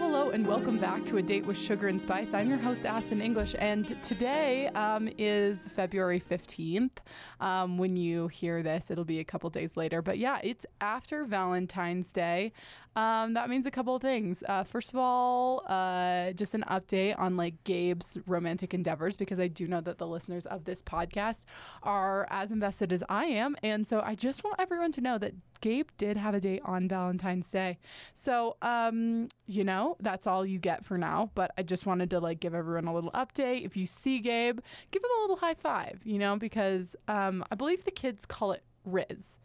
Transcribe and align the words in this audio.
hello, 0.00 0.30
and 0.30 0.46
welcome 0.46 0.78
back 0.78 1.04
to 1.04 1.18
A 1.18 1.22
Date 1.22 1.44
with 1.44 1.58
Sugar 1.58 1.88
and 1.88 2.00
Spice. 2.00 2.32
I'm 2.32 2.48
your 2.48 2.58
host, 2.58 2.86
Aspen 2.86 3.20
English, 3.20 3.54
and 3.58 4.00
today 4.02 4.68
um, 4.68 5.08
is 5.18 5.68
February 5.68 6.18
15th. 6.18 6.90
Um, 7.40 7.76
when 7.76 7.96
you 7.96 8.28
hear 8.28 8.62
this, 8.62 8.90
it'll 8.90 9.04
be 9.04 9.18
a 9.18 9.24
couple 9.24 9.50
days 9.50 9.76
later. 9.76 10.00
But 10.00 10.16
yeah, 10.16 10.40
it's 10.42 10.64
after 10.80 11.24
Valentine's 11.24 12.10
Day. 12.10 12.52
Um, 12.96 13.34
that 13.34 13.50
means 13.50 13.66
a 13.66 13.70
couple 13.70 13.94
of 13.94 14.02
things. 14.02 14.42
Uh, 14.48 14.64
first 14.64 14.92
of 14.92 14.98
all, 14.98 15.62
uh, 15.66 16.32
just 16.32 16.54
an 16.54 16.64
update 16.70 17.18
on 17.18 17.36
like 17.36 17.62
Gabe's 17.64 18.18
romantic 18.26 18.72
endeavors, 18.72 19.16
because 19.16 19.38
I 19.38 19.48
do 19.48 19.66
know 19.66 19.82
that 19.82 19.98
the 19.98 20.06
listeners 20.06 20.46
of 20.46 20.64
this 20.64 20.82
podcast 20.82 21.44
are 21.82 22.26
as 22.30 22.50
invested 22.50 22.92
as 22.92 23.04
I 23.08 23.26
am. 23.26 23.56
And 23.62 23.86
so 23.86 24.00
I 24.04 24.14
just 24.14 24.42
want 24.42 24.56
everyone 24.58 24.92
to 24.92 25.00
know 25.00 25.18
that 25.18 25.34
Gabe 25.62 25.88
did 25.96 26.18
have 26.18 26.34
a 26.34 26.40
date 26.40 26.60
on 26.66 26.88
Valentine's 26.88 27.50
Day. 27.50 27.78
So, 28.12 28.56
um, 28.60 29.28
you 29.46 29.64
know, 29.64 29.96
that's 30.00 30.26
all 30.26 30.44
you 30.44 30.58
get 30.58 30.84
for 30.84 30.98
now. 30.98 31.30
But 31.34 31.52
I 31.56 31.62
just 31.62 31.86
wanted 31.86 32.10
to 32.10 32.20
like 32.20 32.40
give 32.40 32.54
everyone 32.54 32.86
a 32.86 32.94
little 32.94 33.12
update. 33.12 33.64
If 33.64 33.76
you 33.76 33.86
see 33.86 34.18
Gabe, 34.18 34.60
give 34.90 35.02
him 35.02 35.10
a 35.18 35.20
little 35.22 35.36
high 35.36 35.54
five, 35.54 36.00
you 36.04 36.18
know, 36.18 36.36
because 36.36 36.94
um, 37.08 37.42
I 37.50 37.54
believe 37.54 37.84
the 37.84 37.90
kids 37.90 38.26
call 38.26 38.52
it 38.52 38.62
Riz. 38.84 39.38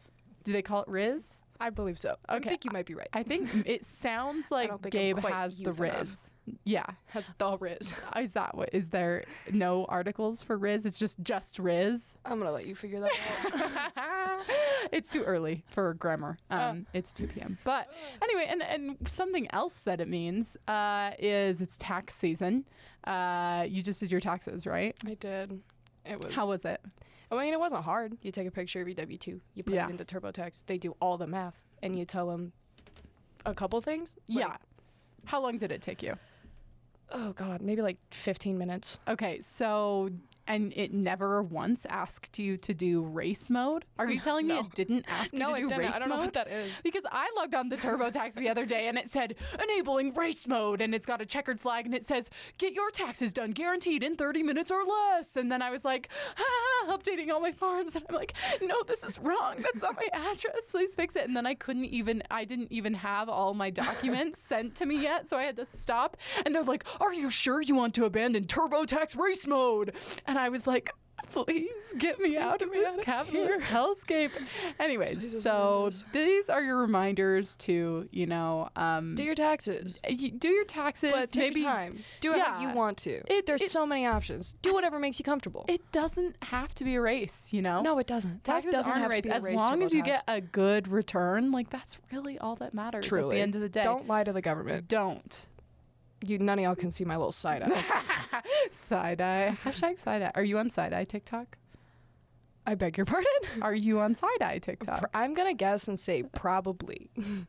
Do 0.44 0.52
they 0.52 0.62
call 0.62 0.82
it 0.82 0.88
Riz? 0.90 1.42
I 1.60 1.70
believe 1.70 2.00
so. 2.00 2.16
I 2.28 2.40
think 2.40 2.66
you 2.66 2.72
might 2.72 2.86
be 2.86 2.94
right. 2.94 3.10
I 3.14 3.24
think 3.24 3.50
it 3.66 3.86
sounds 3.86 4.52
like 4.52 4.72
Gabe 4.90 5.18
has 5.20 5.58
the 5.58 5.74
Riz. 5.74 6.32
Yeah. 6.64 6.86
Has 7.08 7.34
the 7.38 7.58
Riz. 7.58 7.94
Is 8.18 8.32
that 8.34 8.56
what? 8.56 8.70
Is 8.74 8.90
there 8.90 9.24
no 9.52 9.86
articles 9.86 10.42
for 10.44 10.58
Riz? 10.58 10.86
It's 10.86 11.00
just 11.00 11.22
just 11.22 11.60
Riz. 11.60 12.14
I'm 12.26 12.38
gonna 12.40 12.52
let 12.52 12.66
you 12.66 12.76
figure 12.76 13.00
that 13.02 13.12
out. 13.98 14.42
it's 14.92 15.12
too 15.12 15.24
early 15.24 15.64
for 15.68 15.94
grammar. 15.96 16.38
Um, 16.50 16.86
Oh. 16.88 16.90
it's 16.94 17.14
2 17.14 17.28
p.m. 17.28 17.58
But 17.64 17.88
anyway, 18.22 18.48
and, 18.50 18.62
and 18.64 18.98
something 19.08 19.48
else 19.52 19.80
that 19.80 20.00
it 20.02 20.08
means 20.08 20.58
uh, 20.68 21.12
is 21.20 21.59
it's 21.62 21.76
tax 21.78 22.14
season. 22.16 22.66
Uh, 23.03 23.66
you 23.68 23.81
just 23.81 24.00
did 24.00 24.12
your 24.12 24.22
taxes, 24.22 24.66
right? 24.68 24.96
I 25.06 25.14
did. 25.16 25.62
It 26.06 26.24
was. 26.24 26.34
How 26.34 26.48
was 26.48 26.66
it? 26.66 26.80
I 27.31 27.36
mean, 27.44 27.53
it 27.53 27.59
wasn't 27.59 27.83
hard. 27.83 28.17
You 28.22 28.31
take 28.31 28.47
a 28.47 28.52
picture 28.52 28.81
of 28.81 28.88
your 28.88 28.95
W 28.95 29.17
two, 29.17 29.42
you 29.53 29.64
put 29.64 29.73
Yeah. 29.75 29.88
it 29.88 29.92
into 29.92 30.06
TurboTax. 30.06 30.66
They 30.66 30.78
do 30.78 30.95
all 31.02 31.17
the 31.17 31.28
math, 31.28 31.64
and 31.84 31.97
you 31.97 32.06
tell 32.06 32.28
them 32.28 32.53
a 33.45 33.53
couple 33.53 33.80
things. 33.81 34.16
Like, 34.30 34.39
yeah. 34.39 34.58
How 35.25 35.42
long 35.42 35.58
did 35.58 35.72
it 35.72 35.81
take 35.81 36.02
you? 36.02 36.16
Oh 37.11 37.34
God, 37.34 37.61
maybe 37.61 37.81
like 37.81 37.97
15 38.11 38.58
minutes. 38.58 39.00
Okay, 39.08 39.39
so 39.42 40.09
and 40.48 40.73
it 40.76 40.94
never 40.94 41.44
once 41.44 41.86
asked 41.90 42.40
you 42.40 42.58
to 42.58 42.73
do 42.73 43.02
race 43.03 43.50
mode. 43.50 43.86
Are 44.00 44.09
you 44.09 44.20
telling 44.28 44.48
me 44.48 44.58
it 44.58 44.73
didn't 44.73 45.06
ask 45.08 45.34
you 45.34 45.40
No, 45.40 45.50
to 45.50 45.56
it 45.56 45.62
do 45.62 45.67
didn't. 45.70 45.81
race 45.86 45.92
I 45.95 46.00
don't 46.00 46.09
know 46.09 46.17
what 46.17 46.34
that 46.34 46.48
is. 46.50 46.80
Because 46.84 47.03
I 47.12 47.30
logged 47.38 47.56
on 47.56 47.70
to 47.70 47.78
TurboTax 47.78 48.34
the 48.36 48.50
other 48.50 48.66
day 48.66 48.88
and 48.88 48.98
it 48.98 49.09
said 49.09 49.36
enabling 49.62 50.14
race 50.14 50.48
mode 50.48 50.81
and 50.81 50.95
it's 50.95 51.06
got 51.06 51.22
a 51.22 51.25
checkered 51.25 51.59
flag 51.59 51.86
and 51.86 51.94
it 51.94 52.06
says 52.06 52.30
get 52.58 52.73
your 52.73 52.90
taxes 52.92 53.34
done 53.34 53.52
guaranteed 53.52 54.03
in 54.03 54.16
30 54.16 54.44
minutes 54.44 54.72
or 54.72 54.84
less. 54.84 55.36
And 55.36 55.52
then 55.52 55.62
I 55.62 55.70
was 55.72 55.84
like, 55.86 56.09
ah, 56.38 56.98
updating 56.98 57.31
all 57.31 57.40
my 57.42 57.52
forms 57.52 57.95
and 57.95 58.06
I'm 58.09 58.16
like, 58.16 58.34
no, 58.62 58.75
this 58.88 59.03
is 59.03 59.20
wrong. 59.20 59.56
That's 59.58 59.81
not 59.81 59.95
my 59.95 60.08
address. 60.14 60.72
Please 60.72 60.95
fix 60.95 61.16
it. 61.16 61.28
And 61.28 61.36
then 61.36 61.45
I 61.45 61.53
couldn't 61.56 61.86
even, 61.86 62.23
I 62.31 62.45
didn't 62.45 62.72
even 62.72 62.94
have 62.94 63.30
all 63.30 63.53
my 63.53 63.70
documents 63.70 64.40
sent 64.48 64.75
to 64.75 64.86
me 64.86 65.02
yet. 65.02 65.28
So 65.28 65.38
I 65.38 65.44
had 65.44 65.58
to 65.58 65.66
stop 65.66 66.16
and 66.45 66.53
they're 66.56 66.64
like, 66.64 66.86
are 67.02 67.14
you 67.14 67.30
sure 67.30 67.62
you 67.62 67.75
want 67.75 67.94
to 67.95 68.06
abandon 68.06 68.45
TurboTax 68.45 69.18
race 69.18 69.48
mode? 69.48 69.94
And 70.25 70.37
I 70.38 70.50
was 70.50 70.66
like, 70.68 70.92
Please 71.32 71.94
get 71.98 72.20
me 72.22 72.38
out 72.38 72.62
of 72.62 72.70
me 72.72 72.78
this 72.80 72.98
out 73.00 73.04
capitalist 73.04 73.62
here. 73.64 73.68
hellscape. 73.68 74.30
Anyways, 74.80 75.42
so 75.42 75.90
these 76.14 76.48
are 76.50 76.62
your 76.62 76.78
reminders 76.78 77.56
to, 77.58 78.08
you 78.12 78.28
know, 78.28 78.70
um, 78.78 79.16
Do 79.16 79.24
your 79.24 79.36
taxes, 79.36 80.00
do 80.38 80.47
your 80.47 80.64
taxes. 80.64 81.12
but 81.12 81.31
take 81.31 81.53
maybe 81.56 81.62
your 81.62 81.70
time. 81.72 82.00
Do 82.22 82.34
it 82.34 82.40
how 82.40 82.62
you 82.62 82.70
want 82.74 82.97
to. 83.00 83.22
It- 83.34 83.46
There's 83.46 83.70
so 83.70 83.86
many 83.86 84.06
options. 84.06 84.53
Do 84.62 84.74
whatever 84.74 85.00
makes 85.00 85.20
you 85.20 85.26
comfortable. 85.26 85.66
It 85.68 85.92
doesn't 85.92 86.38
have 86.44 86.74
to 86.76 86.84
be 86.86 86.96
a 86.96 87.02
race, 87.02 87.52
you 87.52 87.62
know. 87.62 87.81
no, 87.81 87.97
it 88.00 88.08
doesn't. 88.08 88.44
Taxes 88.46 88.72
doesn't 88.72 88.90
aren't 88.92 89.02
have 89.02 89.12
a 89.12 89.14
race. 89.16 89.24
to 89.24 89.28
be 89.30 89.34
a 89.34 89.36
as 89.36 89.56
long 89.62 89.84
as 89.84 89.94
you 89.94 90.03
get 90.03 90.24
a 90.30 90.40
good 90.40 90.88
return, 90.88 91.52
like 91.52 91.70
that's 91.72 91.97
really 92.12 92.38
all 92.40 92.56
that 92.58 92.74
matters 92.74 93.06
Truly. 93.06 93.36
at 93.36 93.38
the 93.38 93.42
end 93.42 93.56
of 93.56 93.62
the 93.62 93.70
day. 93.70 93.84
Don't 93.84 94.08
lie 94.08 94.24
to 94.24 94.31
the 94.31 94.42
government. 94.42 94.88
don't 94.88 95.46
You 96.25 96.39
none 96.39 96.57
of 96.59 96.63
y'all 96.63 96.75
can 96.75 96.91
see 96.91 97.05
my 97.05 97.16
little 97.16 97.31
side 97.31 97.61
eye. 97.63 98.41
side 98.72 99.22
eye 99.22 99.57
hashtag 99.63 100.00
side 100.00 100.22
eye. 100.23 100.31
Are 100.35 100.44
you 100.44 100.57
on 100.57 100.69
side 100.69 100.94
eye 100.94 101.03
TikTok? 101.03 101.57
I 102.66 102.75
beg 102.75 102.97
your 102.97 103.05
pardon. 103.05 103.31
Are 103.61 103.75
you 103.75 104.00
on 104.00 104.13
side 104.16 104.41
eye 104.41 104.57
TikTok? 104.59 105.09
I'm 105.13 105.33
gonna 105.33 105.53
guess 105.53 105.88
and 105.88 105.97
say 106.00 106.23
probably. 106.23 107.09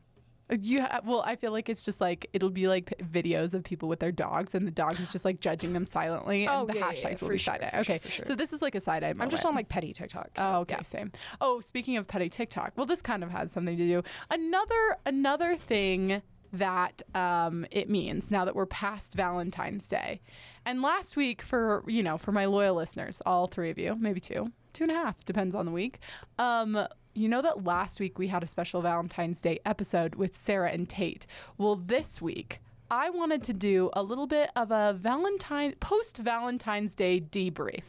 You 0.61 0.81
ha- 0.81 1.01
well, 1.05 1.21
I 1.21 1.35
feel 1.35 1.51
like 1.51 1.69
it's 1.69 1.83
just 1.85 2.01
like 2.01 2.27
it'll 2.33 2.49
be 2.49 2.67
like 2.67 2.91
videos 3.13 3.53
of 3.53 3.63
people 3.63 3.87
with 3.87 3.99
their 3.99 4.11
dogs, 4.11 4.55
and 4.55 4.65
the 4.65 4.71
dog 4.71 4.99
is 4.99 5.07
just 5.11 5.23
like 5.23 5.39
judging 5.41 5.73
them 5.73 5.85
silently, 5.85 6.47
and 6.47 6.51
Oh, 6.51 6.65
the 6.65 6.73
yeah, 6.73 6.89
yeah, 6.89 6.91
hashtags 6.91 7.03
yeah, 7.03 7.09
will 7.11 7.17
for 7.19 7.29
be 7.33 7.37
sure, 7.37 7.53
side 7.53 7.61
eye. 7.61 7.69
sure, 7.69 7.79
Okay, 7.81 7.97
for 7.99 8.09
sure. 8.09 8.25
so 8.25 8.33
this 8.33 8.51
is 8.51 8.59
like 8.59 8.73
a 8.73 8.81
side 8.81 9.03
eye. 9.03 9.13
I'm 9.19 9.29
just 9.29 9.45
on 9.45 9.53
like 9.53 9.69
petty 9.69 9.93
TikTok. 9.93 10.29
So, 10.35 10.43
oh, 10.43 10.59
okay, 10.61 10.77
yeah. 10.79 10.81
same. 10.81 11.11
Oh, 11.39 11.59
speaking 11.61 11.97
of 11.97 12.07
petty 12.07 12.29
TikTok, 12.29 12.73
well, 12.77 12.87
this 12.87 13.03
kind 13.03 13.23
of 13.23 13.29
has 13.29 13.51
something 13.51 13.77
to 13.77 13.87
do. 13.87 14.01
Another 14.31 14.97
another 15.05 15.55
thing 15.55 16.23
that 16.53 17.01
um, 17.15 17.65
it 17.71 17.89
means 17.89 18.31
now 18.31 18.45
that 18.45 18.55
we're 18.55 18.65
past 18.65 19.13
Valentine's 19.13 19.87
Day, 19.87 20.21
and 20.65 20.81
last 20.81 21.15
week 21.15 21.41
for 21.41 21.83
you 21.87 22.03
know 22.03 22.17
for 22.17 22.31
my 22.31 22.45
loyal 22.45 22.75
listeners, 22.75 23.21
all 23.25 23.47
three 23.47 23.69
of 23.69 23.77
you, 23.77 23.95
maybe 23.95 24.19
two, 24.19 24.51
two 24.73 24.83
and 24.83 24.91
a 24.91 24.95
half, 24.95 25.23
depends 25.25 25.55
on 25.55 25.65
the 25.65 25.71
week. 25.71 25.99
Um, 26.37 26.87
you 27.13 27.27
know 27.27 27.41
that 27.41 27.63
last 27.63 27.99
week 27.99 28.17
we 28.17 28.27
had 28.27 28.43
a 28.43 28.47
special 28.47 28.81
Valentine's 28.81 29.41
Day 29.41 29.59
episode 29.65 30.15
with 30.15 30.37
Sarah 30.37 30.71
and 30.71 30.87
Tate. 30.87 31.27
Well, 31.57 31.75
this 31.75 32.21
week. 32.21 32.59
I 32.91 33.11
wanted 33.11 33.43
to 33.43 33.53
do 33.53 33.91
a 33.93 34.01
little 34.01 34.25
bit 34.25 34.49
of 34.55 34.71
a 34.71 34.97
Valentine 34.99 35.75
post 35.79 36.17
Valentine's 36.17 36.95
Day 36.95 37.21
debrief 37.21 37.83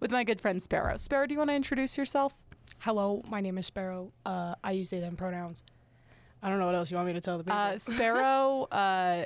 with 0.00 0.10
my 0.10 0.24
good 0.24 0.40
friend 0.40 0.62
Sparrow. 0.62 0.96
Sparrow, 0.96 1.26
do 1.26 1.34
you 1.34 1.38
want 1.38 1.50
to 1.50 1.54
introduce 1.54 1.98
yourself? 1.98 2.38
Hello, 2.78 3.22
my 3.28 3.42
name 3.42 3.58
is 3.58 3.66
Sparrow. 3.66 4.12
Uh, 4.24 4.54
I 4.64 4.72
use 4.72 4.88
they 4.88 5.00
them 5.00 5.14
pronouns. 5.14 5.62
I 6.42 6.48
don't 6.50 6.58
know 6.58 6.66
what 6.66 6.74
else 6.74 6.90
you 6.90 6.96
want 6.96 7.08
me 7.08 7.14
to 7.14 7.20
tell 7.20 7.38
the 7.38 7.44
people. 7.44 7.58
Uh, 7.58 7.78
Sparrow 7.78 8.68
uh, 8.70 9.24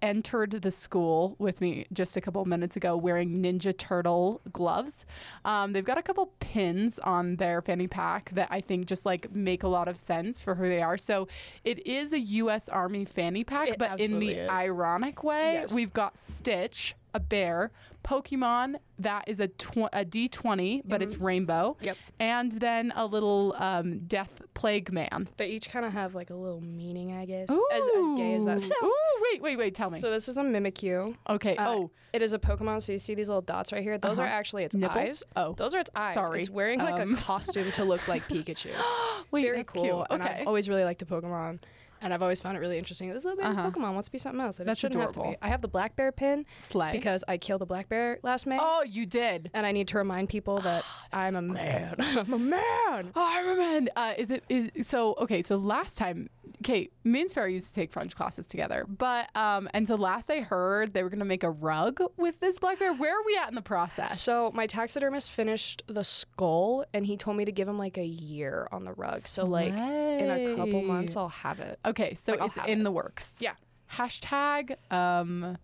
entered 0.00 0.52
the 0.52 0.70
school 0.70 1.36
with 1.38 1.60
me 1.60 1.84
just 1.92 2.16
a 2.16 2.20
couple 2.20 2.44
minutes 2.44 2.76
ago 2.76 2.96
wearing 2.96 3.42
Ninja 3.42 3.76
Turtle 3.76 4.40
gloves. 4.52 5.04
Um, 5.44 5.72
they've 5.72 5.84
got 5.84 5.98
a 5.98 6.02
couple 6.02 6.26
pins 6.40 6.98
on 7.00 7.36
their 7.36 7.60
fanny 7.60 7.88
pack 7.88 8.30
that 8.34 8.48
I 8.50 8.60
think 8.60 8.86
just 8.86 9.04
like 9.04 9.34
make 9.34 9.62
a 9.62 9.68
lot 9.68 9.88
of 9.88 9.98
sense 9.98 10.40
for 10.40 10.54
who 10.54 10.68
they 10.68 10.80
are. 10.80 10.96
So 10.96 11.28
it 11.64 11.86
is 11.86 12.12
a 12.12 12.20
U.S. 12.20 12.68
Army 12.68 13.04
fanny 13.04 13.44
pack, 13.44 13.68
It 13.68 13.78
but 13.78 14.00
in 14.00 14.18
the 14.18 14.30
is. 14.30 14.48
ironic 14.50 15.22
way, 15.24 15.54
Yes. 15.54 15.74
we've 15.74 15.92
got 15.92 16.16
Stitch. 16.16 16.94
A 17.14 17.20
bear, 17.20 17.70
Pokemon. 18.04 18.74
That 18.98 19.24
is 19.28 19.40
a 19.40 19.48
tw- 19.48 19.88
a 19.92 20.04
D 20.04 20.28
twenty, 20.28 20.82
but 20.84 21.00
it's 21.02 21.16
rainbow. 21.16 21.76
Yep. 21.80 21.96
And 22.20 22.52
then 22.52 22.92
a 22.96 23.06
little 23.06 23.54
um, 23.58 24.00
Death 24.00 24.40
Plague 24.54 24.92
Man. 24.92 25.28
they 25.36 25.48
each 25.48 25.68
kind 25.70 25.84
of 25.84 25.92
have 25.92 26.14
like 26.14 26.30
a 26.30 26.34
little 26.34 26.60
meaning, 26.60 27.12
I 27.12 27.24
guess. 27.24 27.48
As, 27.50 27.88
as 27.88 28.16
gay 28.16 28.34
as 28.34 28.44
that 28.44 28.60
sounds. 28.60 28.72
Ooh, 28.82 29.22
wait, 29.32 29.42
wait, 29.42 29.56
wait. 29.58 29.74
Tell 29.74 29.90
me. 29.90 29.98
So 29.98 30.10
this 30.10 30.28
is 30.28 30.36
a 30.38 30.42
Mimikyu. 30.42 31.16
okay. 31.28 31.56
Uh, 31.56 31.68
oh, 31.68 31.90
it 32.12 32.20
is 32.22 32.32
a 32.32 32.38
Pokemon. 32.38 32.82
So 32.82 32.92
you 32.92 32.98
see 32.98 33.14
these 33.14 33.28
little 33.28 33.42
dots 33.42 33.72
right 33.72 33.82
here. 33.82 33.96
Those 33.98 34.18
Uh-huh. 34.18 34.28
are 34.28 34.30
actually 34.30 34.64
its 34.64 34.74
Nipples? 34.74 34.96
eyes. 34.96 35.24
Oh. 35.36 35.54
those 35.56 35.74
are 35.74 35.80
its 35.80 35.90
eyes. 35.94 36.14
Sorry. 36.14 36.40
It's 36.40 36.50
wearing 36.50 36.80
like 36.80 37.00
Um. 37.00 37.14
a 37.14 37.16
costume 37.16 37.70
to 37.72 37.84
look 37.84 38.06
like 38.08 38.28
Pikachu. 38.28 38.70
wait. 39.30 39.42
Very 39.42 39.64
cool. 39.64 39.82
Cute. 39.82 40.06
And 40.10 40.22
Okay. 40.22 40.38
I've 40.40 40.46
always 40.46 40.68
really 40.68 40.84
liked 40.84 41.00
the 41.00 41.06
Pokemon. 41.06 41.60
And 42.04 42.12
I've 42.14 42.22
always 42.22 42.40
found 42.40 42.56
it 42.56 42.60
really 42.60 42.78
interesting. 42.78 43.08
This 43.12 43.24
little 43.24 43.38
baby 43.38 43.48
Uh-huh. 43.48 43.70
Pokemon 43.70 43.94
wants 43.94 44.08
to 44.08 44.12
be 44.12 44.18
something 44.18 44.40
else. 44.40 44.58
That's 44.58 44.68
it 44.70 44.78
shouldn't 44.78 45.00
have 45.00 45.12
to 45.14 45.20
be. 45.22 45.36
I 45.42 45.48
have 45.48 45.62
the 45.62 45.68
black 45.68 45.96
bear 45.96 46.12
pin 46.12 46.44
Slay. 46.58 46.92
because 46.92 47.24
I 47.26 47.38
killed 47.38 47.62
the 47.62 47.66
black 47.66 47.88
bear 47.88 48.18
last 48.22 48.46
May. 48.46 48.58
oh, 48.60 48.84
you 48.86 49.06
did. 49.06 49.50
And 49.54 49.64
I 49.66 49.72
need 49.72 49.88
to 49.88 49.98
remind 49.98 50.28
people 50.28 50.60
that 50.60 50.84
I'm 51.12 51.34
a 51.34 51.42
man. 51.42 51.96
I'm 52.00 52.32
a 52.32 52.38
man. 52.38 52.60
Oh, 52.62 53.10
I 53.16 53.40
remember. 53.48 53.90
Uh, 53.96 54.12
is 54.18 54.30
it 54.30 54.44
is 54.50 54.86
so? 54.86 55.14
Okay, 55.18 55.40
so 55.42 55.56
last 55.56 55.96
time, 55.96 56.28
Kate, 56.62 56.92
me 57.04 57.22
and 57.22 57.30
Sparrow 57.30 57.46
used 57.48 57.68
to 57.68 57.74
take 57.74 57.90
French 57.92 58.14
classes 58.14 58.46
together, 58.46 58.84
but 58.86 59.34
um, 59.34 59.68
and 59.72 59.88
so 59.88 59.94
last 59.94 60.30
I 60.30 60.40
heard 60.40 60.92
they 60.92 61.02
were 61.02 61.08
gonna 61.10 61.24
make 61.24 61.42
a 61.42 61.50
rug 61.50 62.00
with 62.18 62.38
this 62.40 62.58
black 62.58 62.78
bear. 62.78 62.92
Where 62.92 63.18
are 63.18 63.24
we 63.24 63.36
at 63.36 63.48
in 63.48 63.54
the 63.54 63.62
process? 63.62 64.20
So 64.20 64.50
my 64.54 64.66
taxidermist 64.66 65.30
finished 65.32 65.82
the 65.86 66.04
skull, 66.04 66.84
and 66.92 67.06
he 67.06 67.16
told 67.16 67.36
me 67.38 67.44
to 67.46 67.52
give 67.52 67.66
him 67.68 67.78
like 67.78 67.96
a 67.96 68.04
year 68.04 68.68
on 68.72 68.84
the 68.84 68.92
rug. 68.92 69.20
So 69.20 69.46
like 69.46 69.72
in 69.72 70.30
a 70.30 70.54
couple 70.56 70.82
months, 70.82 71.16
I'll 71.16 71.28
have 71.28 71.60
it. 71.60 71.78
okay, 71.86 71.93
so 72.16 72.34
Like, 72.34 72.50
it's 72.56 72.68
in 72.68 72.80
it. 72.80 72.84
the 72.84 72.90
works. 72.92 73.38
Yeah. 73.40 73.54
Hashtag 73.92 74.76
um 74.92 75.58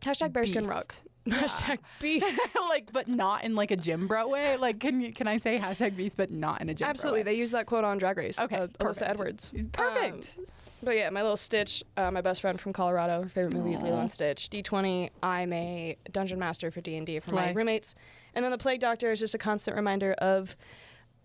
Hashtag 0.00 0.32
bearskin 0.32 0.62
Beast. 0.62 0.70
rug. 0.70 0.92
Hashtag 1.28 1.78
beast. 2.00 2.26
like, 2.68 2.90
but 2.92 3.06
not 3.08 3.44
in 3.44 3.54
like 3.54 3.70
a 3.70 3.76
gym 3.76 4.06
bro 4.08 4.26
way. 4.28 4.56
Like, 4.56 4.80
can 4.80 5.00
you 5.02 5.12
can 5.12 5.28
I 5.28 5.36
say 5.36 5.58
hashtag 5.58 5.94
beast, 5.96 6.16
but 6.16 6.30
not 6.30 6.60
in 6.62 6.70
a 6.70 6.74
gym? 6.74 6.86
bro 6.86 6.90
Absolutely, 6.90 7.20
way? 7.20 7.24
they 7.24 7.34
use 7.34 7.50
that 7.50 7.66
quote 7.66 7.84
on 7.84 7.98
Drag 7.98 8.16
Race. 8.16 8.40
Okay, 8.40 8.56
uh. 8.56 8.66
Alyssa 8.80 9.02
Edwards. 9.08 9.54
Perfect. 9.72 10.34
Um, 10.38 10.46
but 10.82 10.96
yeah, 10.96 11.10
my 11.10 11.20
little 11.20 11.36
Stitch, 11.36 11.84
uh, 11.98 12.10
my 12.10 12.22
best 12.22 12.40
friend 12.40 12.58
from 12.58 12.72
Colorado. 12.72 13.22
Her 13.22 13.28
favorite 13.28 13.52
movie 13.52 13.74
is 13.74 13.82
Lilo 13.82 14.00
and 14.00 14.10
Stitch. 14.10 14.48
D 14.48 14.62
twenty. 14.62 15.10
I'm 15.22 15.52
a 15.52 15.96
dungeon 16.10 16.38
master 16.38 16.70
for 16.70 16.80
D 16.80 16.96
and 16.96 17.06
D 17.06 17.18
for 17.18 17.34
my 17.34 17.52
roommates, 17.52 17.94
and 18.34 18.42
then 18.42 18.50
the 18.50 18.58
Plague 18.58 18.80
Doctor 18.80 19.10
is 19.10 19.20
just 19.20 19.34
a 19.34 19.38
constant 19.38 19.76
reminder 19.76 20.14
of 20.14 20.56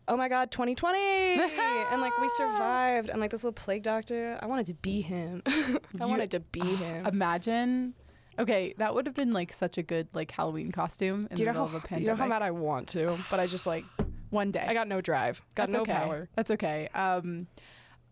oh 0.08 0.16
my 0.16 0.30
god 0.30 0.52
2020 0.52 1.00
and 1.92 2.02
like 2.02 2.18
we 2.20 2.28
survived 2.38 3.10
and 3.10 3.20
like 3.20 3.32
this 3.32 3.44
little 3.44 3.54
plague 3.54 3.84
doctor 3.84 4.38
i 4.42 4.46
wanted 4.46 4.66
to 4.66 4.74
be 4.76 5.02
him 5.02 5.42
i 5.48 5.80
You- 5.94 6.08
wanted 6.08 6.32
to 6.32 6.40
be 6.40 6.60
him 6.84 7.06
Imagine. 7.06 7.94
Okay, 8.38 8.74
that 8.80 8.94
would 8.94 9.06
have 9.06 9.16
been 9.16 9.32
like 9.32 9.54
such 9.54 9.78
a 9.78 9.82
good 9.84 10.10
like 10.14 10.30
Halloween 10.30 10.70
costume 10.74 11.26
in 11.32 11.38
do 11.38 11.44
you 11.44 11.46
the 11.50 11.54
know 11.54 11.64
middle 11.64 11.68
how 11.68 11.78
of 11.78 11.84
a 11.84 11.88
pandemic. 11.88 12.02
you 12.06 12.08
know 12.12 12.16
how 12.22 12.28
bad 12.30 12.42
i 12.42 12.52
want 12.52 12.90
to 12.90 13.18
but 13.32 13.40
i 13.40 13.48
just 13.48 13.66
like 13.66 13.86
One 14.30 14.52
day. 14.52 14.66
i 14.68 14.74
got 14.74 14.88
no 14.90 15.00
drive 15.00 15.42
got 15.56 15.70
That's 15.70 15.74
no 15.74 15.82
okay. 15.84 15.94
power 15.94 16.30
That's 16.36 16.52
okay. 16.52 16.90
Um, 16.94 17.48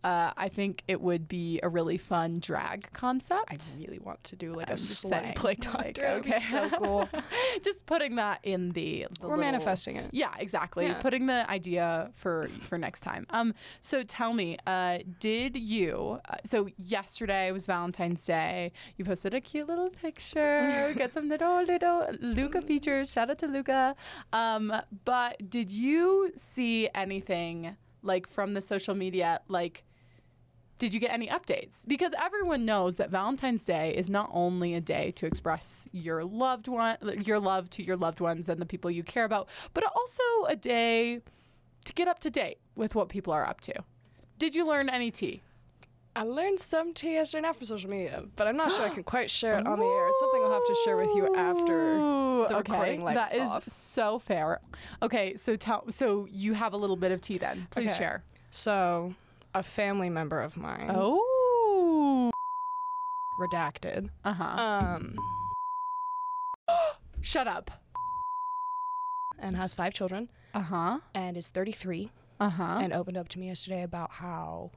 uh, 0.04 0.32
I 0.36 0.50
think 0.50 0.84
it 0.88 1.00
would 1.02 1.28
be 1.28 1.60
a 1.64 1.70
really 1.70 1.98
fun 1.98 2.38
drag 2.40 2.92
concept. 2.94 3.52
i 3.52 3.58
really 3.80 4.00
want 4.00 4.24
to 4.26 4.36
do 4.36 4.54
like 4.54 4.68
I'm 4.68 4.74
a 4.74 4.78
slutty 4.78 5.44
like, 5.44 5.60
doctor 5.62 6.22
be 6.24 6.30
okay. 6.32 6.40
so 6.40 6.70
cool 6.70 7.10
Just 7.64 7.86
putting 7.86 8.16
that 8.16 8.40
in 8.44 8.72
the. 8.72 9.08
the 9.20 9.28
we're 9.28 9.36
little- 9.36 9.46
manifesting 9.52 9.96
it 9.98 10.10
Yeah, 10.12 10.34
exactly. 10.40 10.86
Yeah. 10.86 11.02
Putting 11.02 11.26
the 11.28 11.50
idea 11.50 12.12
for 12.16 12.48
for 12.62 12.78
next 12.78 13.02
time. 13.02 13.26
Um, 13.30 13.54
so 13.80 14.04
tell 14.04 14.34
me, 14.34 14.58
uh, 14.68 15.00
did 15.20 15.56
you? 15.58 16.20
Uh, 16.30 16.36
so 16.46 16.68
yesterday 16.78 17.52
was 17.52 17.66
Valentine's 17.66 18.24
Day. 18.26 18.72
You 18.98 19.06
posted 19.06 19.34
a 19.34 19.42
cute 19.42 19.68
little 19.68 19.90
picture. 19.90 20.86
We 20.90 20.94
got 20.96 21.14
some 21.14 21.30
little 21.30 21.64
little 21.64 22.08
Luca 22.20 22.62
features. 22.62 23.12
Shout 23.12 23.30
out 23.30 23.38
to 23.40 23.48
Luca. 23.48 23.96
Um, 24.34 24.74
but 25.06 25.50
did 25.50 25.72
you 25.72 26.32
see 26.36 26.90
anything 26.94 27.76
like 28.02 28.28
from 28.30 28.54
the 28.54 28.62
social 28.62 28.96
media 28.96 29.40
like? 29.48 29.84
Did 30.84 30.94
you 30.94 31.00
get 31.00 31.12
any 31.14 31.30
updates? 31.30 31.88
Because 31.88 32.12
everyone 32.22 32.66
knows 32.66 32.98
that 32.98 33.10
Valentine's 33.10 33.64
Day 33.64 33.96
is 33.96 34.10
not 34.10 34.30
only 34.34 34.74
a 34.74 34.82
day 34.82 35.12
to 35.12 35.26
express 35.26 35.88
your 35.94 36.26
loved 36.26 36.68
one, 36.68 36.98
your 37.24 37.40
love 37.40 37.70
to 37.70 37.84
your 37.84 37.96
loved 37.96 38.20
ones 38.20 38.50
and 38.50 38.60
the 38.60 38.66
people 38.66 38.92
you 38.92 39.02
care 39.02 39.24
about, 39.24 39.48
but 39.74 39.86
also 39.96 40.22
a 40.50 40.58
day 40.58 41.22
to 41.86 41.94
get 41.94 42.10
up 42.10 42.20
to 42.20 42.30
date 42.30 42.58
with 42.76 42.96
what 42.96 43.08
people 43.08 43.32
are 43.32 43.48
up 43.48 43.62
to. 43.62 43.74
Did 44.38 44.56
you 44.56 44.66
learn 44.66 44.90
any 44.90 45.10
tea? 45.10 45.42
I 46.18 46.24
learned 46.24 46.60
some 46.60 46.94
tea 46.94 47.14
yesterday 47.14 47.48
after 47.48 47.64
social 47.64 47.90
media, 47.90 48.26
but 48.36 48.46
I'm 48.48 48.58
not 48.58 48.70
sure 48.74 48.82
I 48.84 48.90
can 48.90 49.04
quite 49.16 49.32
share 49.32 49.58
it 49.60 49.66
on 49.66 49.80
the 49.80 49.86
air. 49.86 50.08
It's 50.10 50.20
something 50.20 50.44
I'll 50.44 50.52
have 50.52 50.68
to 50.68 50.76
share 50.84 50.98
with 50.98 51.16
you 51.16 51.34
after. 51.34 51.96
The 51.96 52.58
okay, 52.58 52.72
recording 52.74 53.04
lights 53.06 53.32
that 53.32 53.38
is 53.38 53.50
off. 53.50 53.70
so 53.70 54.20
fair. 54.20 54.60
Okay, 55.02 55.38
so 55.38 55.56
tell 55.56 55.90
so 55.92 56.28
you 56.30 56.52
have 56.52 56.74
a 56.74 56.78
little 56.78 56.98
bit 56.98 57.14
of 57.14 57.22
tea 57.22 57.38
then. 57.38 57.68
Please 57.72 57.92
Okay. 57.92 57.98
share. 57.98 58.24
So, 58.52 59.16
a 59.54 59.64
family 59.64 60.10
member 60.10 60.42
of 60.42 60.58
mine, 60.58 60.90
Oh. 60.94 62.32
redacted, 63.40 64.10
Uh-huh. 64.24 64.44
um, 64.44 65.16
Shut 67.22 67.48
up. 67.48 67.72
and 69.40 69.56
has 69.58 69.74
five 69.74 69.94
children, 69.94 70.30
Uh-huh. 70.54 71.00
and 71.14 71.36
is 71.36 71.50
33, 71.50 72.12
Uh-huh. 72.40 72.78
and 72.82 72.94
opened 72.94 73.18
up 73.18 73.28
to 73.30 73.40
me 73.40 73.48
yesterday 73.48 73.82
about 73.84 74.12
how 74.12 74.72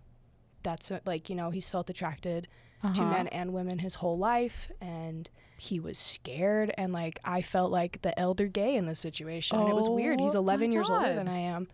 that's 0.63 0.91
uh, 0.91 0.99
like 1.07 1.31
you 1.31 1.37
know 1.37 1.51
he's 1.51 1.69
felt 1.69 1.89
attracted 1.89 2.49
to 2.83 2.89
Uh-huh. 3.03 3.05
men 3.11 3.29
and 3.29 3.53
women 3.53 3.79
his 3.79 3.97
whole 3.97 4.19
life, 4.19 4.71
and 4.81 5.31
he 5.59 5.79
was 5.79 5.97
scared, 5.99 6.73
and 6.77 6.93
like 6.93 7.21
I 7.25 7.43
felt 7.43 7.71
like 7.71 8.03
the 8.03 8.19
elder 8.19 8.47
gay 8.49 8.75
in 8.77 8.87
this 8.87 8.99
situation, 8.99 9.61
and 9.61 9.69
it 9.69 9.75
was 9.75 9.89
weird. 9.89 10.21
He's 10.21 10.35
Oh, 10.35 10.39
11 10.41 10.71
my 10.71 10.73
years 10.75 10.91
older 10.91 11.15
than 11.15 11.29
I 11.29 11.39
am, 11.39 11.69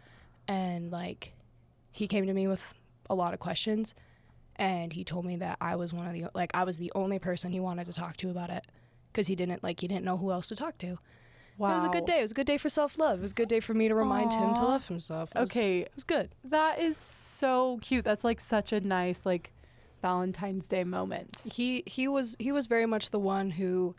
and 0.47 0.91
like 0.91 1.33
he 1.91 2.07
came 2.09 2.27
to 2.27 2.35
me 2.35 2.47
with 2.47 2.75
a 3.11 3.15
lot 3.15 3.35
of 3.35 3.41
questions, 3.41 3.95
and 4.57 4.93
he 4.93 5.05
told 5.05 5.25
me 5.25 5.37
that 5.37 5.57
I 5.61 5.77
was 5.77 5.93
one 5.93 6.07
of 6.07 6.13
the 6.13 6.27
like 6.35 6.51
I 6.55 6.65
was 6.65 6.79
the 6.79 6.93
only 6.95 7.19
person 7.19 7.53
he 7.53 7.61
wanted 7.61 7.87
to 7.87 7.93
talk 7.93 8.17
to 8.19 8.31
about 8.31 8.51
it, 8.51 8.67
because 9.13 9.27
he 9.29 9.35
didn't 9.37 9.63
like 9.63 9.81
he 9.81 9.89
didn't 9.89 10.05
know 10.05 10.17
who 10.17 10.31
else 10.33 10.49
to 10.49 10.57
talk 10.57 10.79
to. 10.79 10.99
Wow. 11.59 11.73
It 11.73 11.75
was 11.75 11.85
a 11.85 11.89
good 11.91 12.07
day. 12.07 12.19
It 12.19 12.23
was 12.23 12.31
a 12.33 12.35
good 12.35 12.47
day 12.47 12.57
for 12.59 12.69
self 12.71 12.99
love. 12.99 13.19
It 13.19 13.23
was 13.23 13.33
a 13.33 13.35
good 13.35 13.49
day 13.49 13.61
for 13.61 13.75
me 13.75 13.87
to 13.89 13.95
remind 13.95 14.33
him 14.33 14.55
to 14.55 14.63
love 14.65 14.89
himself. 14.89 15.31
It 15.35 15.41
was, 15.41 15.57
Okay, 15.57 15.81
it 15.81 15.93
was 15.95 16.03
good. 16.05 16.31
that 16.45 16.79
is 16.81 16.97
so 16.97 17.79
cute. 17.83 18.05
That's 18.05 18.25
like 18.25 18.41
such 18.41 18.73
a 18.73 18.81
nice 18.81 19.27
like 19.27 19.53
Valentine's 20.01 20.67
Day 20.67 20.83
moment. 20.85 21.43
he 21.45 21.83
he 21.87 22.09
was 22.09 22.37
he 22.39 22.51
was 22.53 22.67
very 22.67 22.87
much 22.87 23.11
the 23.11 23.19
one 23.21 23.51
who 23.51 23.95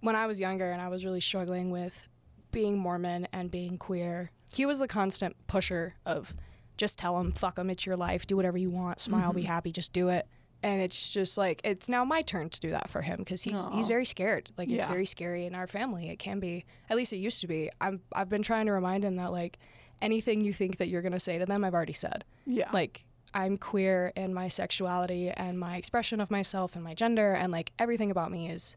when 0.00 0.14
I 0.16 0.26
was 0.26 0.38
younger 0.40 0.70
and 0.70 0.80
I 0.80 0.88
was 0.88 1.04
really 1.04 1.20
struggling 1.20 1.70
with 1.70 2.08
being 2.52 2.78
Mormon 2.78 3.26
and 3.32 3.50
being 3.50 3.76
queer, 3.78 4.30
he 4.52 4.64
was 4.64 4.78
the 4.78 4.86
constant 4.86 5.34
pusher 5.48 5.94
of 6.06 6.34
just 6.76 6.98
tell 6.98 7.18
him, 7.18 7.32
fuck 7.32 7.58
him, 7.58 7.70
it's 7.70 7.86
your 7.86 7.96
life, 7.96 8.26
do 8.26 8.36
whatever 8.36 8.58
you 8.58 8.70
want, 8.70 9.00
smile, 9.00 9.32
be 9.32 9.42
mm-hmm. 9.42 9.52
happy, 9.52 9.72
just 9.72 9.92
do 9.92 10.08
it. 10.08 10.26
And 10.62 10.80
it's 10.80 11.12
just 11.12 11.36
like 11.36 11.60
it's 11.62 11.90
now 11.90 12.04
my 12.06 12.22
turn 12.22 12.48
to 12.48 12.60
do 12.60 12.70
that 12.70 12.88
for 12.88 13.02
him 13.02 13.18
because 13.18 13.42
he's 13.42 13.68
he's 13.68 13.86
very 13.86 14.06
scared. 14.06 14.50
Like 14.56 14.70
it's 14.70 14.86
very 14.86 15.04
scary 15.04 15.44
in 15.44 15.54
our 15.54 15.66
family. 15.66 16.08
It 16.08 16.18
can 16.18 16.40
be, 16.40 16.64
at 16.88 16.96
least 16.96 17.12
it 17.12 17.18
used 17.18 17.42
to 17.42 17.46
be. 17.46 17.70
I'm 17.82 18.00
I've 18.14 18.30
been 18.30 18.42
trying 18.42 18.64
to 18.66 18.72
remind 18.72 19.04
him 19.04 19.16
that 19.16 19.30
like 19.30 19.58
anything 20.00 20.40
you 20.40 20.54
think 20.54 20.78
that 20.78 20.88
you're 20.88 21.02
gonna 21.02 21.20
say 21.20 21.38
to 21.38 21.44
them, 21.44 21.64
I've 21.64 21.74
already 21.74 21.92
said 21.92 22.24
Yeah. 22.46 22.70
like 22.72 23.04
I'm 23.34 23.58
queer 23.58 24.12
in 24.16 24.32
my 24.32 24.48
sexuality 24.48 25.28
and 25.28 25.58
my 25.58 25.76
expression 25.76 26.20
of 26.20 26.30
myself 26.30 26.76
and 26.76 26.84
my 26.84 26.94
gender 26.94 27.32
and 27.32 27.52
like 27.52 27.72
everything 27.78 28.10
about 28.10 28.30
me 28.30 28.48
is 28.48 28.76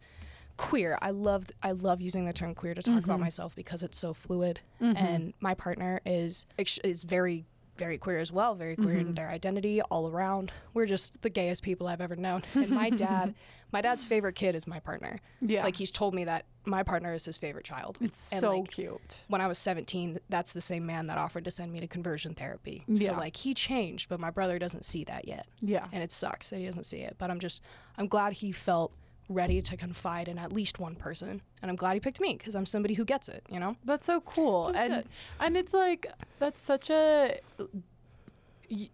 queer. 0.57 0.97
I 1.01 1.11
love 1.11 1.45
I 1.61 1.71
love 1.71 2.01
using 2.01 2.25
the 2.25 2.33
term 2.33 2.55
queer 2.55 2.73
to 2.73 2.81
talk 2.81 3.03
about 3.03 3.13
mm-hmm. 3.13 3.21
myself 3.21 3.55
because 3.55 3.83
it's 3.83 3.97
so 3.97 4.13
fluid 4.13 4.59
mm-hmm. 4.81 4.97
and 4.97 5.33
my 5.39 5.53
partner 5.53 6.01
is 6.05 6.47
is 6.83 7.03
very 7.03 7.45
very 7.77 7.97
queer 7.97 8.19
as 8.19 8.31
well, 8.31 8.56
very 8.56 8.75
queer 8.75 8.97
in 8.97 9.06
mm-hmm. 9.06 9.13
their 9.13 9.29
identity 9.29 9.81
all 9.81 10.09
around. 10.09 10.51
We're 10.74 10.85
just 10.85 11.21
the 11.21 11.29
gayest 11.29 11.63
people 11.63 11.88
I've 11.88 12.01
ever 12.01 12.15
known. 12.15 12.44
And 12.56 12.71
my 12.71 12.89
dad, 12.89 13.35
my 13.71 13.81
dad's 13.81 14.03
favorite 14.03 14.33
kid 14.33 14.56
is 14.56 14.65
my 14.68 14.79
partner. 14.79 15.19
yeah. 15.41 15.63
Like 15.63 15.75
he's 15.75 15.91
told 15.91 16.13
me 16.13 16.25
that 16.25 16.45
my 16.65 16.83
partner 16.83 17.13
is 17.13 17.25
his 17.25 17.38
favorite 17.38 17.65
child. 17.65 17.97
it's 18.01 18.31
and, 18.31 18.41
so 18.41 18.59
like, 18.59 18.71
cute. 18.71 19.24
when 19.27 19.41
I 19.41 19.47
was 19.47 19.57
17, 19.57 20.19
that's 20.27 20.53
the 20.53 20.62
same 20.62 20.85
man 20.85 21.07
that 21.07 21.18
offered 21.18 21.45
to 21.45 21.51
send 21.51 21.71
me 21.71 21.79
to 21.79 21.88
conversion 21.88 22.33
therapy. 22.33 22.83
Yeah. 22.88 23.12
So 23.12 23.18
like 23.18 23.38
he 23.38 23.53
changed, 23.53 24.09
but 24.09 24.19
my 24.19 24.31
brother 24.31 24.59
doesn't 24.59 24.83
see 24.83 25.03
that 25.06 25.27
yet. 25.27 25.47
Yeah. 25.62 25.88
And 25.91 26.03
it 26.03 26.12
sucks 26.12 26.50
that 26.50 26.57
he 26.57 26.65
doesn't 26.65 26.85
see 26.85 27.00
it. 27.00 27.15
But 27.18 27.31
I'm 27.31 27.39
just 27.39 27.62
I'm 27.97 28.07
glad 28.07 28.33
he 28.33 28.51
felt 28.51 28.91
ready 29.29 29.62
to 29.62 29.75
confide 29.77 30.27
in 30.27 30.38
at 30.38 30.53
least 30.53 30.79
one 30.79 30.95
person. 30.95 31.41
And 31.62 31.69
I'm 31.69 31.75
glad 31.75 31.94
he 31.95 32.00
picked 32.00 32.19
me 32.21 32.35
because 32.38 32.56
I'm 32.56 32.65
somebody 32.65 32.94
who 32.94 33.03
gets 33.06 33.27
it, 33.29 33.44
you 33.50 33.59
know? 33.59 33.75
That's 33.85 34.06
so 34.06 34.21
cool. 34.21 34.68
And 34.68 34.94
good. 34.94 35.06
and 35.39 35.57
it's 35.57 35.74
like 35.74 36.07
that's 36.39 36.62
such 36.62 36.89
a, 36.89 37.39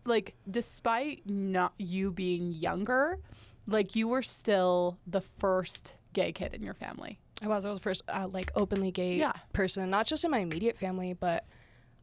like 0.06 0.34
despite 0.50 1.22
not 1.28 1.74
you 1.78 2.12
being 2.12 2.52
younger, 2.52 3.20
like 3.68 3.96
you 3.96 4.08
were 4.08 4.22
still 4.22 4.98
the 5.08 5.22
first 5.22 5.96
gay 6.14 6.32
kid 6.32 6.54
in 6.54 6.62
your 6.64 6.74
family. 6.76 7.20
I 7.42 7.48
was 7.48 7.66
I 7.66 7.70
was 7.70 7.78
the 7.80 7.84
first 7.84 8.04
uh, 8.08 8.28
like 8.32 8.52
openly 8.56 8.92
gay 8.92 9.16
Yeah. 9.18 9.34
person, 9.52 9.90
not 9.90 10.06
just 10.06 10.24
in 10.24 10.32
my 10.32 10.40
immediate 10.40 10.78
family, 10.78 11.14
but 11.14 11.46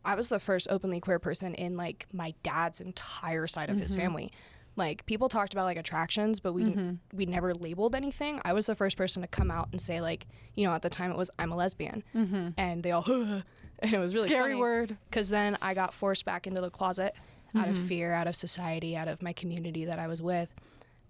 I 0.05 0.15
was 0.15 0.29
the 0.29 0.41
first 0.41 0.69
openly 0.71 1.01
queer 1.01 1.19
person 1.19 1.55
in 1.55 1.77
like 1.77 2.07
my 2.13 2.35
dad's 2.43 2.81
entire 2.81 3.47
side 3.47 3.71
of 3.71 3.77
his 3.77 3.93
Mm-hmm. 3.93 4.01
family. 4.01 4.33
Like 4.77 5.05
people 5.07 5.29
talked 5.29 5.53
about 5.53 5.65
like 5.65 5.77
attractions, 5.77 6.41
but 6.41 6.53
we 6.53 6.65
Mm-hmm. 6.65 6.93
we 7.17 7.27
never 7.27 7.55
labeled 7.55 7.95
anything. 7.95 8.41
I 8.45 8.53
was 8.53 8.67
the 8.67 8.75
first 8.75 8.97
person 8.97 9.21
to 9.23 9.29
come 9.29 9.51
out 9.51 9.69
and 9.73 9.81
say 9.81 10.01
like, 10.01 10.27
you 10.55 10.65
know, 10.67 10.73
at 10.75 10.83
the 10.83 10.91
time 10.91 11.11
it 11.11 11.17
was 11.17 11.31
I'm 11.39 11.53
a 11.53 11.57
lesbian, 11.57 12.03
and 12.15 12.83
they 12.83 12.93
all 12.93 13.05
and 13.09 13.95
it 13.95 13.99
was 13.99 14.15
really 14.15 14.29
Mm-hmm. 14.29 14.35
Scary 14.35 14.51
funny. 14.53 14.61
word. 14.61 14.97
because 15.11 15.29
then 15.29 15.59
I 15.61 15.75
got 15.75 15.93
forced 15.95 16.25
back 16.25 16.47
into 16.47 16.61
the 16.61 16.71
closet 16.71 17.15
out 17.57 17.63
Mm-hmm. 17.67 17.71
of 17.73 17.79
fear, 17.89 18.13
out 18.13 18.27
of 18.29 18.37
society, 18.37 18.97
out 18.97 19.09
of 19.09 19.23
my 19.23 19.33
community 19.33 19.85
that 19.87 19.99
I 19.99 20.07
was 20.07 20.23
with. 20.23 20.49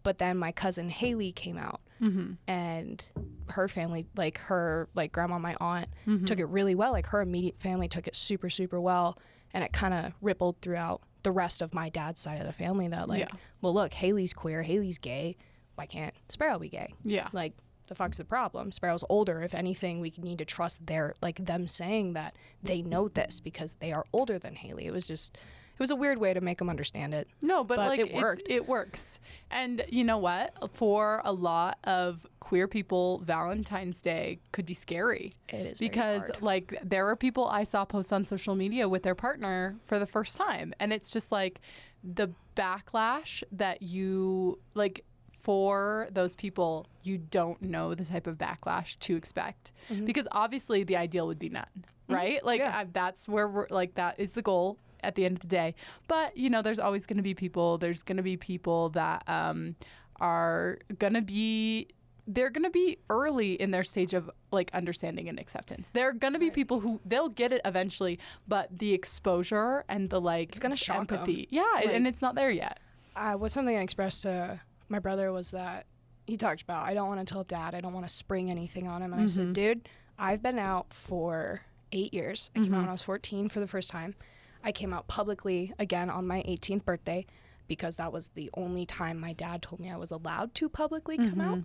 But 0.02 0.16
then 0.16 0.38
my 0.38 0.52
cousin 0.52 0.88
Haley 0.88 1.30
came 1.32 1.58
out, 1.58 1.80
Mm-hmm. 2.00 2.32
and 2.48 3.04
her 3.50 3.68
family, 3.68 4.06
like 4.16 4.38
her, 4.38 4.88
like 4.94 5.12
grandma, 5.12 5.38
my 5.38 5.54
aunt, 5.60 5.88
Mm-hmm. 6.06 6.24
took 6.24 6.38
it 6.38 6.46
really 6.46 6.74
well. 6.74 6.92
Like 6.92 7.06
her 7.08 7.20
immediate 7.20 7.60
family 7.60 7.88
took 7.88 8.06
it 8.08 8.16
super, 8.16 8.48
super 8.48 8.80
well, 8.80 9.18
and 9.52 9.62
it 9.62 9.72
kind 9.74 9.92
of 9.92 10.12
rippled 10.22 10.60
throughout 10.62 11.02
the 11.22 11.32
rest 11.32 11.62
of 11.62 11.74
my 11.74 11.88
dad's 11.88 12.20
side 12.20 12.40
of 12.40 12.46
the 12.46 12.52
family. 12.52 12.88
That 12.88 13.08
like, 13.08 13.20
Yeah. 13.20 13.28
well, 13.60 13.74
look, 13.74 13.92
Haley's 13.94 14.32
queer, 14.32 14.62
Haley's 14.62 14.98
gay. 14.98 15.36
Why 15.74 15.86
can't 15.86 16.14
Sparrow 16.28 16.58
be 16.58 16.68
gay? 16.68 16.94
Yeah. 17.04 17.28
like 17.32 17.54
the 17.86 17.94
fuck's 17.96 18.18
the 18.18 18.24
problem 18.24 18.70
sparrow's 18.70 19.02
older 19.08 19.42
if 19.42 19.52
anything 19.52 19.98
we 19.98 20.12
need 20.16 20.38
to 20.38 20.44
trust 20.44 20.86
their 20.86 21.12
like 21.20 21.44
them 21.44 21.66
saying 21.66 22.12
that 22.12 22.36
they 22.62 22.82
know 22.82 23.08
this 23.08 23.40
because 23.40 23.72
they 23.80 23.90
are 23.90 24.04
older 24.12 24.38
than 24.38 24.54
haley 24.54 24.86
it 24.86 24.92
was 24.92 25.08
just 25.08 25.36
was 25.80 25.90
a 25.90 25.96
weird 25.96 26.18
way 26.18 26.32
to 26.32 26.40
make 26.40 26.58
them 26.58 26.70
understand 26.70 27.14
it 27.14 27.26
No, 27.40 27.64
but, 27.64 27.76
But 27.76 27.88
like 27.88 28.00
it 28.00 28.14
worked. 28.14 28.42
It 28.48 28.68
works. 28.68 29.18
And 29.50 29.84
you 29.88 30.04
know 30.04 30.18
what? 30.18 30.54
For 30.74 31.20
a 31.24 31.32
lot 31.32 31.78
of 31.84 32.26
queer 32.38 32.68
people, 32.68 33.22
Valentine's 33.24 34.00
Day 34.00 34.38
could 34.52 34.66
be 34.66 34.74
scary. 34.74 35.32
it 35.48 35.66
is 35.66 35.78
because 35.78 36.22
like 36.40 36.78
there 36.84 37.08
are 37.08 37.16
people 37.16 37.48
I 37.48 37.64
saw 37.64 37.84
post 37.84 38.12
on 38.12 38.24
social 38.24 38.54
media 38.54 38.88
with 38.88 39.02
their 39.02 39.14
partner 39.14 39.76
for 39.86 39.98
the 39.98 40.06
first 40.06 40.36
time 40.36 40.72
and 40.78 40.92
it's 40.92 41.10
just 41.10 41.32
like 41.32 41.60
the 42.04 42.30
backlash 42.56 43.42
that 43.52 43.82
you 43.82 44.58
like 44.74 45.04
for 45.32 46.08
those 46.10 46.36
people 46.36 46.86
you 47.02 47.16
don't 47.18 47.60
know 47.62 47.94
the 47.94 48.04
type 48.04 48.26
of 48.26 48.36
backlash 48.36 48.98
to 48.98 49.16
expect 49.16 49.72
mm-hmm. 49.90 50.04
because 50.04 50.26
obviously 50.32 50.84
the 50.84 50.96
ideal 50.96 51.26
would 51.26 51.38
be 51.38 51.48
none 51.48 51.64
mm-hmm. 51.78 52.14
right 52.14 52.44
like 52.44 52.60
Yeah. 52.60 52.76
I, 52.76 52.84
that's 52.84 53.26
where 53.26 53.48
we're 53.48 53.66
like 53.70 53.94
that 53.94 54.18
is 54.18 54.32
the 54.32 54.42
goal 54.42 54.78
at 55.02 55.14
the 55.14 55.24
end 55.24 55.36
of 55.36 55.40
the 55.42 55.48
day 55.48 55.74
but 56.08 56.36
you 56.36 56.48
know 56.50 56.62
there's 56.62 56.78
always 56.78 57.06
going 57.06 57.16
to 57.16 57.22
be 57.22 57.34
people 57.34 57.78
there's 57.78 58.02
going 58.02 58.16
to 58.16 58.22
be 58.22 58.36
people 58.36 58.88
that 58.90 59.22
um, 59.28 59.74
are 60.20 60.78
going 60.98 61.14
to 61.14 61.22
be 61.22 61.88
they're 62.26 62.50
going 62.50 62.64
to 62.64 62.70
be 62.70 62.98
early 63.08 63.54
in 63.54 63.70
their 63.72 63.82
stage 63.82 64.14
of 64.14 64.30
like 64.52 64.70
understanding 64.72 65.28
and 65.28 65.40
acceptance. 65.40 65.90
There 65.92 66.08
are 66.10 66.12
going 66.12 66.34
to 66.34 66.38
be 66.38 66.50
people 66.50 66.78
who 66.78 67.00
they'll 67.04 67.28
get 67.30 67.52
it 67.52 67.60
eventually, 67.64 68.20
but 68.46 68.68
the 68.78 68.92
exposure 68.92 69.84
and 69.88 70.10
the 70.10 70.20
like 70.20 70.50
It's 70.50 70.58
gonna 70.60 70.76
shock 70.76 71.10
'em. 71.10 71.18
empathy. 71.18 71.48
Yeah, 71.50 71.64
Like- 71.74 71.86
and 71.86 72.06
it's 72.06 72.22
not 72.22 72.36
there 72.36 72.50
yet. 72.50 72.78
uh, 73.16 73.32
what 73.34 73.50
something 73.50 73.76
I 73.76 73.80
expressed 73.80 74.22
to 74.22 74.60
my 74.88 75.00
brother 75.00 75.32
was 75.32 75.50
that 75.50 75.86
he 76.26 76.36
talked 76.36 76.62
about 76.62 76.86
I 76.86 76.94
don't 76.94 77.08
want 77.08 77.26
to 77.26 77.32
tell 77.32 77.42
dad 77.42 77.74
I 77.74 77.80
don't 77.80 77.92
want 77.94 78.06
to 78.06 78.14
spring 78.14 78.48
anything 78.50 78.86
on 78.86 79.02
him 79.02 79.12
and 79.12 79.22
I 79.22 79.26
said 79.26 79.52
dude 79.52 79.88
I've 80.16 80.42
been 80.42 80.58
out 80.60 80.92
for 80.92 81.62
eight 81.90 82.14
years 82.14 82.50
I 82.54 82.60
came 82.60 82.72
out 82.74 82.80
when 82.80 82.88
I 82.88 82.92
was 82.92 83.02
14 83.02 83.48
for 83.48 83.58
the 83.58 83.66
first 83.66 83.90
time 83.90 84.14
I 84.62 84.72
came 84.72 84.92
out 84.92 85.08
publicly 85.08 85.72
again 85.78 86.10
on 86.10 86.26
my 86.26 86.42
18th 86.42 86.84
birthday 86.84 87.26
because 87.66 87.96
that 87.96 88.12
was 88.12 88.28
the 88.28 88.50
only 88.54 88.84
time 88.84 89.18
my 89.18 89.32
dad 89.32 89.62
told 89.62 89.80
me 89.80 89.90
I 89.90 89.96
was 89.96 90.10
allowed 90.10 90.54
to 90.56 90.68
publicly 90.68 91.16
come 91.16 91.26
mm-hmm. 91.26 91.40
out. 91.40 91.58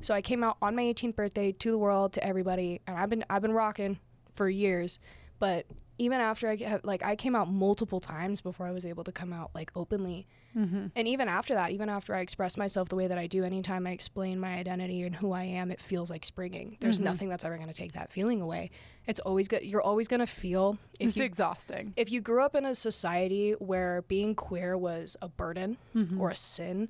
So 0.00 0.14
I 0.14 0.22
came 0.22 0.42
out 0.42 0.56
on 0.60 0.74
my 0.74 0.82
18th 0.82 1.14
birthday 1.14 1.52
to 1.52 1.70
the 1.70 1.78
world 1.78 2.12
to 2.14 2.24
everybody 2.24 2.80
and 2.86 2.96
I've 2.96 3.10
been 3.10 3.24
I've 3.30 3.42
been 3.42 3.52
rocking 3.52 3.98
for 4.34 4.48
years. 4.48 4.98
But 5.38 5.66
even 5.98 6.20
after 6.20 6.48
I 6.48 6.80
like 6.82 7.04
I 7.04 7.16
came 7.16 7.36
out 7.36 7.50
multiple 7.50 8.00
times 8.00 8.40
before 8.40 8.66
I 8.66 8.72
was 8.72 8.86
able 8.86 9.04
to 9.04 9.12
come 9.12 9.32
out 9.32 9.50
like 9.54 9.70
openly 9.76 10.26
Mm-hmm. 10.56 10.86
and 10.94 11.08
even 11.08 11.28
after 11.28 11.54
that, 11.54 11.70
even 11.70 11.88
after 11.88 12.14
I 12.14 12.20
express 12.20 12.56
myself 12.56 12.88
the 12.88 12.96
way 12.96 13.06
that 13.06 13.18
I 13.18 13.26
do, 13.26 13.44
anytime 13.44 13.86
I 13.86 13.90
explain 13.90 14.38
my 14.38 14.54
identity 14.54 15.02
and 15.02 15.16
who 15.16 15.32
I 15.32 15.44
am, 15.44 15.70
it 15.70 15.80
feels 15.80 16.10
like 16.10 16.24
springing. 16.24 16.76
There's 16.80 16.96
mm-hmm. 16.96 17.04
nothing 17.04 17.28
that's 17.28 17.44
ever 17.44 17.56
going 17.56 17.68
to 17.68 17.74
take 17.74 17.92
that 17.92 18.12
feeling 18.12 18.40
away. 18.40 18.70
It's 19.06 19.20
always 19.20 19.48
good. 19.48 19.64
You're 19.64 19.82
always 19.82 20.08
going 20.08 20.20
to 20.20 20.26
feel 20.26 20.78
It's 21.00 21.16
you 21.16 21.24
exhausting. 21.24 21.94
if 21.96 22.12
you 22.12 22.20
grew 22.20 22.42
up 22.42 22.54
in 22.54 22.64
a 22.64 22.74
society 22.74 23.52
where 23.52 24.02
being 24.02 24.34
queer 24.34 24.76
was 24.76 25.16
a 25.22 25.28
burden 25.28 25.78
mm-hmm. 25.94 26.20
or 26.20 26.30
a 26.30 26.36
sin 26.36 26.88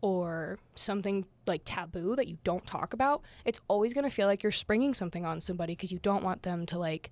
or 0.00 0.58
something 0.74 1.24
like 1.46 1.62
taboo 1.64 2.14
that 2.16 2.28
you 2.28 2.36
don't 2.44 2.66
talk 2.66 2.92
about, 2.92 3.22
it's 3.44 3.60
always 3.68 3.94
going 3.94 4.04
to 4.04 4.10
feel 4.10 4.26
like 4.26 4.42
you're 4.42 4.52
springing 4.52 4.92
something 4.92 5.24
on 5.24 5.40
somebody 5.40 5.72
because 5.72 5.92
you 5.92 5.98
don't 5.98 6.22
want 6.22 6.42
them 6.42 6.66
to 6.66 6.78
like 6.78 7.10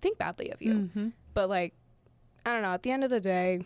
think 0.00 0.18
badly 0.18 0.50
of 0.50 0.60
you. 0.60 0.74
Mm-hmm. 0.74 1.08
But 1.32 1.48
like, 1.48 1.74
I 2.44 2.52
don't 2.52 2.62
know. 2.62 2.72
At 2.72 2.82
the 2.82 2.90
end 2.90 3.04
of 3.04 3.10
the 3.10 3.20
day, 3.20 3.62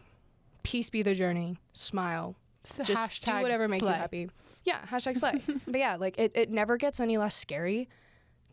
peace 0.62 0.90
be 0.90 1.02
the 1.02 1.14
journey. 1.14 1.59
Smile. 1.73 2.37
So 2.64 2.85
Just 2.85 3.25
do 3.25 3.33
whatever 3.40 3.69
makes 3.69 3.87
slay. 3.87 3.95
you 3.95 4.00
happy. 4.00 4.31
Yeah, 4.64 4.78
hashtag 4.87 5.16
slay. 5.16 5.42
but 5.66 5.78
yeah, 5.78 5.97
like 5.97 6.19
it, 6.19 6.33
it 6.35 6.50
never 6.50 6.76
gets 6.76 7.00
any 7.00 7.19
less 7.19 7.35
scary 7.35 7.88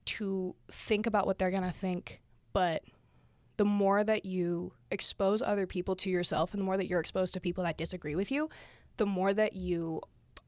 to 0.05 0.55
think 0.69 1.05
about 1.05 1.27
what 1.27 1.37
they're 1.37 1.51
gonna 1.51 1.71
think. 1.71 2.21
But 2.53 2.83
the 3.57 3.65
more 3.65 4.03
that 4.03 4.25
you 4.25 4.73
expose 4.89 5.41
other 5.41 5.67
people 5.67 5.95
to 5.97 6.09
yourself 6.09 6.53
and 6.53 6.61
the 6.61 6.65
more 6.65 6.77
that 6.77 6.87
you're 6.87 6.99
exposed 6.99 7.33
to 7.33 7.39
people 7.39 7.63
that 7.63 7.77
disagree 7.77 8.15
with 8.15 8.31
you, 8.31 8.49
the 8.97 9.05
more 9.05 9.33
that 9.33 9.53
you 9.53 10.01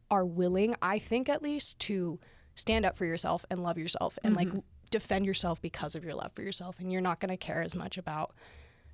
are 0.10 0.26
willing, 0.26 0.76
I 0.82 0.98
think 0.98 1.30
at 1.30 1.44
least, 1.44 1.78
to 1.80 2.20
stand 2.56 2.86
up 2.86 2.98
for 2.98 3.06
yourself 3.06 3.46
and 3.50 3.62
love 3.62 3.78
yourself 3.78 4.18
and 4.24 4.36
like 4.36 4.48
mm-hmm. 4.48 4.60
defend 4.90 5.26
yourself 5.26 5.62
because 5.62 5.96
of 5.96 6.04
your 6.04 6.16
love 6.16 6.32
for 6.34 6.42
yourself. 6.42 6.80
And 6.80 6.92
you're 6.92 7.02
not 7.02 7.20
gonna 7.20 7.38
care 7.38 7.62
as 7.62 7.76
much 7.76 7.98
about 7.98 8.34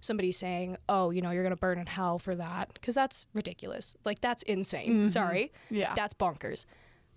somebody 0.08 0.32
saying, 0.32 0.78
"Oh, 0.90 1.12
you 1.12 1.22
know, 1.22 1.32
you're 1.32 1.44
going 1.44 1.56
to 1.56 1.60
burn 1.60 1.78
in 1.78 1.86
hell 1.86 2.18
for 2.18 2.34
that," 2.36 2.74
because 2.74 2.96
that's 2.96 3.26
ridiculous. 3.34 3.96
Like 4.06 4.22
that's 4.22 4.42
insane. 4.44 4.92
Mm-hmm. 4.94 5.08
Sorry, 5.10 5.52
Yeah. 5.70 5.94
that's 5.96 6.14
bonkers. 6.16 6.66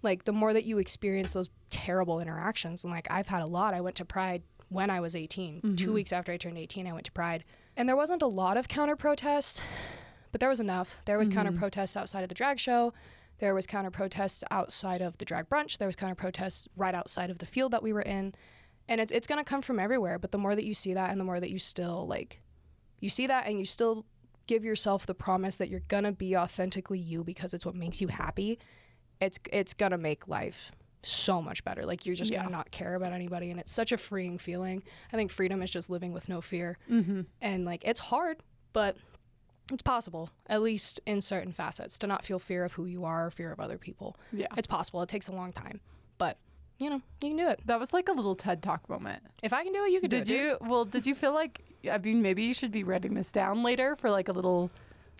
Like 0.03 0.25
the 0.25 0.33
more 0.33 0.53
that 0.53 0.65
you 0.65 0.79
experience 0.79 1.33
those 1.33 1.49
terrible 1.71 2.21
interactions, 2.21 2.85
and 2.85 2.93
like 2.93 3.11
I've 3.11 3.29
had 3.29 3.41
a 3.43 3.47
lot. 3.47 3.73
I 3.73 3.81
went 3.81 3.97
to 3.97 4.05
Pride 4.05 4.43
when 4.69 4.91
I 4.91 5.01
was 5.01 5.17
18. 5.17 5.57
Mm-hmm. 5.57 5.75
Two 5.77 5.93
weeks 5.93 6.13
after 6.13 6.33
I 6.33 6.37
turned 6.37 6.59
18, 6.59 6.87
I 6.87 6.93
went 6.93 7.07
to 7.07 7.13
Pride, 7.13 7.45
and 7.77 7.89
there 7.89 7.97
wasn't 7.97 8.23
a 8.23 8.27
lot 8.27 8.57
of 8.57 8.69
counter 8.69 8.97
protests, 8.97 9.61
but 10.33 10.41
there 10.41 10.49
was 10.49 10.61
enough. 10.61 11.01
There 11.07 11.19
was 11.19 11.29
counter 11.29 11.51
mm-hmm. 11.51 11.61
protests 11.61 11.97
outside 11.97 12.23
of 12.23 12.29
the 12.29 12.35
drag 12.35 12.59
show. 12.59 12.93
There 13.39 13.55
was 13.55 13.67
counter 13.67 13.91
protests 13.91 14.45
outside 14.51 15.01
of 15.01 15.17
the 15.17 15.25
drag 15.25 15.49
brunch. 15.49 15.79
There 15.79 15.89
was 15.89 15.97
counter 15.97 16.15
protests 16.15 16.69
right 16.77 16.95
outside 16.95 17.31
of 17.31 17.39
the 17.39 17.47
field 17.47 17.73
that 17.73 17.83
we 17.83 17.93
were 17.93 18.03
in. 18.03 18.35
And 18.87 19.01
it's 19.01 19.13
it's 19.13 19.27
gonna 19.27 19.45
come 19.45 19.63
from 19.63 19.79
everywhere. 19.79 20.19
But 20.19 20.31
the 20.31 20.39
more 20.39 20.55
that 20.55 20.65
you 20.65 20.75
see 20.75 20.93
that 20.95 21.11
and 21.11 21.19
the 21.21 21.25
more 21.25 21.41
that 21.41 21.51
you 21.51 21.59
still 21.59 22.07
like 22.07 22.43
you 23.01 23.09
see 23.11 23.27
that 23.27 23.47
and 23.47 23.59
you 23.59 23.65
still 23.67 24.05
give 24.47 24.65
yourself 24.65 25.07
the 25.07 25.15
promise 25.15 25.57
that 25.57 25.69
you're 25.69 25.83
gonna 25.89 26.13
be 26.13 26.37
authentically 26.37 26.99
you 26.99 27.23
because 27.25 27.55
it's 27.55 27.65
what 27.67 27.75
makes 27.75 28.01
you 28.01 28.09
happy 28.09 28.59
it's 29.21 29.39
it's 29.53 29.75
gonna 29.75 29.99
make 29.99 30.27
life 30.29 30.73
so 31.03 31.41
much 31.41 31.65
better 31.65 31.87
like 31.87 32.05
you're 32.05 32.15
just 32.15 32.31
Yeah. 32.31 32.39
gonna 32.43 32.51
not 32.51 32.71
care 32.71 32.95
about 32.95 33.13
anybody 33.13 33.51
and 33.51 33.59
it's 33.61 33.73
such 33.73 33.91
a 33.93 33.97
freeing 33.97 34.39
feeling 34.39 34.83
i 35.13 35.17
think 35.17 35.31
freedom 35.31 35.63
is 35.63 35.71
just 35.71 35.89
living 35.89 36.13
with 36.13 36.29
no 36.29 36.41
fear 36.41 36.79
Mm-hmm. 36.91 37.23
and 37.41 37.65
like 37.65 37.85
it's 37.85 38.01
hard 38.01 38.39
but 38.73 38.97
it's 39.73 39.83
possible 39.83 40.31
at 40.49 40.61
least 40.63 41.01
in 41.07 41.21
certain 41.21 41.53
facets 41.53 41.97
to 41.99 42.07
not 42.07 42.25
feel 42.25 42.39
fear 42.39 42.65
of 42.65 42.73
who 42.73 42.87
you 42.87 43.05
are 43.05 43.27
or 43.27 43.31
fear 43.31 43.53
of 43.53 43.61
other 43.61 43.79
people 43.79 44.17
Yeah. 44.33 44.49
it's 44.57 44.67
possible 44.67 45.01
it 45.03 45.09
takes 45.09 45.29
a 45.29 45.33
long 45.33 45.53
time 45.53 45.81
but 46.19 46.37
you 46.79 46.91
know 46.91 47.01
you 47.23 47.29
can 47.31 47.37
do 47.37 47.49
it 47.49 47.61
That 47.67 47.79
was 47.81 47.93
like 47.93 48.09
a 48.09 48.13
little 48.13 48.35
TED 48.35 48.63
Talk 48.63 48.89
moment. 48.91 49.23
if 49.43 49.53
i 49.53 49.63
can 49.63 49.73
do 49.73 49.85
it 49.85 49.93
you 49.93 50.01
can 50.01 50.11
do 50.11 50.17
it 50.19 50.25
dude. 50.25 50.37
you? 50.41 50.57
Well, 50.61 50.85
did 50.85 51.07
you 51.07 51.15
feel 51.15 51.33
like? 51.33 51.63
I 51.91 51.99
mean, 51.99 52.23
maybe 52.23 52.43
you 52.43 52.55
should 52.55 52.73
be 52.73 52.85
writing 52.85 53.15
this 53.15 53.31
down 53.31 53.63
later 53.63 53.97
for 53.97 54.11
like 54.11 54.29
a 54.29 54.33
little, 54.33 54.71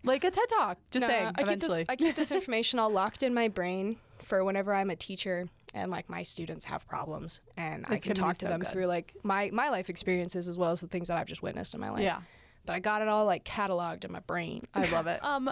like 0.05 0.25
a 0.25 0.31
TED 0.31 0.49
Talk. 0.49 0.79
Just 0.91 1.03
Nah, 1.03 1.09
saying. 1.09 1.33
I 1.37 1.43
keep 1.45 1.61
this 1.61 1.85
I 1.89 1.97
keep 1.97 2.15
this 2.17 2.33
information 2.39 2.79
all 2.79 2.91
locked 2.91 3.23
in 3.23 3.33
my 3.35 3.49
brain 3.49 3.97
for 4.23 4.45
whenever 4.45 4.75
I'm 4.75 4.91
a 4.91 4.97
teacher 4.97 5.49
and 5.73 5.91
like 5.91 6.09
my 6.11 6.23
students 6.25 6.65
have 6.67 6.87
problems 6.89 7.41
and 7.57 7.85
I 7.89 7.99
can 7.99 8.15
talk 8.15 8.37
to 8.39 8.47
so 8.47 8.49
them 8.49 8.61
good. 8.61 8.71
through 8.71 8.87
like 8.87 9.15
my 9.23 9.51
my 9.53 9.71
life 9.71 9.89
experiences 9.89 10.49
as 10.49 10.59
well 10.59 10.73
as 10.73 10.81
the 10.81 10.89
things 10.89 11.09
that 11.09 11.17
I've 11.17 11.27
just 11.27 11.43
witnessed 11.43 11.75
in 11.75 11.81
my 11.81 11.91
life. 11.91 12.03
yeah. 12.03 12.21
But 12.67 12.75
I 12.75 12.81
got 12.81 13.01
it 13.03 13.09
all 13.09 13.25
like 13.25 13.45
cataloged 13.45 14.05
in 14.05 14.13
my 14.13 14.21
brain. 14.21 14.63
I 14.75 14.87
love 14.91 15.07
it. 15.07 15.21
Um, 15.25 15.51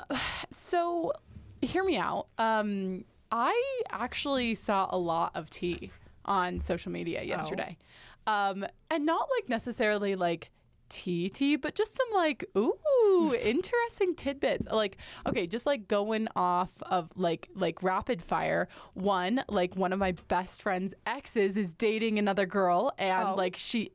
so 0.51 1.13
hear 1.63 1.83
me 1.85 1.97
out. 1.97 2.27
Um, 2.37 3.05
I 3.33 3.83
actually 3.91 4.55
saw 4.55 4.89
a 4.91 4.99
lot 4.99 5.33
of 5.35 5.51
tea 5.51 5.91
on 6.25 6.61
social 6.61 6.93
media 6.93 7.23
yesterday, 7.23 7.77
um, 8.27 8.67
and 8.91 9.07
not 9.07 9.29
like 9.37 9.49
necessarily 9.49 10.15
like 10.15 10.51
tea 10.89 11.29
tea, 11.29 11.57
but 11.57 11.75
just 11.75 11.95
some 11.97 12.07
like 12.15 12.45
ooh 12.57 13.35
interesting 13.43 14.15
tidbits. 14.15 14.67
Like 14.71 14.97
okay, 15.27 15.47
just 15.47 15.67
like 15.67 15.89
going 15.89 16.29
off 16.37 16.83
of 16.83 17.11
like 17.17 17.49
like 17.55 17.83
rapid 17.83 18.23
fire. 18.23 18.69
One 18.95 19.45
like 19.49 19.77
one 19.77 19.93
of 19.93 19.99
my 19.99 20.13
best 20.29 20.63
friend's 20.63 20.95
exes 21.07 21.57
is 21.57 21.73
dating 21.73 22.19
another 22.19 22.47
girl, 22.47 22.93
and 22.99 23.29
Oh. 23.31 23.35
like 23.35 23.57
she 23.57 23.93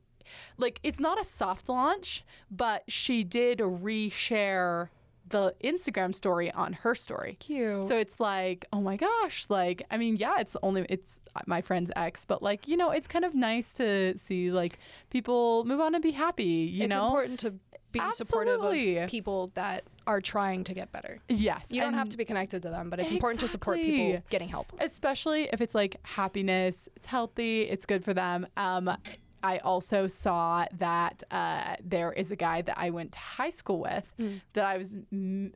like 0.58 0.80
it's 0.82 1.00
not 1.00 1.20
a 1.20 1.24
soft 1.24 1.68
launch, 1.68 2.24
but 2.50 2.82
she 2.88 3.24
did 3.24 3.58
reshare 3.58 4.88
the 5.34 5.52
Instagram 5.64 6.14
story 6.14 6.52
on 6.52 6.74
her 6.74 6.94
story. 6.94 7.36
Cute. 7.40 7.86
So 7.86 7.96
it's 7.96 8.20
like, 8.20 8.66
oh 8.72 8.80
my 8.80 8.96
gosh, 8.96 9.46
like 9.48 9.84
I 9.90 9.96
mean, 9.96 10.16
yeah, 10.16 10.38
it's 10.38 10.56
only 10.62 10.86
it's 10.88 11.18
my 11.48 11.60
friend's 11.60 11.90
ex, 11.96 12.24
but 12.24 12.40
like 12.40 12.68
you 12.68 12.76
know, 12.76 12.92
it's 12.92 13.08
kind 13.08 13.24
of 13.24 13.34
nice 13.34 13.74
to 13.74 14.16
see 14.16 14.52
like 14.52 14.78
people 15.10 15.64
move 15.64 15.80
on 15.80 15.92
and 15.96 16.02
be 16.02 16.12
happy. 16.12 16.44
You 16.44 16.86
know. 16.86 16.94
it's 16.94 16.94
know, 16.94 17.06
important 17.06 17.40
to 17.40 17.54
be 17.90 18.00
supportive 18.12 18.62
of 18.62 19.10
people 19.10 19.50
that 19.54 19.82
are 20.06 20.20
trying 20.20 20.62
to 20.64 20.74
get 20.74 20.92
better. 20.92 21.18
yes, 21.28 21.66
You 21.70 21.80
don't 21.80 21.94
have 21.94 22.10
to 22.10 22.16
be 22.16 22.24
connected 22.24 22.62
to 22.62 22.70
them, 22.70 22.88
but 22.90 23.00
it's 23.00 23.10
important 23.10 23.40
to 23.40 23.48
support 23.48 23.78
people 23.78 24.22
getting 24.30 24.48
help. 24.48 24.72
especially 24.78 25.48
if 25.52 25.60
it's 25.60 25.74
like 25.74 25.96
happiness, 26.04 26.88
it's 26.94 27.06
healthy, 27.06 27.62
it's 27.62 27.86
good 27.86 28.04
for 28.04 28.14
them. 28.14 28.46
Um, 28.56 28.96
I 29.44 29.58
also 29.58 30.06
saw 30.06 30.64
that 30.78 31.22
uh, 31.30 31.76
there 31.84 32.12
is 32.12 32.30
a 32.30 32.36
guy 32.36 32.62
that 32.62 32.78
I 32.78 32.90
went 32.90 33.12
to 33.12 33.18
high 33.18 33.50
school 33.50 33.80
with 33.80 34.10
Mm. 34.18 34.40
that 34.54 34.64
I 34.64 34.78
was, 34.78 34.96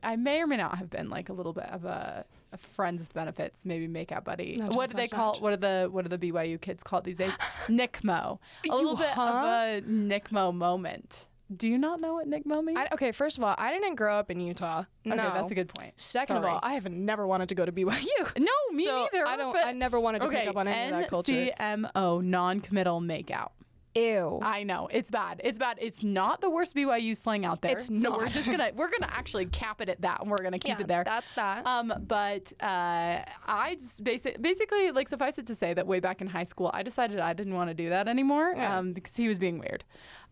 I 0.03 0.15
may 0.15 0.41
or 0.41 0.47
may 0.47 0.57
not 0.57 0.77
have 0.77 0.89
been 0.89 1.09
like 1.09 1.29
a 1.29 1.33
little 1.33 1.53
bit 1.53 1.65
of 1.65 1.85
a, 1.85 2.25
a 2.51 2.57
friends 2.57 2.99
with 3.01 3.13
benefits, 3.13 3.65
maybe 3.65 3.87
make 3.87 4.11
out 4.11 4.23
buddy. 4.25 4.59
What 4.61 4.91
do 4.91 4.97
they 4.97 5.07
call? 5.07 5.33
nudge. 5.33 5.41
What 5.41 5.53
are 5.53 5.57
the 5.57 5.89
what 5.91 6.05
are 6.05 6.09
the 6.09 6.19
BYU 6.19 6.61
kids 6.61 6.83
called 6.83 7.03
these 7.03 7.17
days? 7.17 7.31
Nickmo. 7.67 8.39
A 8.69 8.75
little 8.75 8.95
bit 8.95 9.07
huh? 9.09 9.21
of 9.23 9.43
a 9.45 9.81
Nickmo 9.87 10.53
moment. 10.53 11.25
Do 11.55 11.67
you 11.67 11.79
not 11.79 11.99
know 11.99 12.13
what 12.13 12.29
Nickmo 12.29 12.63
means? 12.63 12.77
I, 12.77 12.89
okay, 12.93 13.11
first 13.11 13.39
of 13.39 13.43
all, 13.43 13.55
I 13.57 13.73
didn't 13.73 13.95
grow 13.95 14.19
up 14.19 14.29
in 14.29 14.39
Utah. 14.39 14.83
Okay, 15.07 15.15
no. 15.15 15.33
that's 15.33 15.49
a 15.49 15.55
good 15.55 15.67
point. 15.67 15.99
Second 15.99 16.35
Sorry. 16.35 16.47
of 16.47 16.53
all, 16.53 16.59
I 16.61 16.73
have 16.73 16.87
never 16.87 17.25
wanted 17.25 17.49
to 17.49 17.55
go 17.55 17.65
to 17.65 17.71
BYU. 17.71 18.37
no, 18.37 18.51
me 18.71 18.85
so 18.85 19.07
neither. 19.11 19.25
I 19.25 19.35
don't. 19.35 19.55
I 19.57 19.71
never 19.71 19.99
wanted 19.99 20.21
to 20.21 20.27
okay, 20.27 20.41
pick 20.41 20.49
up 20.49 20.57
on 20.57 20.67
any 20.67 20.91
of 20.91 20.99
that 20.99 21.09
culture. 21.09 21.49
NCMO, 21.59 22.23
non-committal 22.23 23.01
makeout. 23.01 23.49
Ew. 23.95 24.39
I 24.41 24.63
know 24.63 24.87
it's 24.91 25.09
bad. 25.09 25.41
It's 25.43 25.57
bad. 25.57 25.77
It's 25.81 26.03
not 26.03 26.41
the 26.41 26.49
worst 26.49 26.75
BYU 26.75 27.17
slang 27.17 27.43
out 27.43 27.61
there. 27.61 27.77
It's 27.77 28.01
so 28.01 28.17
we're 28.17 28.29
just 28.29 28.49
gonna 28.49 28.71
we're 28.75 28.89
gonna 28.89 29.11
actually 29.11 29.47
cap 29.47 29.81
it 29.81 29.89
at 29.89 30.01
that, 30.01 30.21
and 30.21 30.29
we're 30.29 30.37
gonna 30.43 30.59
keep 30.59 30.77
yeah, 30.77 30.81
it 30.81 30.87
there. 30.87 31.03
That's 31.03 31.31
that. 31.33 31.65
Um, 31.65 31.93
but 32.07 32.53
uh, 32.61 33.23
I 33.47 33.75
just 33.79 34.03
basic, 34.03 34.41
basically 34.41 34.91
like 34.91 35.07
suffice 35.07 35.37
it 35.39 35.47
to 35.47 35.55
say 35.55 35.73
that 35.73 35.87
way 35.87 35.99
back 35.99 36.21
in 36.21 36.27
high 36.27 36.43
school, 36.43 36.69
I 36.73 36.83
decided 36.83 37.19
I 37.19 37.33
didn't 37.33 37.55
want 37.55 37.69
to 37.69 37.73
do 37.73 37.89
that 37.89 38.07
anymore 38.07 38.53
Yeah. 38.55 38.77
um, 38.77 38.93
because 38.93 39.15
he 39.15 39.27
was 39.27 39.39
being 39.39 39.59
weird. 39.59 39.83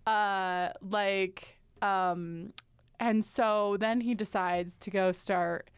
Uh, 0.06 0.70
like, 0.88 1.58
um, 1.82 2.54
and 3.00 3.26
so 3.26 3.78
then 3.80 4.02
he 4.02 4.14
decides 4.14 4.78
to 4.78 4.92
go 4.92 5.12
start 5.12 5.70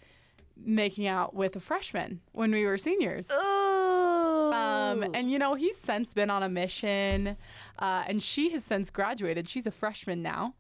making 0.66 1.08
out 1.08 1.34
with 1.34 1.56
a 1.56 1.60
freshman 1.60 2.22
when 2.32 2.52
we 2.52 2.66
were 2.66 2.78
seniors. 2.78 3.30
Ooh. 3.32 4.52
Um, 4.54 5.12
and 5.14 5.32
you 5.32 5.40
know, 5.40 5.54
he's 5.56 5.78
since 5.78 6.14
been 6.14 6.30
on 6.30 6.44
a 6.44 6.50
mission, 6.50 7.38
uh, 7.78 8.04
and 8.08 8.22
she 8.22 8.50
has 8.52 8.64
since 8.64 8.90
graduated. 8.90 9.48
She's 9.50 9.68
a 9.68 9.72
freshman 9.72 10.22
now. 10.22 10.56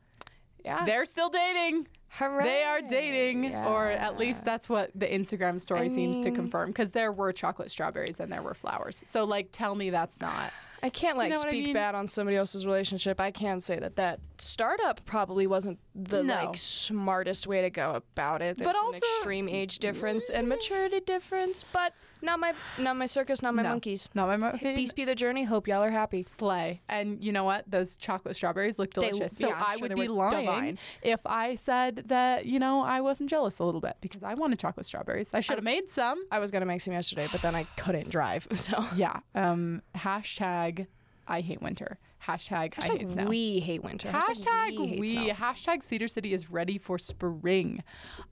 yeah. 0.63 0.86
They're 0.86 1.06
still 1.06 1.29
dating. 1.29 1.88
Hooray. 2.12 2.44
They 2.44 2.63
are 2.63 2.82
dating, 2.82 3.54
or 3.56 3.88
at 3.88 4.18
least 4.18 4.44
that's 4.44 4.68
what 4.68 4.92
the 4.96 5.06
Instagram 5.08 5.62
story 5.62 5.82
I 5.82 5.88
seems 5.89 6.20
to 6.20 6.32
confirm. 6.32 6.70
Because 6.70 6.92
there 6.92 7.12
were 7.12 7.32
chocolate 7.32 7.70
strawberries 7.72 8.20
and 8.20 8.32
there 8.32 8.42
were 8.42 8.54
flowers. 8.54 9.04
So, 9.06 9.24
like, 9.25 9.50
tell 9.51 9.75
me 9.75 9.89
that's 9.89 10.20
not. 10.20 10.51
I 10.82 10.89
can't 10.89 11.18
like 11.18 11.34
know 11.34 11.39
what 11.39 11.48
I 11.48 11.50
speak 11.50 11.66
mean? 11.66 11.74
bad 11.74 11.94
on 11.94 12.08
somebody 12.08 12.38
else's 12.38 12.66
relationship. 12.66 13.20
I 13.20 13.32
can 13.32 13.60
say 13.60 13.78
that 13.80 13.98
that 13.98 14.20
startup 14.38 15.06
probably 15.06 15.46
wasn't 15.46 15.78
the 15.94 16.24
No. 16.24 16.34
like 16.36 16.58
smartest 16.58 17.48
way 17.48 17.62
to 17.62 17.70
go 17.70 17.96
about 17.96 18.42
it. 18.42 18.58
There's 18.58 18.68
But 18.68 18.75
an 18.78 18.86
also- 18.86 18.98
extreme 18.98 19.50
age 19.50 19.80
difference 19.80 20.30
and 20.30 20.46
mm. 20.46 20.50
maturity 20.51 21.01
difference, 21.01 21.63
but 21.74 21.94
not 22.22 22.40
my 22.40 22.54
not 22.78 22.96
my 22.98 23.06
circus, 23.06 23.42
not 23.42 23.56
my 23.56 23.64
No. 23.64 23.70
monkeys. 23.70 24.10
Not 24.14 24.28
my 24.28 24.38
mo- 24.38 24.58
Peace 24.58 24.94
be 24.94 25.06
the 25.06 25.16
journey. 25.16 25.44
Hope 25.44 25.68
y'all 25.68 25.84
are 25.84 25.90
happy. 25.92 26.22
Slay. 26.22 26.82
And 26.90 27.24
you 27.24 27.32
know 27.32 27.44
what? 27.44 27.64
Those 27.70 27.96
chocolate 27.96 28.36
strawberries 28.36 28.78
look 28.80 28.94
They- 28.94 29.10
delicious. 29.10 29.38
so 29.38 29.48
yeah, 29.48 29.56
I'm 29.56 29.64
I 29.64 29.72
sure 29.74 29.82
would 29.82 29.92
they 29.92 29.96
be 29.96 30.08
were 30.10 30.14
lying 30.14 30.46
divine. 30.46 30.80
if 31.02 31.20
I 31.26 31.56
said 31.56 32.04
that, 32.08 32.46
you 32.46 32.60
know, 32.60 32.82
I 32.82 33.02
wasn't 33.02 33.30
jealous 33.30 33.60
a 33.60 33.64
little 33.64 33.82
bit 33.82 33.98
because 34.02 34.24
I 34.24 34.34
wanted 34.34 34.60
chocolate 34.60 34.86
strawberries. 34.86 35.30
I 35.34 35.40
should 35.40 35.58
have 35.58 35.64
made 35.64 35.90
some. 35.90 36.24
I 36.32 36.40
was 36.40 36.52
gonna 36.52 36.66
make 36.66 36.82
some 36.82 36.94
yesterday, 36.94 37.28
but 37.32 37.42
then 37.42 37.56
I 37.56 37.64
couldn't 37.78 38.10
drive. 38.10 38.48
So 38.56 38.86
Yeah. 38.96 39.20
Um, 39.36 39.82
hashtag 39.96 40.88
I 41.28 41.42
hate 41.42 41.62
winter. 41.62 42.00
Hashtag, 42.28 42.74
I 42.84 42.86
hate 42.98 43.08
snow. 43.08 43.24
hashtag 43.24 43.30
we 43.30 43.60
hate 43.60 43.84
winter. 43.84 44.10
Hashtag 44.10 44.78
hate 44.78 45.00
we. 45.00 45.08
snow. 45.08 45.30
Hashtag 45.34 45.84
Cedar 45.84 46.08
City 46.08 46.34
is 46.34 46.50
ready 46.50 46.78
for 46.78 46.98
spring. 46.98 47.84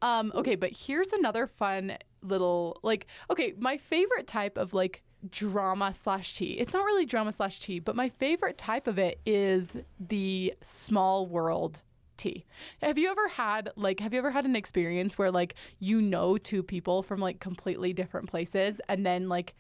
Um, 0.01 0.31
okay, 0.35 0.55
but 0.55 0.71
here's 0.71 1.13
another 1.13 1.47
fun 1.47 1.97
little 2.27 2.79
like. 2.83 3.07
Okay, 3.29 3.53
my 3.57 3.77
favorite 3.77 4.27
type 4.27 4.57
of 4.57 4.73
like 4.73 5.03
drama 5.29 5.93
slash 5.93 6.35
tea. 6.35 6.53
It's 6.53 6.73
not 6.73 6.85
really 6.85 7.05
drama 7.05 7.31
slash 7.31 7.59
tea, 7.59 7.79
but 7.79 7.95
my 7.95 8.09
favorite 8.09 8.57
type 8.57 8.87
of 8.87 8.97
it 8.99 9.19
is 9.25 9.77
the 9.99 10.53
small 10.61 11.27
world 11.27 11.81
tea. 12.17 12.45
Have 12.81 12.97
you 12.97 13.09
ever 13.09 13.27
had 13.27 13.69
like 13.75 13.99
have 13.99 14.13
you 14.13 14.19
ever 14.19 14.31
had 14.31 14.45
an 14.45 14.55
experience 14.55 15.17
where 15.17 15.31
like 15.31 15.55
you 15.79 16.01
know 16.01 16.37
two 16.37 16.63
people 16.63 17.03
from 17.03 17.19
like 17.19 17.39
completely 17.39 17.93
different 17.93 18.27
places 18.27 18.81
and 18.89 19.05
then 19.05 19.29
like 19.29 19.53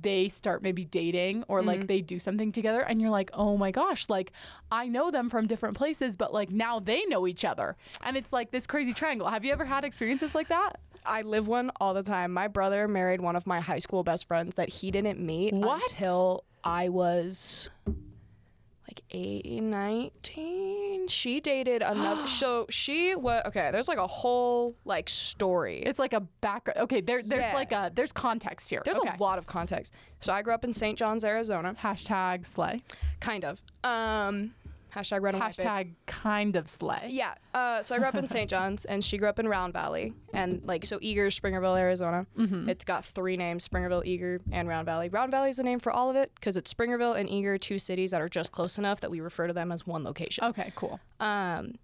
they 0.00 0.28
start 0.28 0.62
maybe 0.62 0.84
dating 0.84 1.44
or 1.48 1.62
like 1.62 1.80
mm-hmm. 1.80 1.86
they 1.86 2.00
do 2.00 2.18
something 2.18 2.50
together 2.50 2.80
and 2.80 3.00
you're 3.00 3.10
like, 3.10 3.30
"Oh 3.34 3.56
my 3.58 3.70
gosh, 3.70 4.08
like 4.08 4.32
I 4.70 4.88
know 4.88 5.10
them 5.10 5.28
from 5.28 5.46
different 5.46 5.76
places, 5.76 6.16
but 6.16 6.32
like 6.32 6.50
now 6.50 6.80
they 6.80 7.04
know 7.06 7.26
each 7.26 7.44
other." 7.44 7.76
And 8.02 8.16
it's 8.16 8.32
like 8.32 8.50
this 8.50 8.66
crazy 8.66 8.94
triangle. 8.94 9.28
Have 9.28 9.44
you 9.44 9.52
ever 9.52 9.66
had 9.66 9.84
experiences 9.84 10.34
like 10.34 10.48
that? 10.48 10.80
I 11.04 11.22
live 11.22 11.48
one 11.48 11.70
all 11.80 11.94
the 11.94 12.02
time. 12.02 12.32
My 12.32 12.48
brother 12.48 12.86
married 12.88 13.20
one 13.20 13.36
of 13.36 13.46
my 13.46 13.60
high 13.60 13.78
school 13.78 14.02
best 14.04 14.26
friends 14.26 14.54
that 14.54 14.68
he 14.68 14.90
didn't 14.90 15.18
meet 15.20 15.52
What? 15.54 15.82
until 15.90 16.44
I 16.64 16.88
was 16.88 17.70
like 18.88 19.02
18, 19.10 19.70
19. 19.70 21.08
She 21.08 21.40
dated 21.40 21.82
another. 21.82 22.26
so 22.26 22.66
she 22.68 23.14
was 23.14 23.42
okay. 23.46 23.70
There's 23.72 23.88
like 23.88 23.98
a 23.98 24.06
whole 24.06 24.76
like 24.84 25.08
story. 25.08 25.78
It's 25.78 25.98
like 25.98 26.12
a 26.12 26.20
background. 26.20 26.78
Okay, 26.80 27.00
there 27.00 27.22
there's 27.22 27.46
Yeah. 27.46 27.54
like 27.54 27.72
a 27.72 27.90
there's 27.94 28.12
context 28.12 28.70
here. 28.70 28.82
There's 28.84 28.98
okay. 28.98 29.14
a 29.18 29.22
lot 29.22 29.38
of 29.38 29.46
context. 29.46 29.92
So 30.20 30.32
I 30.32 30.42
grew 30.42 30.52
up 30.54 30.64
in 30.64 30.72
St. 30.72 30.98
Johns, 30.98 31.24
Arizona. 31.24 31.74
Hashtag 31.82 32.46
slay. 32.46 32.82
Kind 33.20 33.44
of. 33.44 33.60
Um, 33.82 34.54
hashtag 34.94 35.22
red 35.22 35.34
and 35.34 35.42
white, 35.42 35.56
babe. 35.56 35.66
Hashtag 35.66 35.94
kind 36.06 36.56
of 36.56 36.68
slay. 36.68 37.08
Yeah. 37.08 37.34
Uh, 37.54 37.82
so 37.82 37.94
I 37.94 37.98
grew 37.98 38.08
up 38.08 38.14
in 38.14 38.26
St. 38.26 38.48
John's, 38.50 38.84
and 38.84 39.04
she 39.04 39.18
grew 39.18 39.28
up 39.28 39.38
in 39.38 39.48
Round 39.48 39.72
Valley, 39.72 40.12
and 40.32 40.62
like 40.64 40.84
so 40.84 40.98
Eagar, 40.98 41.28
Springerville, 41.28 41.78
Arizona. 41.78 42.26
Mm-hmm. 42.38 42.68
It's 42.68 42.84
got 42.84 43.04
three 43.04 43.36
names: 43.36 43.66
Springerville, 43.66 44.04
Eagar, 44.06 44.40
and 44.50 44.68
Round 44.68 44.86
Valley. 44.86 45.08
Round 45.08 45.30
Valley 45.30 45.50
is 45.50 45.56
the 45.56 45.62
name 45.62 45.80
for 45.80 45.92
all 45.92 46.10
of 46.10 46.16
it 46.16 46.32
because 46.34 46.56
it's 46.56 46.72
Springerville 46.72 47.18
and 47.18 47.28
Eagar, 47.28 47.60
two 47.60 47.78
cities 47.78 48.10
that 48.12 48.20
are 48.20 48.28
just 48.28 48.52
close 48.52 48.78
enough 48.78 49.00
that 49.00 49.10
we 49.10 49.20
refer 49.20 49.46
to 49.46 49.52
them 49.52 49.72
as 49.72 49.86
one 49.86 50.04
location. 50.04 50.44
Okay, 50.44 50.72
cool. 50.74 51.00
Um, 51.20 51.74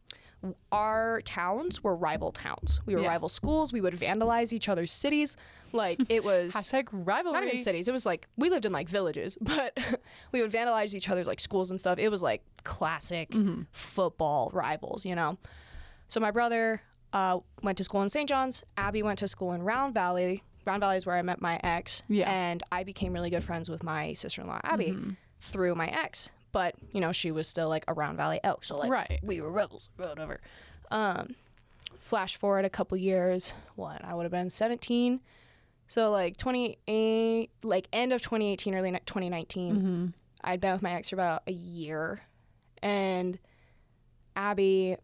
our 0.70 1.20
towns 1.22 1.82
were 1.82 1.96
rival 1.96 2.30
towns. 2.32 2.80
We 2.86 2.94
were 2.94 3.02
Yeah. 3.02 3.08
rival 3.08 3.28
schools. 3.28 3.72
We 3.72 3.80
would 3.80 3.94
vandalize 3.94 4.52
each 4.52 4.68
other's 4.68 4.92
cities. 4.92 5.36
Like 5.72 6.00
it 6.08 6.24
was 6.24 6.54
Hashtag 6.54 6.88
rivalry. 6.92 7.38
not 7.40 7.44
even 7.46 7.58
cities. 7.62 7.88
It 7.88 7.92
was 7.92 8.06
like 8.06 8.26
we 8.36 8.48
lived 8.48 8.64
in 8.64 8.72
like 8.72 8.88
villages, 8.88 9.36
but 9.40 9.76
we 10.32 10.40
would 10.40 10.52
vandalize 10.52 10.94
each 10.94 11.08
other's 11.08 11.26
like 11.26 11.40
schools 11.40 11.70
and 11.70 11.78
stuff. 11.80 11.98
It 11.98 12.08
was 12.08 12.22
like 12.22 12.42
classic 12.64 13.30
Mm-hmm. 13.30 13.62
football 13.72 14.50
rivals, 14.52 15.04
you 15.04 15.14
know. 15.14 15.38
So 16.08 16.20
my 16.20 16.30
brother 16.30 16.80
uh, 17.12 17.40
went 17.62 17.76
to 17.78 17.84
school 17.84 18.02
in 18.02 18.08
St. 18.08 18.28
Johns. 18.28 18.62
Abby 18.76 19.02
went 19.02 19.18
to 19.18 19.28
school 19.28 19.52
in 19.52 19.62
Round 19.62 19.92
Valley. 19.94 20.42
Round 20.66 20.80
Valley 20.80 20.96
is 20.98 21.04
where 21.06 21.16
I 21.16 21.22
met 21.22 21.40
my 21.40 21.58
ex. 21.64 22.02
Yeah. 22.08 22.30
And 22.30 22.62
I 22.70 22.84
became 22.84 23.12
really 23.12 23.30
good 23.30 23.42
friends 23.44 23.68
with 23.68 23.82
my 23.82 24.12
sister-in-law 24.12 24.60
Abby 24.64 24.88
Mm-hmm. 24.88 25.10
through 25.40 25.74
my 25.74 25.88
ex. 25.88 26.30
But 26.58 26.74
you 26.92 27.00
know, 27.00 27.12
she 27.12 27.30
was 27.30 27.46
still 27.46 27.68
like 27.68 27.84
around 27.86 28.16
Valley 28.16 28.40
elk, 28.42 28.64
so 28.64 28.76
like 28.78 28.90
Right. 28.90 29.20
we 29.22 29.40
were 29.40 29.50
rebels, 29.50 29.90
whatever. 29.96 30.40
Um, 30.90 31.36
flash 32.00 32.36
forward 32.36 32.64
a 32.64 32.70
couple 32.70 32.96
years. 32.98 33.52
What 33.76 34.04
I 34.04 34.12
would 34.14 34.24
have 34.24 34.32
been 34.32 34.50
17. 34.50 35.20
So 35.86 36.10
like 36.10 36.36
28, 36.36 37.50
like 37.62 37.86
end 37.92 38.12
of 38.12 38.22
2018, 38.22 38.74
early 38.74 38.90
2019. 38.90 39.76
Mm-hmm. 39.76 40.06
I'd 40.42 40.60
been 40.60 40.72
with 40.72 40.82
my 40.82 40.94
ex 40.94 41.10
for 41.10 41.16
about 41.16 41.42
a 41.46 41.52
year, 41.52 42.22
and 42.82 43.38
Abby 44.34 44.96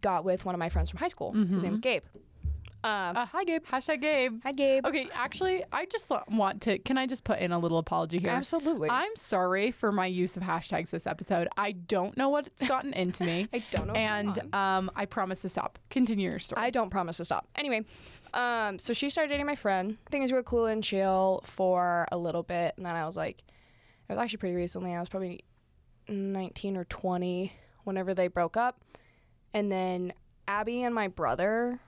got 0.00 0.24
with 0.24 0.44
one 0.46 0.54
of 0.54 0.58
my 0.58 0.68
friends 0.70 0.88
from 0.90 0.98
high 0.98 1.08
school. 1.08 1.32
His 1.32 1.62
name 1.62 1.72
was 1.72 1.80
Gabe. 1.80 2.04
Um, 2.84 3.16
Uh, 3.16 3.26
hi, 3.26 3.44
Gabe. 3.44 3.64
Hashtag 3.64 4.00
Gabe. 4.00 4.40
Hi, 4.42 4.52
Gabe. 4.52 4.84
Okay, 4.86 5.08
actually, 5.14 5.62
I 5.72 5.84
just 5.86 6.10
want 6.28 6.62
to. 6.62 6.78
Can 6.78 6.98
I 6.98 7.06
just 7.06 7.22
put 7.22 7.38
in 7.38 7.52
a 7.52 7.58
little 7.58 7.78
apology 7.78 8.18
here? 8.18 8.30
Absolutely. 8.30 8.90
I'm 8.90 9.14
sorry 9.16 9.70
for 9.70 9.92
my 9.92 10.06
use 10.06 10.36
of 10.36 10.42
hashtags 10.42 10.90
this 10.90 11.06
episode. 11.06 11.48
I 11.56 11.72
don't 11.72 12.16
know 12.16 12.28
what's 12.28 12.66
gotten 12.66 12.92
into 12.92 13.24
me. 13.24 13.48
I 13.52 13.62
don't 13.70 13.86
know 13.86 13.92
what's 13.92 14.04
and 14.04 14.34
going 14.34 14.50
on. 14.52 14.78
um, 14.78 14.90
I 14.96 15.06
promise 15.06 15.42
to 15.42 15.48
stop. 15.48 15.78
Continue 15.90 16.30
your 16.30 16.38
story. 16.40 16.60
I 16.60 16.70
don't 16.70 16.90
promise 16.90 17.18
to 17.18 17.24
stop. 17.24 17.46
Anyway, 17.54 17.84
um, 18.34 18.78
so 18.78 18.92
she 18.92 19.10
started 19.10 19.28
dating 19.28 19.46
my 19.46 19.54
friend. 19.54 19.96
Things 20.10 20.32
were 20.32 20.42
cool 20.42 20.66
and 20.66 20.82
chill 20.82 21.42
for 21.44 22.08
a 22.10 22.18
little 22.18 22.42
bit, 22.42 22.74
and 22.76 22.84
then 22.84 22.96
I 22.96 23.04
was 23.06 23.16
like, 23.16 23.42
it 24.08 24.12
was 24.12 24.18
actually 24.18 24.38
pretty 24.38 24.56
recently. 24.56 24.92
I 24.92 24.98
was 24.98 25.08
probably 25.08 25.44
19 26.08 26.76
or 26.76 26.84
20 26.84 27.52
whenever 27.84 28.12
they 28.12 28.26
broke 28.26 28.56
up, 28.56 28.82
and 29.54 29.70
then 29.70 30.12
Abby 30.52 30.82
and 30.82 30.94
my 30.94 31.08
brother 31.08 31.80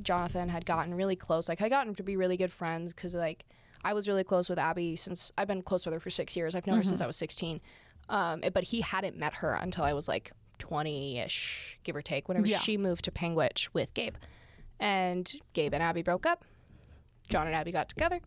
Jonathan 0.00 0.48
had 0.48 0.64
gotten 0.64 0.94
really 0.94 1.16
close. 1.16 1.48
Like, 1.48 1.58
had 1.58 1.70
gotten 1.70 1.94
to 1.96 2.02
be 2.02 2.16
really 2.16 2.36
good 2.36 2.52
friends 2.52 2.92
because 2.94 3.14
like 3.14 3.44
I 3.84 3.94
was 3.94 4.06
really 4.06 4.22
close 4.24 4.48
with 4.48 4.58
Abby 4.58 4.94
since 4.96 5.32
I've 5.36 5.48
been 5.48 5.62
close 5.62 5.84
with 5.84 5.92
her 5.94 6.00
for 6.00 6.10
six 6.10 6.36
years. 6.36 6.54
I've 6.54 6.66
known 6.66 6.76
her 6.76 6.84
since 6.84 7.00
I 7.00 7.06
was 7.06 7.16
16. 7.16 7.60
Um, 8.08 8.42
but 8.52 8.64
he 8.64 8.80
hadn't 8.80 9.16
met 9.16 9.34
her 9.34 9.54
until 9.54 9.84
I 9.84 9.92
was 9.92 10.06
like 10.06 10.30
20 10.60 11.18
ish, 11.18 11.80
give 11.82 11.96
or 11.96 12.02
take, 12.02 12.28
whenever 12.28 12.46
Yeah. 12.46 12.58
she 12.58 12.76
moved 12.76 13.04
to 13.06 13.10
Panguitch 13.10 13.68
with 13.72 13.92
Gabe. 13.94 14.14
And 14.78 15.32
Gabe 15.52 15.74
and 15.74 15.82
Abby 15.82 16.02
broke 16.02 16.26
up. 16.26 16.44
John 17.28 17.46
and 17.46 17.56
Abby 17.56 17.72
got 17.72 17.88
together. 17.88 18.20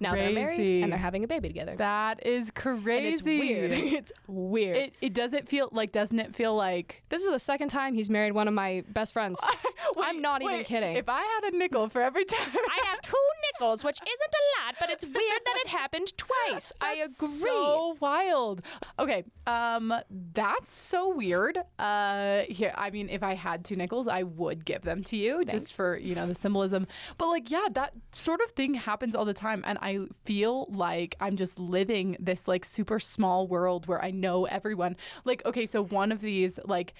Now 0.00 0.14
they're 0.14 0.32
married 0.32 0.82
and 0.82 0.92
they're 0.92 0.98
having 0.98 1.24
a 1.24 1.28
baby 1.28 1.48
together. 1.48 1.76
that 1.76 2.24
is 2.26 2.50
crazy. 2.50 2.90
and 2.90 3.06
it's 3.06 3.22
weird. 3.22 3.72
it's 3.72 4.12
weird. 4.26 4.76
It, 4.76 4.94
it 5.00 5.14
doesn't 5.14 5.48
feel 5.48 5.68
like 5.72 5.92
doesn't 5.92 6.18
it 6.18 6.34
feel 6.34 6.54
like 6.54 7.02
this 7.08 7.22
is 7.22 7.28
the 7.28 7.38
second 7.38 7.68
time 7.68 7.94
he's 7.94 8.10
married 8.10 8.32
one 8.32 8.48
of 8.48 8.54
my 8.54 8.84
best 8.88 9.12
friends. 9.12 9.40
I'm 9.98 10.16
Wait, 10.16 10.22
not 10.22 10.42
even 10.42 10.64
kidding. 10.64 10.96
If 10.96 11.08
I 11.08 11.20
had 11.20 11.52
a 11.52 11.56
nickel 11.56 11.88
for 11.88 12.02
every 12.02 12.24
time 12.24 12.48
I 12.54 12.82
have 12.86 13.00
two 13.02 13.16
nickels, 13.52 13.84
which 13.84 13.98
isn't 14.00 14.34
a 14.34 14.66
lot, 14.66 14.74
but 14.80 14.90
it's 14.90 15.04
weird 15.04 15.14
that 15.44 15.56
it 15.64 15.68
happened 15.68 16.16
twice. 16.16 16.72
I 16.80 16.98
That's 17.00 17.16
agree. 17.22 17.38
So 17.38 17.96
wild. 18.00 18.62
Okay, 18.98 19.24
um, 19.46 19.94
that's 20.34 20.70
so 20.70 21.14
weird. 21.14 21.58
Uh, 21.78 22.42
here, 22.48 22.72
I 22.76 22.90
mean, 22.90 23.08
if 23.08 23.22
I 23.22 23.34
had 23.34 23.64
two 23.64 23.76
nickels, 23.76 24.08
I 24.08 24.22
would 24.24 24.64
give 24.64 24.82
them 24.82 25.02
to 25.04 25.16
you 25.16 25.38
Thanks. 25.38 25.52
just 25.52 25.74
for 25.74 25.96
you 25.96 26.14
know 26.14 26.26
the 26.26 26.34
symbolism. 26.34 26.86
But 27.16 27.28
like, 27.28 27.50
yeah, 27.50 27.66
that 27.72 27.92
sort 28.12 28.40
of 28.40 28.50
thing 28.52 28.74
happens 28.74 29.14
all 29.14 29.24
the 29.24 29.34
time, 29.34 29.64
and 29.68 29.78
I 29.82 29.98
feel 30.24 30.66
like 30.70 31.14
I'm 31.20 31.36
just 31.36 31.58
living 31.58 32.16
this 32.18 32.48
like 32.48 32.64
super 32.64 32.98
small 32.98 33.46
world 33.46 33.86
where 33.86 34.02
I 34.02 34.10
know 34.10 34.46
everyone. 34.46 34.96
Like, 35.26 35.44
okay, 35.44 35.66
so 35.66 35.84
one 35.84 36.10
of 36.10 36.22
these 36.22 36.58
like 36.64 36.94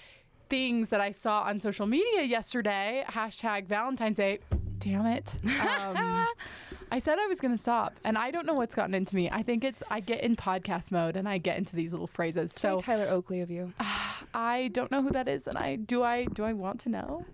things 0.49 0.89
that 0.89 1.01
I 1.01 1.09
saw 1.09 1.41
on 1.41 1.59
social 1.59 1.87
media 1.87 2.21
yesterday, 2.23 3.03
hashtag 3.09 3.65
Valentine's 3.65 4.17
Day. 4.17 4.37
Damn 4.79 5.05
it. 5.05 5.37
Um, 5.43 6.27
I 6.91 6.97
said 6.97 7.19
I 7.19 7.27
was 7.27 7.39
going 7.39 7.53
to 7.53 7.57
stop, 7.61 7.99
and 8.03 8.17
I 8.17 8.31
don't 8.31 8.47
know 8.47 8.55
what's 8.55 8.73
gotten 8.73 8.95
into 8.95 9.15
me. 9.15 9.29
I 9.29 9.43
think 9.43 9.63
it's 9.63 9.83
I 9.91 9.99
get 9.99 10.23
in 10.23 10.35
podcast 10.35 10.91
mode 10.91 11.15
and 11.15 11.29
I 11.29 11.37
get 11.37 11.57
into 11.59 11.75
these 11.75 11.91
little 11.91 12.07
phrases. 12.07 12.51
So 12.51 12.79
Tyler 12.79 13.07
Oakley 13.09 13.41
of 13.41 13.51
you. 13.51 13.73
I 14.33 14.69
don't 14.73 14.91
know 14.91 15.01
who 15.03 15.11
that 15.11 15.27
is, 15.27 15.45
and 15.47 15.57
I 15.57 15.75
do 15.75 16.01
I 16.03 16.25
do 16.25 16.43
I 16.43 16.53
want 16.53 16.79
to 16.81 16.89
know 16.89 17.25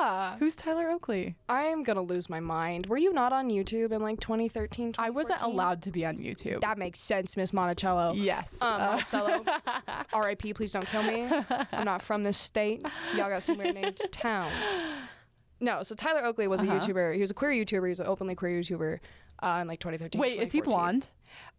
Yeah. 0.00 0.36
who's 0.38 0.54
Tyler 0.56 0.88
Oakley? 0.90 1.36
I'm 1.48 1.82
gonna 1.84 2.02
lose 2.02 2.28
my 2.28 2.40
mind. 2.40 2.86
Were 2.86 2.96
you 2.98 3.12
not 3.12 3.32
on 3.32 3.48
YouTube 3.50 3.92
in 3.92 4.02
like 4.02 4.20
2013? 4.20 4.94
I 4.98 5.10
wasn't 5.10 5.40
allowed 5.42 5.82
to 5.82 5.90
be 5.90 6.04
on 6.04 6.18
YouTube. 6.18 6.60
That 6.60 6.76
makes 6.78 6.98
sense, 6.98 7.36
Miss 7.36 7.52
Monticello. 7.52 8.12
yes. 8.14 8.58
Um, 8.60 8.68
Uh, 8.78 8.78
Monticello. 8.90 9.44
R.I.P. 10.12 10.54
Please 10.54 10.72
don't 10.72 10.86
kill 10.86 11.02
me. 11.02 11.26
I'm 11.72 11.84
not 11.84 12.02
from 12.02 12.22
this 12.24 12.36
state. 12.38 12.82
Y'all 13.16 13.28
got 13.30 13.42
some 13.42 13.56
weird 13.58 13.74
named 13.74 13.98
towns. 14.12 14.86
No, 15.60 15.82
so 15.82 15.94
Tyler 15.94 16.24
Oakley 16.24 16.46
was 16.48 16.62
Uh-huh. 16.62 16.74
a 16.74 16.78
YouTuber. 16.80 17.14
He 17.14 17.20
was 17.20 17.30
a 17.30 17.34
queer 17.34 17.50
YouTuber. 17.50 17.84
He 17.86 17.88
was 17.90 18.00
an 18.00 18.06
openly 18.06 18.34
queer 18.34 18.60
YouTuber 18.60 19.00
uh, 19.42 19.58
in 19.60 19.68
like 19.68 19.80
2013. 19.80 20.20
Wait, 20.20 20.38
is 20.40 20.52
he 20.52 20.60
2014. 20.60 20.62
blonde? 20.70 21.08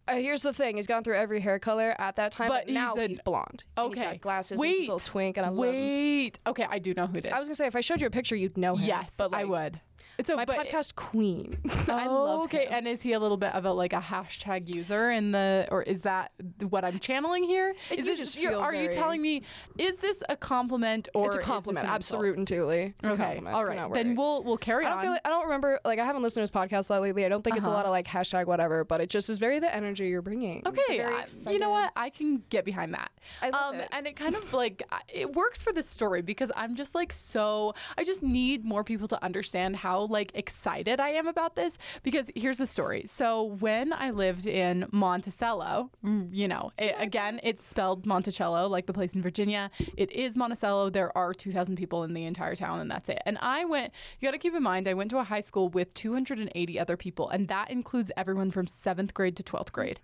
Uh, 0.08 0.14
here's 0.14 0.42
the 0.42 0.52
thing: 0.52 0.76
he's 0.76 0.86
gone 0.86 1.04
through 1.04 1.16
every 1.16 1.40
hair 1.40 1.58
color 1.58 1.94
at 1.98 2.16
that 2.16 2.32
time, 2.32 2.48
But 2.48 2.66
but, 2.66 2.72
now 2.74 2.94
he's 2.96 3.08
he's, 3.08 3.18
blonde. 3.20 3.64
And 3.76 3.88
he's 3.94 4.00
Okay. 4.02 4.10
got 4.12 4.20
glasses. 4.20 4.58
Wait. 4.58 4.68
and 4.68 4.76
he's 4.78 4.88
a 4.88 4.92
little 4.94 5.06
twink, 5.12 5.36
and 5.36 5.46
I 5.46 5.50
love 5.50 5.66
him. 5.66 5.74
Wait. 5.74 6.38
Okay, 6.46 6.66
I 6.68 6.78
do 6.78 6.94
know 6.94 7.06
who 7.06 7.18
it 7.18 7.26
is. 7.26 7.32
I 7.32 7.38
was 7.38 7.48
gonna 7.48 7.54
say 7.56 7.66
if 7.66 7.76
I 7.76 7.80
showed 7.80 8.00
you 8.00 8.06
a 8.06 8.10
picture, 8.10 8.34
you'd 8.34 8.56
know 8.56 8.74
him. 8.74 8.86
yes, 8.88 9.14
but 9.16 9.32
I 9.34 9.44
would. 9.44 9.80
So, 10.26 10.36
My 10.36 10.44
podcast 10.44 10.94
queen. 10.94 11.58
I 11.88 12.06
Oh, 12.08 12.44
okay. 12.44 12.66
him. 12.66 12.72
And 12.72 12.88
is 12.88 13.02
he 13.02 13.12
a 13.12 13.18
little 13.20 13.36
bit 13.36 13.54
of 13.54 13.64
a 13.64 13.72
like 13.72 13.92
a 13.92 14.00
hashtag 14.00 14.74
user 14.74 15.10
in 15.10 15.32
the, 15.32 15.66
or 15.70 15.82
is 15.82 16.02
that 16.02 16.32
what 16.68 16.84
I'm 16.84 16.98
channeling 16.98 17.44
here? 17.44 17.74
It- 17.90 17.98
Is 18.00 18.04
you 18.04 18.04
this, 18.04 18.18
just 18.18 18.36
feel 18.38 18.58
are 18.60 18.74
you 18.74 18.88
telling 18.90 19.20
me 19.22 19.42
is 19.78 19.96
this 19.98 20.22
a 20.28 20.36
compliment 20.36 21.08
or 21.14 21.26
it's 21.28 21.36
a 21.36 21.40
compliment, 21.40 21.86
absolutely. 21.86 22.94
It's 22.98 23.08
a 23.08 23.12
Okay, 23.12 23.22
compliment. 23.22 23.54
all 23.56 23.64
right. 23.64 23.92
Then 23.92 24.14
we'll 24.16 24.42
we'll 24.44 24.56
carry 24.56 24.84
I 24.84 24.88
don't 24.90 24.98
on. 24.98 25.04
feel 25.04 25.12
like, 25.12 25.20
I 25.24 25.28
don't 25.28 25.44
remember 25.44 25.80
like 25.84 25.98
I 25.98 26.04
haven't 26.04 26.22
listened 26.22 26.40
to 26.40 26.42
his 26.42 26.50
podcast 26.50 26.90
lately. 26.90 27.24
I 27.24 27.28
don't 27.28 27.42
think 27.42 27.56
it's 27.56 27.66
a 27.66 27.70
Uh-huh. 27.70 27.78
lot 27.78 27.86
of 27.86 27.90
like 27.90 28.06
hashtag 28.06 28.46
whatever, 28.46 28.84
but 28.84 29.00
it 29.00 29.10
just 29.10 29.28
is 29.30 29.38
very 29.38 29.58
the 29.58 29.74
energy 29.74 30.08
you're 30.08 30.22
bringing. 30.22 30.62
Okay, 30.66 30.98
very 30.98 31.14
I- 31.14 31.50
you 31.50 31.58
know 31.58 31.70
what? 31.70 31.92
I 31.96 32.10
can 32.10 32.42
get 32.50 32.64
behind 32.64 32.94
that. 32.94 33.10
I 33.42 33.50
love 33.50 33.74
um, 33.74 33.80
it. 33.80 33.88
and 33.92 34.06
it 34.06 34.16
kind 34.16 34.34
of 34.34 34.52
like 34.52 34.82
it 35.12 35.32
works 35.34 35.62
for 35.62 35.72
this 35.72 35.88
story 35.88 36.22
because 36.22 36.50
I'm 36.56 36.76
just 36.76 36.94
like 36.94 37.12
so. 37.12 37.74
I 37.96 38.04
just 38.04 38.22
need 38.22 38.64
more 38.64 38.84
people 38.84 39.08
to 39.08 39.22
understand 39.24 39.76
how 39.76 40.02
like 40.10 40.32
excited 40.34 41.00
I 41.00 41.10
am 41.10 41.26
about 41.26 41.56
this. 41.56 41.78
Because 42.02 42.30
here's 42.34 42.58
the 42.58 42.66
story. 42.66 43.04
So 43.06 43.44
when 43.60 43.92
I 43.92 44.10
lived 44.10 44.46
in 44.46 44.86
Monticello, 44.92 45.90
mm, 46.04 46.28
you 46.32 46.48
know, 46.48 46.72
it, 46.78 46.94
again, 46.98 47.40
it's 47.42 47.64
spelled 47.64 48.06
Monticello, 48.06 48.68
like 48.68 48.86
the 48.86 48.92
place 48.92 49.14
in 49.14 49.22
Virginia. 49.22 49.70
It 49.96 50.10
is 50.12 50.36
Monticello. 50.36 50.90
There 50.90 51.16
are 51.16 51.32
2,000 51.32 51.76
people 51.76 52.04
in 52.04 52.14
the 52.14 52.24
entire 52.24 52.54
town, 52.54 52.80
and 52.80 52.90
that's 52.90 53.08
it. 53.08 53.22
And 53.24 53.38
I 53.40 53.64
went. 53.64 53.92
You 54.18 54.26
got 54.26 54.32
to 54.32 54.38
keep 54.38 54.54
in 54.54 54.62
mind, 54.62 54.88
I 54.88 54.94
went 54.94 55.10
to 55.10 55.18
a 55.18 55.24
high 55.24 55.40
school 55.40 55.68
with 55.68 55.94
280 55.94 56.78
other 56.78 56.96
people, 56.96 57.28
and 57.28 57.48
that 57.48 57.70
includes 57.70 58.10
everyone 58.16 58.50
from 58.50 58.66
seventh 58.66 59.14
grade 59.14 59.36
to 59.36 59.42
12th 59.42 59.72
grade. 59.72 60.00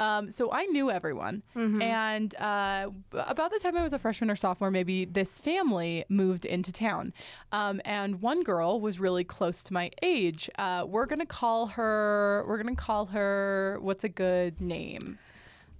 Um, 0.00 0.30
so 0.30 0.50
I 0.50 0.64
knew 0.66 0.90
everyone. 0.90 1.42
And 1.54 2.34
uh, 2.36 2.88
about 3.12 3.52
the 3.52 3.58
time 3.58 3.76
I 3.76 3.82
was 3.82 3.92
a 3.92 3.98
freshman 3.98 4.30
or 4.30 4.36
sophomore, 4.36 4.70
maybe 4.70 5.04
this 5.04 5.38
family 5.38 6.04
moved 6.08 6.44
into 6.46 6.72
town. 6.72 7.12
Um, 7.52 7.80
and 7.84 8.20
one 8.22 8.42
girl 8.42 8.80
was 8.80 8.98
really 8.98 9.22
close 9.24 9.62
to 9.64 9.72
my 9.74 9.90
age. 10.02 10.50
Uh, 10.58 10.86
we're 10.88 11.06
going 11.06 11.20
to 11.20 11.26
call 11.26 11.66
her, 11.68 12.44
we're 12.48 12.60
going 12.60 12.74
to 12.74 12.82
call 12.82 13.06
her, 13.06 13.78
what's 13.82 14.02
a 14.02 14.08
good 14.08 14.60
name? 14.60 15.18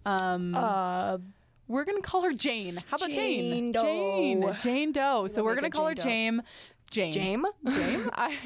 Um, 0.07 0.55
Uh, 0.55 1.19
we're 1.67 1.85
going 1.85 2.03
to 2.03 2.07
call 2.07 2.23
her 2.23 2.33
Jane. 2.33 2.79
How 2.91 2.97
about 2.97 3.11
Jane? 3.11 3.51
Jane 3.51 3.73
Doe. 3.73 3.83
Jane. 3.83 4.57
Jane 4.61 4.93
Doe. 4.93 5.29
So 5.29 5.43
we're 5.45 5.55
going 5.55 5.65
to 5.65 5.71
good 5.71 5.77
call 5.77 5.87
her 5.89 5.95
Jane 5.95 6.43
Jane. 6.91 7.13
Jane. 7.13 7.43
Jame? 7.45 7.73
Jane? 7.73 8.11
I, 8.13 8.37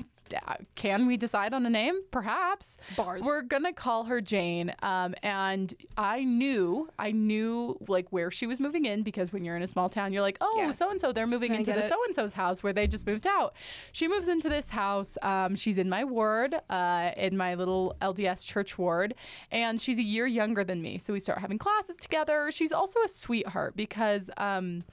can 0.74 1.06
we 1.06 1.16
decide 1.16 1.54
on 1.54 1.66
a 1.66 1.70
name? 1.70 2.00
Perhaps. 2.10 2.76
Bars. 2.96 3.22
We're 3.24 3.42
gonna 3.42 3.72
call 3.72 4.04
her 4.04 4.20
Jane. 4.20 4.74
Um, 4.82 5.14
and 5.22 5.74
I 5.96 6.24
knew, 6.24 6.88
I 6.98 7.12
knew 7.12 7.78
like 7.88 8.08
where 8.10 8.30
she 8.30 8.46
was 8.46 8.60
moving 8.60 8.84
in 8.84 9.02
because 9.02 9.32
when 9.32 9.44
you're 9.44 9.56
in 9.56 9.62
a 9.62 9.66
small 9.66 9.88
town, 9.88 10.12
you're 10.12 10.22
like, 10.22 10.38
oh, 10.40 10.72
so 10.72 10.90
and 10.90 11.00
so, 11.00 11.12
they're 11.12 11.26
moving 11.26 11.52
I 11.52 11.56
into 11.56 11.72
the 11.72 11.86
so 11.86 11.96
and 12.06 12.14
so's 12.14 12.32
house 12.34 12.62
where 12.62 12.72
they 12.72 12.86
just 12.86 13.06
moved 13.06 13.26
out. 13.26 13.54
She 13.92 14.08
moves 14.08 14.28
into 14.28 14.48
this 14.48 14.70
house. 14.70 15.16
Um, 15.22 15.56
she's 15.56 15.78
in 15.78 15.88
my 15.88 16.04
ward, 16.04 16.54
uh, 16.70 17.10
in 17.16 17.36
my 17.36 17.54
little 17.54 17.96
LDS 18.00 18.46
church 18.46 18.78
ward, 18.78 19.14
and 19.50 19.80
she's 19.80 19.98
a 19.98 20.02
year 20.02 20.26
younger 20.26 20.64
than 20.64 20.82
me. 20.82 20.98
So 20.98 21.12
we 21.12 21.20
start 21.20 21.38
having 21.38 21.58
classes 21.58 21.96
together. 21.96 22.50
She's 22.50 22.72
also 22.72 23.00
a 23.04 23.08
sweetheart 23.08 23.76
because 23.76 24.30
um, 24.36 24.84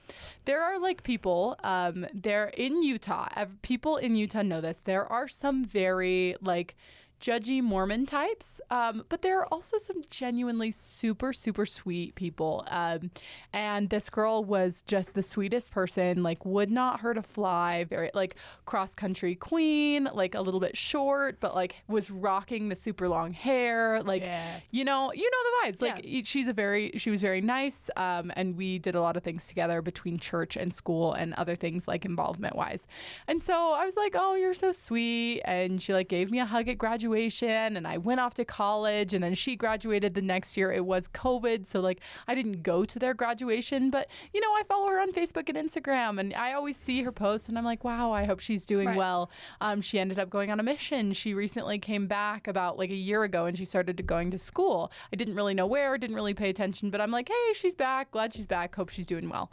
there 0.44 0.62
are 0.62 0.78
like 0.78 1.02
people 1.02 1.56
um, 1.62 2.06
there 2.12 2.48
in 2.48 2.82
Utah. 2.82 3.28
People 3.62 3.96
in 3.96 4.16
Utah 4.16 4.42
know 4.42 4.60
this. 4.60 4.80
There 4.80 5.06
are 5.06 5.21
some 5.28 5.64
very 5.64 6.36
like 6.40 6.76
judgy 7.22 7.62
Mormon 7.62 8.04
types, 8.04 8.60
um, 8.70 9.04
but 9.08 9.22
there 9.22 9.38
are 9.40 9.46
also 9.46 9.78
some 9.78 10.02
genuinely 10.10 10.72
super, 10.72 11.32
super 11.32 11.64
sweet 11.64 12.16
people. 12.16 12.66
Um, 12.68 13.12
and 13.52 13.88
this 13.90 14.10
girl 14.10 14.42
was 14.44 14.82
just 14.82 15.14
the 15.14 15.22
sweetest 15.22 15.70
person, 15.70 16.24
like, 16.24 16.44
would 16.44 16.70
not 16.70 16.98
hurt 17.00 17.16
a 17.16 17.22
fly, 17.22 17.84
very, 17.84 18.10
like, 18.12 18.34
cross 18.66 18.94
country 18.96 19.36
queen, 19.36 20.08
like, 20.12 20.34
a 20.34 20.40
little 20.40 20.58
bit 20.58 20.76
short, 20.76 21.38
but, 21.38 21.54
like, 21.54 21.76
was 21.86 22.10
rocking 22.10 22.68
the 22.68 22.76
super 22.76 23.08
long 23.08 23.32
hair. 23.32 24.02
Like, 24.02 24.22
Yeah. 24.22 24.58
you 24.72 24.84
know, 24.84 25.12
you 25.12 25.30
know 25.30 25.38
the 25.66 25.72
vibes. 25.72 25.80
Like, 25.80 26.04
e- 26.04 26.24
she's 26.24 26.48
a 26.48 26.52
very, 26.52 26.90
she 26.96 27.10
was 27.10 27.20
very 27.22 27.40
nice. 27.40 27.88
Um, 27.96 28.32
and 28.34 28.56
we 28.56 28.80
did 28.80 28.96
a 28.96 29.00
lot 29.00 29.16
of 29.16 29.22
things 29.22 29.46
together 29.46 29.80
between 29.80 30.18
church 30.18 30.56
and 30.56 30.74
school 30.74 31.12
and 31.12 31.34
other 31.34 31.54
things, 31.54 31.86
like, 31.86 32.04
involvement 32.04 32.56
wise. 32.56 32.84
And 33.28 33.40
so 33.40 33.72
I 33.74 33.84
was 33.84 33.96
like, 33.96 34.16
oh, 34.18 34.34
you're 34.34 34.54
so 34.54 34.72
sweet. 34.72 35.40
And 35.44 35.80
she, 35.80 35.92
like, 35.94 36.08
gave 36.08 36.28
me 36.32 36.40
a 36.40 36.44
hug 36.46 36.66
at 36.68 36.78
graduation. 37.12 37.76
And 37.76 37.86
I 37.86 37.98
went 37.98 38.20
off 38.20 38.34
to 38.34 38.44
college. 38.44 39.12
And 39.14 39.22
then 39.22 39.34
she 39.34 39.56
graduated 39.56 40.14
the 40.14 40.22
next 40.22 40.56
year. 40.56 40.72
It 40.72 40.84
was 40.84 41.08
COVID. 41.08 41.66
So, 41.66 41.80
like, 41.80 42.00
I 42.26 42.34
didn't 42.34 42.62
go 42.62 42.84
to 42.84 42.98
their 42.98 43.14
graduation. 43.14 43.90
But, 43.90 44.08
you 44.32 44.40
know, 44.40 44.48
I 44.52 44.62
follow 44.68 44.88
her 44.88 45.00
on 45.00 45.12
Facebook 45.12 45.48
and 45.48 45.56
Instagram. 45.56 46.18
And 46.18 46.34
I 46.34 46.52
always 46.54 46.76
see 46.76 47.02
her 47.02 47.12
posts. 47.12 47.48
And 47.48 47.58
I'm 47.58 47.64
like, 47.64 47.84
wow, 47.84 48.12
I 48.12 48.24
hope 48.24 48.40
she's 48.40 48.64
doing 48.66 48.88
Right. 48.88 48.96
well. 48.96 49.30
Um, 49.60 49.80
she 49.80 49.98
ended 49.98 50.18
up 50.18 50.30
going 50.30 50.50
on 50.50 50.58
a 50.58 50.62
mission. 50.62 51.12
She 51.12 51.34
recently 51.34 51.78
came 51.78 52.06
back 52.06 52.48
about 52.48 52.78
like 52.78 52.90
a 52.90 52.94
year 52.94 53.22
ago 53.22 53.44
and 53.46 53.56
she 53.56 53.64
started 53.64 53.96
to 53.98 54.02
going 54.02 54.30
to 54.30 54.38
school. 54.38 54.90
I 55.12 55.16
didn't 55.16 55.34
really 55.36 55.54
know 55.54 55.66
where, 55.66 55.96
didn't 55.98 56.16
really 56.16 56.34
pay 56.34 56.48
attention, 56.50 56.90
but 56.90 57.00
I'm 57.00 57.10
like, 57.10 57.28
hey, 57.28 57.52
she's 57.54 57.74
back. 57.74 58.10
Glad 58.10 58.32
she's 58.32 58.46
back. 58.46 58.74
Hope 58.74 58.88
she's 58.88 59.06
doing 59.06 59.28
well. 59.28 59.52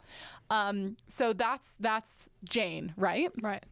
Um, 0.50 0.96
so 1.06 1.32
that's 1.32 1.76
that's 1.78 2.28
Jane, 2.44 2.92
right? 2.96 3.30
right. 3.42 3.64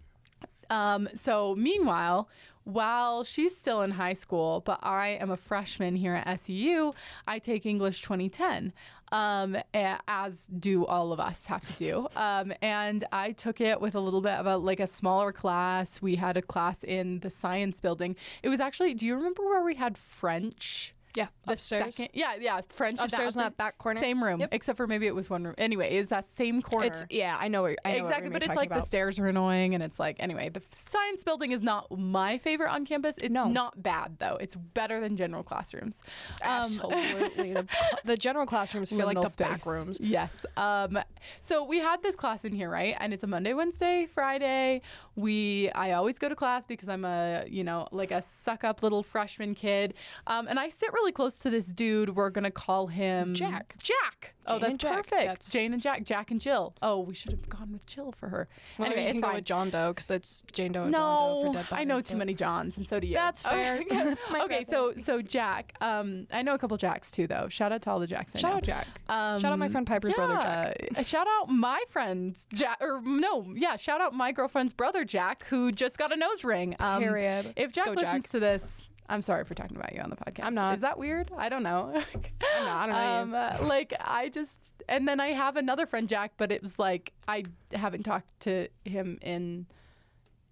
Um, 0.71 1.09
so 1.15 1.55
meanwhile, 1.57 2.29
while 2.69 3.25
she's 3.25 3.57
still 3.57 3.81
in 3.81 3.93
high 3.93 4.13
school, 4.13 4.61
but 4.61 4.79
I 4.83 5.17
am 5.21 5.31
a 5.31 5.39
freshman 5.39 5.97
here 5.97 6.15
at 6.15 6.27
SUU, 6.27 6.95
I 7.27 7.39
take 7.39 7.65
English 7.65 8.03
2010, 8.03 8.75
um, 9.11 9.57
as 9.73 10.47
do 10.47 10.85
all 10.85 11.15
of 11.15 11.19
us 11.19 11.47
have 11.47 11.67
to 11.67 11.73
do. 11.73 12.09
Um, 12.15 12.53
and 12.61 13.05
I 13.11 13.33
took 13.33 13.63
it 13.63 13.81
with 13.81 13.95
a 13.95 14.01
little 14.01 14.21
bit 14.21 14.35
of 14.35 14.47
a 14.47 14.59
like 14.59 14.81
a 14.81 14.87
smaller 14.87 15.33
class. 15.33 16.03
We 16.03 16.17
had 16.17 16.37
a 16.37 16.43
class 16.43 16.85
in 16.85 17.21
the 17.21 17.31
science 17.31 17.81
building. 17.81 18.17
It 18.43 18.51
was 18.51 18.61
actually. 18.61 18.93
Do 18.93 19.07
you 19.07 19.15
remember 19.15 19.45
where 19.45 19.65
we 19.65 19.77
had 19.77 19.97
French? 19.97 20.95
Yeah. 21.19 21.27
The 21.47 21.53
upstairs. 21.55 21.97
second, 21.97 22.11
yeah, 22.15 22.35
yeah, 22.41 22.61
French 22.69 23.01
Upstairs 23.01 23.35
in 23.37 23.43
that 23.43 23.57
back 23.57 23.79
corner? 23.79 24.01
same 24.01 24.23
room, 24.23 24.41
Yep. 24.41 24.49
except 24.53 24.77
for 24.77 24.87
maybe 24.87 25.07
it 25.07 25.15
was 25.15 25.29
one 25.31 25.45
room. 25.45 25.55
Anyway, 25.59 25.97
it's 25.97 26.11
that 26.11 26.25
same 26.25 26.63
corner 26.63 26.87
It's 26.87 27.05
yeah. 27.11 27.37
I 27.39 27.49
know. 27.49 27.63
What, 27.63 27.77
I 27.85 27.93
know 27.99 28.05
exactly 28.07 28.31
but 28.31 28.45
it's 28.45 28.55
like 28.55 28.69
the 28.71 28.81
stairs 28.83 29.19
are 29.19 29.27
annoying 29.29 29.75
and 29.75 29.83
it's 29.83 29.99
like 29.99 30.17
anyway 30.21 30.49
the 30.49 30.63
science 30.71 31.25
building 31.25 31.51
is 31.51 31.63
not 31.63 31.87
my 31.99 32.39
favorite 32.39 32.71
on 32.71 32.85
campus 32.87 33.17
it's 33.19 33.33
No. 33.33 33.49
not 33.49 33.83
bad 33.83 34.17
though 34.19 34.37
it's 34.41 34.55
better 34.55 35.01
than 35.01 35.17
general 35.17 35.43
classrooms 35.43 36.03
Um, 36.43 36.49
Absolutely. 36.63 37.55
the, 37.55 37.67
the 38.05 38.17
general 38.17 38.47
classrooms 38.47 38.91
feel 38.91 39.07
like 39.13 39.15
the 39.17 39.23
liminal 39.23 39.37
back 39.39 39.67
rooms. 39.67 39.99
yes 40.01 40.45
um 40.57 40.99
so 41.41 41.65
we 41.65 41.79
had 41.79 42.03
this 42.03 42.15
class 42.17 42.45
in 42.45 42.53
here 42.53 42.71
right 42.71 42.95
and 43.01 43.13
it's 43.13 43.25
a 43.25 43.27
monday 43.27 43.55
wednesday 43.55 44.07
friday 44.07 44.81
we 45.17 45.71
i 45.75 45.93
always 45.93 46.19
go 46.19 46.29
to 46.29 46.37
class 46.37 46.67
because 46.67 46.89
i'm 46.89 47.05
a 47.05 47.45
you 47.49 47.65
know 47.65 47.89
like 47.91 48.11
a 48.11 48.23
suck 48.23 48.65
up 48.65 48.83
little 48.83 49.03
freshman 49.03 49.55
kid 49.55 49.95
um 50.27 50.47
and 50.49 50.59
i 50.61 50.69
sit 50.69 50.93
really 50.93 51.08
close 51.13 51.39
to 51.41 51.51
this 51.51 51.67
dude 51.67 52.17
we're 52.17 52.31
gonna 52.31 52.51
call 52.51 52.87
him 52.89 53.35
Jack. 53.35 53.75
jack 53.83 54.35
oh 54.47 54.59
that's 54.59 54.77
Jack. 54.77 54.97
perfect 54.97 55.11
That's- 55.25 55.51
jane 55.51 55.73
and 55.73 55.83
jack 55.83 56.05
jack 56.05 56.31
and 56.31 56.41
jill 56.41 56.75
oh 56.83 57.01
we 57.01 57.15
should 57.15 57.33
have 57.33 57.49
gone 57.49 57.73
with 57.73 57.85
jill 57.87 58.13
for 58.13 58.29
her 58.29 58.49
Well, 58.79 58.87
anyway 58.87 59.03
you 59.03 59.09
it's 59.09 59.13
can 59.15 59.21
go 59.21 59.27
fine. 59.29 59.35
with 59.37 59.45
John 59.45 59.71
Doe 59.71 59.93
because 59.93 60.11
it's 60.11 60.43
Jane 60.53 60.73
Doe 60.73 60.85
and 60.85 60.95
John 60.95 61.29
Doe 61.29 61.43
No, 61.45 61.53
for 61.53 61.59
dead 61.59 61.67
I 61.71 61.85
know 61.85 62.01
too 62.01 62.15
but- 62.15 62.19
many 62.19 62.35
Johns, 62.35 62.77
and 62.77 62.87
so 62.89 62.99
do 63.01 63.07
you. 63.07 63.15
That's 63.15 63.43
fair. 63.43 63.77
Okay, 63.81 63.87
That's 64.05 64.31
my 64.31 64.41
okay 64.45 64.65
so 64.65 64.95
so 64.97 65.21
Jack, 65.23 65.75
um, 65.81 66.27
I 66.33 66.43
know 66.43 66.55
a 66.55 66.59
couple 66.59 66.77
Jacks 66.77 67.11
too, 67.11 67.27
though. 67.27 67.49
Shout 67.49 67.73
out 67.73 67.83
to 67.83 67.91
all 67.91 67.99
the 68.01 68.07
Jacks. 68.07 68.35
I 68.35 68.39
Shout 68.39 68.51
know. 68.53 68.57
out 68.59 68.63
Jack. 68.63 68.87
Um, 69.09 69.41
Shout 69.41 69.53
out 69.53 69.59
my 69.59 69.69
friend 69.69 69.87
Piper's 69.87 70.15
brother, 70.15 70.35
yeah, 70.43 70.73
uh, 70.97 71.03
Shout 71.03 71.27
out 71.29 71.49
my 71.49 71.83
friend's 71.89 72.47
Jack, 72.55 72.79
or 72.81 73.01
no, 73.05 73.45
yeah. 73.55 73.77
Shout 73.77 74.01
out 74.01 74.15
my 74.15 74.33
girlfriend's 74.33 74.73
brother 74.73 75.05
Jack, 75.05 75.45
who 75.51 75.71
just 75.73 75.99
got 75.99 76.13
a 76.13 76.17
nose 76.17 76.43
ring. 76.45 76.75
Um, 76.81 77.03
Period. 77.03 77.53
If 77.57 77.73
Jack 77.73 77.87
go, 77.87 77.93
listens 77.93 78.25
Jack. 78.25 78.31
to 78.33 78.41
this, 78.41 78.83
I'm 79.09 79.23
sorry 79.23 79.45
for 79.45 79.55
talking 79.55 79.77
about 79.77 79.95
you 79.95 80.01
on 80.03 80.11
the 80.11 80.17
podcast. 80.17 80.45
I'm 80.45 80.55
not. 80.55 80.75
Is 80.75 80.81
that 80.83 80.99
weird? 80.99 81.31
I 81.37 81.49
don't 81.49 81.63
know. 81.63 81.93
I'm 82.57 82.65
not, 82.65 82.83
I 82.83 82.87
don't 82.87 83.31
know 83.31 83.39
um, 83.39 83.59
uh, 83.63 83.67
like 83.67 83.95
I 84.01 84.29
just, 84.29 84.75
and 84.89 85.09
then 85.09 85.19
I 85.21 85.29
have 85.29 85.57
another 85.57 85.87
friend 85.87 86.09
Jack, 86.09 86.33
but 86.37 86.53
it 86.53 86.61
was 86.63 86.79
like 86.79 87.13
I 87.27 87.45
haven't 87.73 88.03
talked 88.03 88.29
to 88.41 88.69
him 88.85 89.19
in 89.23 89.67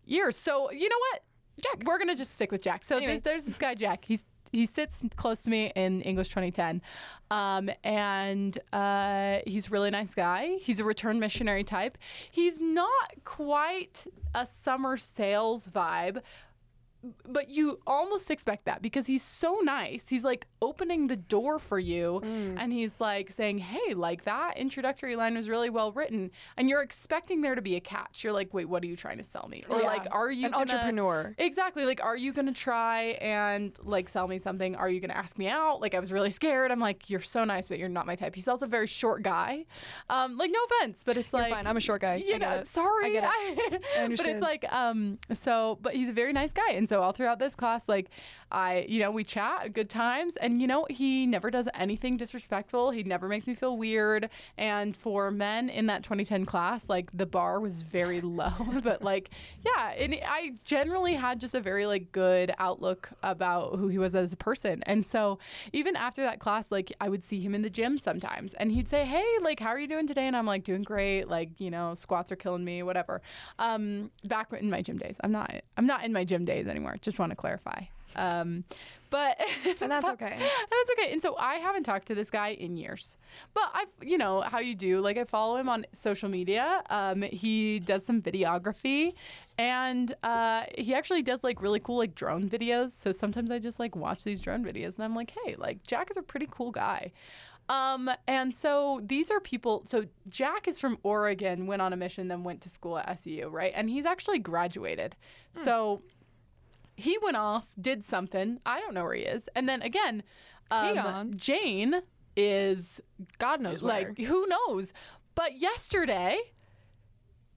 years. 0.05 0.37
So 0.37 0.71
you 0.71 0.89
know 0.89 0.99
what? 1.11 1.23
Jack. 1.63 1.87
We're 1.87 1.99
gonna 1.99 2.17
just 2.17 2.35
stick 2.35 2.51
with 2.53 2.63
Jack. 2.63 2.85
So 2.85 2.97
Anyway. 2.97 3.13
there's, 3.13 3.23
there's 3.23 3.45
this 3.45 3.55
guy 3.57 3.75
Jack. 3.75 4.05
He's 4.07 4.25
he 4.53 4.65
sits 4.65 5.03
close 5.17 5.43
to 5.43 5.51
me 5.51 5.73
in 5.75 6.01
English 6.03 6.29
2010, 6.29 6.81
um, 7.31 7.69
and 7.85 8.57
uh, 8.73 9.39
he's 9.47 9.67
a 9.67 9.71
really 9.71 9.91
nice 9.91 10.15
guy. 10.15 10.57
He's 10.61 10.79
a 10.81 10.85
return 10.85 11.19
missionary 11.19 11.65
type. 11.65 11.99
He's 12.31 12.61
not 12.61 13.13
quite 13.25 14.07
a 14.35 14.47
summer 14.47 14.97
sales 14.97 15.69
vibe. 15.69 16.23
But 17.29 17.49
you 17.49 17.79
almost 17.87 18.31
expect 18.31 18.65
that 18.67 18.83
because 18.83 19.07
he's 19.07 19.23
so 19.23 19.61
nice. 19.63 20.09
He's 20.09 20.25
like 20.25 20.47
opening 20.63 21.07
the 21.09 21.17
door 21.17 21.59
for 21.59 21.79
you 21.79 22.21
Mm. 22.25 22.57
and 22.59 22.73
he's 22.73 23.01
like 23.01 23.31
saying, 23.31 23.59
Hey, 23.59 23.95
like 23.95 24.25
that 24.25 24.57
introductory 24.57 25.17
line 25.17 25.35
was 25.37 25.49
really 25.49 25.71
well 25.71 25.93
written. 25.93 26.31
And 26.57 26.69
you're 26.69 26.83
expecting 26.83 27.43
there 27.43 27.55
to 27.55 27.63
be 27.63 27.77
a 27.77 27.81
catch. 27.81 28.25
You're 28.25 28.33
like, 28.33 28.53
Wait, 28.55 28.67
what 28.67 28.83
are 28.83 28.87
you 28.87 28.97
trying 28.97 29.19
to 29.19 29.25
sell 29.25 29.47
me? 29.49 29.65
Or 29.69 29.81
Yeah. 29.81 29.87
like, 29.87 30.07
are 30.11 30.31
you 30.31 30.47
An 30.47 30.53
gonna- 30.53 30.63
entrepreneur. 30.63 31.35
Exactly. 31.39 31.85
Like, 31.85 32.03
are 32.03 32.17
you 32.17 32.33
gonna 32.33 32.53
try 32.53 33.17
and 33.21 33.77
like 33.83 34.09
sell 34.09 34.29
me 34.29 34.39
something? 34.39 34.77
Are 34.77 34.89
you 34.89 35.01
gonna 35.01 35.15
ask 35.15 35.39
me 35.39 35.49
out? 35.49 35.81
Like, 35.81 35.95
I 35.95 36.01
was 36.01 36.13
really 36.13 36.31
scared. 36.31 36.71
I'm 36.71 36.81
like, 36.81 37.09
You're 37.11 37.21
so 37.21 37.45
nice, 37.45 37.69
but 37.69 37.79
you're 37.79 37.89
not 37.89 38.07
my 38.07 38.17
type. 38.17 38.35
He's 38.35 38.49
also 38.49 38.67
a 38.67 38.69
very 38.69 38.87
short 38.87 39.23
guy. 39.23 39.65
Um, 40.11 40.37
like, 40.37 40.51
no 40.51 40.59
offense, 40.71 41.03
but 41.05 41.17
it's 41.17 41.33
You're 41.33 41.43
like 41.43 41.53
fine. 41.53 41.67
I'm 41.67 41.77
a 41.77 41.81
short 41.81 42.01
guy. 42.01 42.15
I 42.15 42.17
you 42.17 42.27
get 42.27 42.41
know, 42.41 42.51
it. 42.51 42.67
sorry. 42.67 43.07
I 43.07 43.11
get 43.11 43.25
it. 43.25 43.31
I- 43.33 43.55
but 43.97 43.99
understand. 44.05 44.31
it's 44.37 44.43
like, 44.43 44.65
um, 44.73 45.19
so, 45.33 45.79
but 45.83 45.95
he's 45.95 46.09
a 46.09 46.13
very 46.13 46.33
nice 46.33 46.53
guy. 46.53 46.73
And 46.73 46.89
so 46.89 46.96
all 47.03 47.13
throughout 47.13 47.39
this 47.39 47.55
class, 47.55 47.89
like, 47.89 48.11
I, 48.51 48.87
you 48.89 49.01
know, 49.01 49.11
we 49.11 49.25
chat, 49.25 49.73
good 49.73 49.91
times. 49.91 50.37
And, 50.37 50.61
you 50.61 50.67
know, 50.67 50.87
he 50.89 51.27
never 51.27 51.51
does 51.51 51.69
anything 51.75 52.17
disrespectful. 52.17 52.91
He 52.91 53.03
never 53.03 53.29
makes 53.29 53.47
me 53.47 53.55
feel 53.55 53.77
weird. 53.77 54.31
And 54.57 54.97
for 54.97 55.31
men 55.31 55.69
in 55.69 55.87
that 55.87 56.03
2010 56.03 56.47
class, 56.47 56.89
like, 56.89 57.11
the 57.13 57.27
bar 57.27 57.61
was 57.61 57.83
very 57.83 58.21
low. 58.23 58.53
but, 58.83 59.03
like, 59.03 59.31
yeah. 59.65 59.93
And 59.93 60.19
I 60.27 60.53
generally 60.65 61.15
had 61.15 61.41
just 61.41 61.55
a 61.55 61.61
very, 61.61 61.87
like, 61.87 62.13
good 62.13 62.53
outlook 62.59 63.11
about 63.23 63.77
who 63.77 63.89
he 63.89 63.99
was 63.99 64.15
as 64.15 64.33
a 64.33 64.37
person. 64.37 64.83
And 64.85 65.05
so 65.05 65.39
even 65.73 65.97
after 65.97 66.23
that 66.23 66.39
class, 66.39 66.71
like, 66.71 66.93
I 67.01 67.09
would 67.09 67.25
see 67.25 67.41
him 67.41 67.55
in 67.55 67.63
the 67.63 67.71
gym 67.71 67.99
sometimes. 67.99 68.55
And 68.55 68.71
he'd 68.73 68.89
say, 68.89 69.05
Hey, 69.05 69.27
like, 69.43 69.61
how 69.61 69.71
are 69.71 69.79
you 69.79 69.89
doing 69.89 70.07
today? 70.07 70.27
And 70.27 70.37
I'm 70.37 70.47
like, 70.47 70.65
doing 70.65 70.83
great. 70.83 71.29
Like, 71.29 71.61
you 71.61 71.71
know, 71.71 71.95
squats 71.95 72.31
are 72.31 72.37
killing 72.37 72.65
me, 72.65 72.83
whatever. 72.83 73.23
Um, 73.59 74.11
back 74.25 74.53
in 74.53 74.71
my 74.71 74.83
gym 74.83 74.99
days, 74.99 75.17
I'm 75.21 75.33
not, 75.33 75.53
I'm 75.77 75.87
not 75.87 76.05
in 76.05 76.13
my 76.13 76.25
gym 76.25 76.45
days 76.45 76.67
anymore. 76.67 76.95
Just 77.01 77.19
want 77.19 77.31
to 77.31 77.37
clarify. 77.37 77.83
Um, 78.15 78.65
but 79.11 79.39
And 79.81 79.91
that's 79.91 80.09
okay. 80.09 80.33
and 80.33 80.43
that's 80.43 80.91
okay. 80.99 81.13
And 81.13 81.23
so 81.23 81.37
I 81.39 81.55
haven't 81.55 81.85
talked 81.85 82.07
to 82.09 82.15
this 82.15 82.31
guy 82.31 82.49
in 82.49 82.77
years, 82.77 83.17
but 83.55 83.65
I've, 83.75 83.89
you 84.03 84.19
know, 84.19 84.41
how 84.41 84.59
you 84.59 84.75
do. 84.75 85.01
Like 85.01 85.17
I 85.17 85.25
follow 85.25 85.57
him 85.57 85.69
on 85.69 85.87
social 85.93 86.29
media. 86.29 86.83
Um, 86.91 87.23
he 87.23 87.79
does 87.79 88.05
some 88.05 88.21
videography, 88.23 89.15
and 89.59 90.15
uh, 90.23 90.65
he 90.77 90.95
actually 90.95 91.23
does 91.23 91.43
like 91.45 91.63
really 91.63 91.81
cool 91.81 91.97
like 91.97 92.15
drone 92.15 92.49
videos. 92.49 92.91
So 92.91 93.13
sometimes 93.13 93.51
I 93.51 93.59
just 93.59 93.79
like 93.79 93.97
watch 93.97 94.25
these 94.25 94.41
drone 94.41 94.65
videos, 94.65 94.97
and 94.97 95.05
I'm 95.05 95.15
like, 95.15 95.33
hey, 95.45 95.55
like 95.57 95.83
Jack 95.87 96.11
is 96.11 96.17
a 96.17 96.23
pretty 96.23 96.49
cool 96.51 96.71
guy. 96.71 97.13
Um, 97.69 98.09
and 98.29 98.55
so 98.55 99.01
these 99.05 99.31
are 99.31 99.41
people. 99.41 99.83
So 99.87 100.05
Jack 100.29 100.69
is 100.69 100.79
from 100.79 100.99
Oregon, 101.03 101.67
went 101.67 101.83
on 101.83 101.93
a 101.93 101.97
mission, 101.97 102.29
then 102.29 102.45
went 102.45 102.61
to 102.63 102.69
school 102.69 102.99
at 102.99 103.09
SU, 103.11 103.49
right? 103.49 103.73
And 103.75 103.91
he's 103.91 104.05
actually 104.07 104.39
graduated. 104.39 105.17
So 105.53 106.03
he 106.97 107.19
went 107.23 107.37
off, 107.37 107.73
did 107.81 108.05
something. 108.05 108.59
I 108.67 108.81
don't 108.81 108.95
know 108.95 109.05
where 109.05 109.15
he 109.15 109.23
is. 109.23 109.49
And 109.55 109.69
then 109.69 109.83
again, 109.83 110.23
um. 110.71 111.37
Jane 111.37 112.03
is 112.37 113.01
God 113.39 113.61
knows 113.61 113.83
where. 113.83 114.09
like, 114.09 114.19
who 114.19 114.47
knows? 114.47 114.93
But 115.35 115.59
yesterday, 115.59 116.39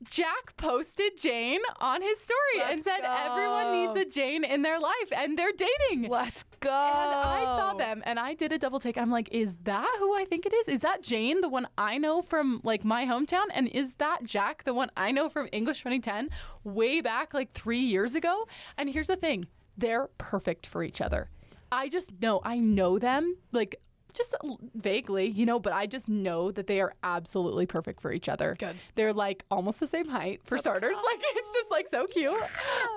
Jack 0.07 0.55
posted 0.55 1.19
Jane 1.19 1.59
on 1.79 2.01
his 2.01 2.19
story 2.19 2.62
and 2.62 2.69
Let's 2.71 2.83
said 2.83 3.01
everyone 3.03 3.71
needs 3.71 3.99
a 3.99 4.05
Jane 4.05 4.43
in 4.43 4.62
their 4.62 4.79
life, 4.79 5.12
and 5.12 5.38
they're 5.38 5.51
dating. 5.51 6.09
Let's 6.09 6.43
go. 6.62 6.69
And 6.69 7.13
I 7.13 7.43
saw 7.43 7.73
them 7.73 8.01
and 8.05 8.17
I 8.17 8.33
did 8.33 8.51
a 8.51 8.57
double 8.57 8.79
take. 8.79 8.97
I'm 8.97 9.12
like, 9.12 9.29
is 9.31 9.57
that 9.63 9.95
who 9.99 10.15
I 10.15 10.25
think 10.25 10.45
it 10.45 10.53
is? 10.53 10.67
Is 10.67 10.81
that 10.81 11.01
Jane, 11.01 11.41
the 11.41 11.49
one 11.49 11.67
I 11.77 11.97
know 11.97 12.21
from 12.21 12.62
like 12.63 12.85
my 12.85 13.05
hometown? 13.05 13.45
And 13.53 13.67
is 13.69 13.95
that 13.95 14.23
Jack, 14.23 14.63
the 14.63 14.73
one 14.73 14.89
I 14.95 15.12
know 15.12 15.29
from 15.29 15.49
English 15.51 15.79
2010 15.79 16.29
way 16.63 17.01
back 17.01 17.33
like 17.33 17.51
three 17.51 17.79
years 17.79 18.15
ago? 18.15 18.47
And 18.77 18.89
here's 18.89 19.07
the 19.07 19.15
thing 19.15 19.47
they're 19.77 20.09
perfect 20.17 20.65
for 20.65 20.83
each 20.83 21.01
other. 21.01 21.29
I 21.71 21.89
just 21.89 22.12
know, 22.21 22.41
I 22.43 22.57
know 22.57 22.99
them 22.99 23.38
like 23.51 23.81
just 24.13 24.36
vaguely, 24.76 25.28
you 25.28 25.45
know, 25.45 25.60
but 25.60 25.74
I 25.74 25.86
just 25.86 26.10
know 26.10 26.52
that 26.52 26.67
they 26.67 26.82
are 26.82 26.93
absolutely 27.04 27.65
perfect 27.65 28.02
for 28.02 28.12
each 28.12 28.28
other. 28.30 28.56
Good. 28.58 28.76
They're 28.95 29.13
like 29.13 29.43
almost 29.52 29.80
the 29.80 29.88
same 29.88 30.08
height 30.08 30.41
for 30.43 30.58
starters. 30.58 30.95
Like 30.95 31.22
it's 31.36 31.52
just 31.52 31.72
like 31.72 31.88
so 31.89 32.08
cute. 32.08 32.34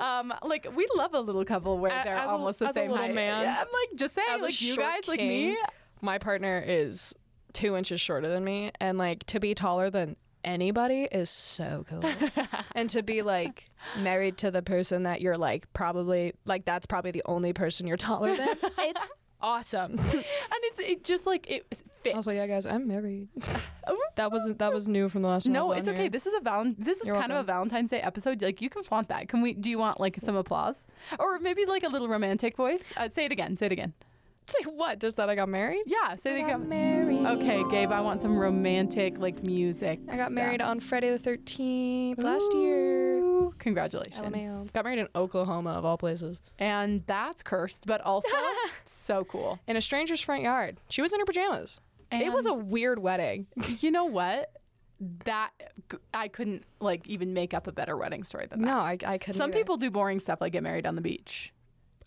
Um, 0.01 0.33
like 0.43 0.67
we 0.75 0.87
love 0.97 1.15
a 1.15 1.21
little 1.21 1.45
couple 1.45 1.79
where 1.79 1.93
A- 1.93 2.05
they're 2.05 2.17
as 2.17 2.31
a- 2.31 2.33
almost 2.33 2.59
the 2.59 2.69
as 2.69 2.75
same 2.75 2.91
height. 2.91 3.15
man, 3.15 3.43
Yeah, 3.43 3.57
I'm 3.61 3.67
like 3.73 3.97
just 3.99 4.15
saying, 4.15 4.29
As 4.31 4.41
a 4.41 4.45
like 4.45 4.63
you 4.63 4.77
guys, 4.77 5.07
like 5.09 5.21
me. 5.21 5.57
My 6.01 6.19
partner 6.19 6.63
is 6.67 7.15
two 7.53 7.77
inches 7.77 8.01
shorter 8.01 8.29
than 8.29 8.43
me, 8.45 8.73
and 8.81 8.99
like 8.99 9.25
to 9.27 9.39
be 9.41 9.55
taller 9.55 9.91
than 9.91 10.17
anybody 10.45 11.07
is 11.13 11.31
so 11.31 11.85
cool. 11.89 12.03
and 12.75 12.91
to 12.91 13.03
be 13.03 13.23
like 13.23 13.67
married 14.01 14.39
to 14.39 14.51
the 14.51 14.63
person 14.63 15.05
that 15.05 15.21
you're 15.21 15.39
like 15.39 15.73
probably 15.73 16.33
like 16.45 16.65
that's 16.65 16.87
probably 16.87 17.13
the 17.13 17.23
only 17.27 17.53
person 17.53 17.87
you're 17.87 17.97
taller 17.97 18.35
than. 18.37 18.49
It's 18.79 19.11
awesome. 19.43 19.99
And 20.55 20.61
it's 20.65 20.79
it 20.79 21.05
just 21.05 21.27
like 21.27 21.51
it 21.51 21.67
fits. 22.03 22.15
I 22.15 22.17
was 22.17 22.27
like, 22.27 22.37
yeah, 22.37 22.47
guys, 22.47 22.67
I'm 22.67 22.87
married. 22.87 23.29
that 24.17 24.31
wasn't 24.31 24.59
that 24.59 24.73
was 24.73 24.89
new 24.89 25.09
from 25.09 25.23
the 25.23 25.29
last. 25.29 25.47
No, 25.47 25.73
it's 25.73 25.89
okay. 25.89 26.03
here. 26.03 26.09
This 26.11 26.27
is 26.27 26.35
a 26.35 26.41
val- 26.41 26.75
This 26.79 26.99
is 27.01 27.07
You're 27.07 27.17
kind 27.17 27.33
of 27.33 27.39
a. 27.39 27.43
Valentine's 27.43 27.91
Day 27.91 28.01
episode. 28.01 28.43
Like 28.43 28.61
you 28.63 28.71
can 28.71 28.83
flaunt 28.83 29.09
that. 29.09 29.29
Can 29.29 29.43
we? 29.43 29.55
Do 29.55 29.71
you 29.71 29.79
want 29.79 29.99
like 30.01 30.17
some 30.21 30.37
applause, 30.37 30.85
or 31.19 31.39
maybe 31.39 31.65
like 31.65 31.83
a 31.83 31.89
little 31.89 32.09
romantic 32.09 32.57
voice? 32.57 32.93
Uh, 32.97 33.09
say 33.09 33.25
it 33.25 33.33
again. 33.33 33.57
Say 33.57 33.67
it 33.67 33.73
again. 33.73 33.95
Say 34.47 34.65
what? 34.65 34.99
Just 34.99 35.17
that 35.17 35.31
I 35.31 35.35
got 35.35 35.49
married. 35.49 35.83
Yeah. 35.87 36.17
Say 36.17 36.43
I 36.43 36.49
got 36.49 36.67
married. 36.67 37.25
Okay, 37.25 37.63
Gabe. 37.71 37.93
I 37.93 38.01
want 38.01 38.21
some 38.21 38.39
romantic 38.39 39.19
like 39.19 39.43
music. 39.45 40.01
I 40.09 40.17
got 40.17 40.27
stuff. 40.27 40.33
married 40.33 40.61
on 40.61 40.81
Friday 40.81 41.17
the 41.17 41.31
13th 41.31 42.23
last 42.23 42.53
year. 42.55 43.02
Congratulations. 43.59 44.19
LMAO. 44.19 44.73
Got 44.73 44.85
married 44.85 44.99
in 44.99 45.09
Oklahoma 45.15 45.71
of 45.71 45.85
all 45.85 45.97
places. 45.99 46.41
And 46.59 47.05
that's 47.07 47.43
cursed, 47.43 47.87
but 47.87 48.01
also 48.01 48.29
so 48.85 49.25
cool. 49.25 49.59
In 49.67 49.77
a 49.77 49.81
stranger's 49.81 50.21
front 50.21 50.43
yard. 50.43 50.79
She 50.89 51.03
was 51.03 51.13
in 51.13 51.21
her 51.21 51.27
pajamas. 51.27 51.81
it 52.11 52.33
was 52.33 52.47
a 52.47 52.53
weird 52.55 52.99
wedding. 52.99 53.47
You 53.81 53.91
know 53.91 54.05
what? 54.05 54.53
That 55.25 55.51
I 56.15 56.29
couldn't 56.29 56.65
like 56.79 57.09
even 57.09 57.35
make 57.35 57.55
up 57.55 57.67
a 57.67 57.73
better 57.73 57.97
wedding 57.97 58.23
story 58.23 58.47
than 58.49 58.61
that. 58.61 58.67
No, 58.67 58.79
I, 58.79 58.97
I 59.05 59.19
couldn't. 59.19 59.37
Some 59.39 59.51
either. 59.51 59.59
people 59.59 59.77
do 59.77 59.91
boring 59.91 60.21
stuff 60.21 60.41
like 60.41 60.53
get 60.53 60.63
married 60.63 60.87
on 60.87 60.95
the 60.95 61.01
beach. 61.01 61.53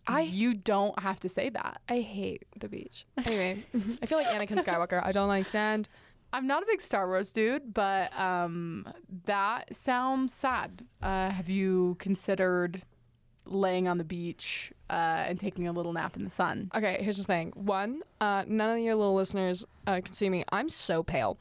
I 0.08 0.22
you 0.22 0.54
don't 0.54 0.98
have 1.00 1.20
to 1.22 1.30
say 1.30 1.50
that. 1.50 1.82
I 1.90 2.00
hate 2.00 2.46
the 2.58 2.70
beach. 2.70 3.06
Anyway, 3.26 3.66
I 4.02 4.06
feel 4.06 4.18
like 4.18 4.28
Anakin 4.28 4.64
Skywalker. 4.64 5.04
I 5.04 5.12
don't 5.12 5.28
like 5.28 5.48
sand. 5.48 5.90
I'm 6.36 6.48
not 6.48 6.64
a 6.64 6.66
big 6.66 6.82
Star 6.82 7.08
Wars 7.08 7.32
dude, 7.32 7.74
but 7.74 8.18
um, 8.20 8.86
that 9.26 9.76
sounds 9.76 10.34
sad. 10.34 10.84
Uh, 11.02 11.30
have 11.30 11.50
you 11.50 11.96
considered 12.00 12.84
laying 13.46 13.88
on 13.88 13.98
the 13.98 14.04
beach 14.04 14.74
uh, 14.90 14.94
and 15.28 15.40
taking 15.40 15.68
a 15.68 15.72
little 15.72 15.94
nap 15.94 16.16
in 16.18 16.24
the 16.24 16.30
sun? 16.30 16.70
Okay, 16.76 16.98
here's 17.00 17.18
the 17.18 17.24
thing. 17.24 17.54
One, 17.56 18.02
uh, 18.20 18.44
none 18.48 18.78
of 18.78 18.84
your 18.84 18.96
little 18.96 19.16
listeners 19.16 19.64
uh, 19.88 20.02
can 20.04 20.14
see 20.14 20.30
me. 20.30 20.44
I'm 20.52 20.68
so 20.68 21.04
pale. 21.04 21.38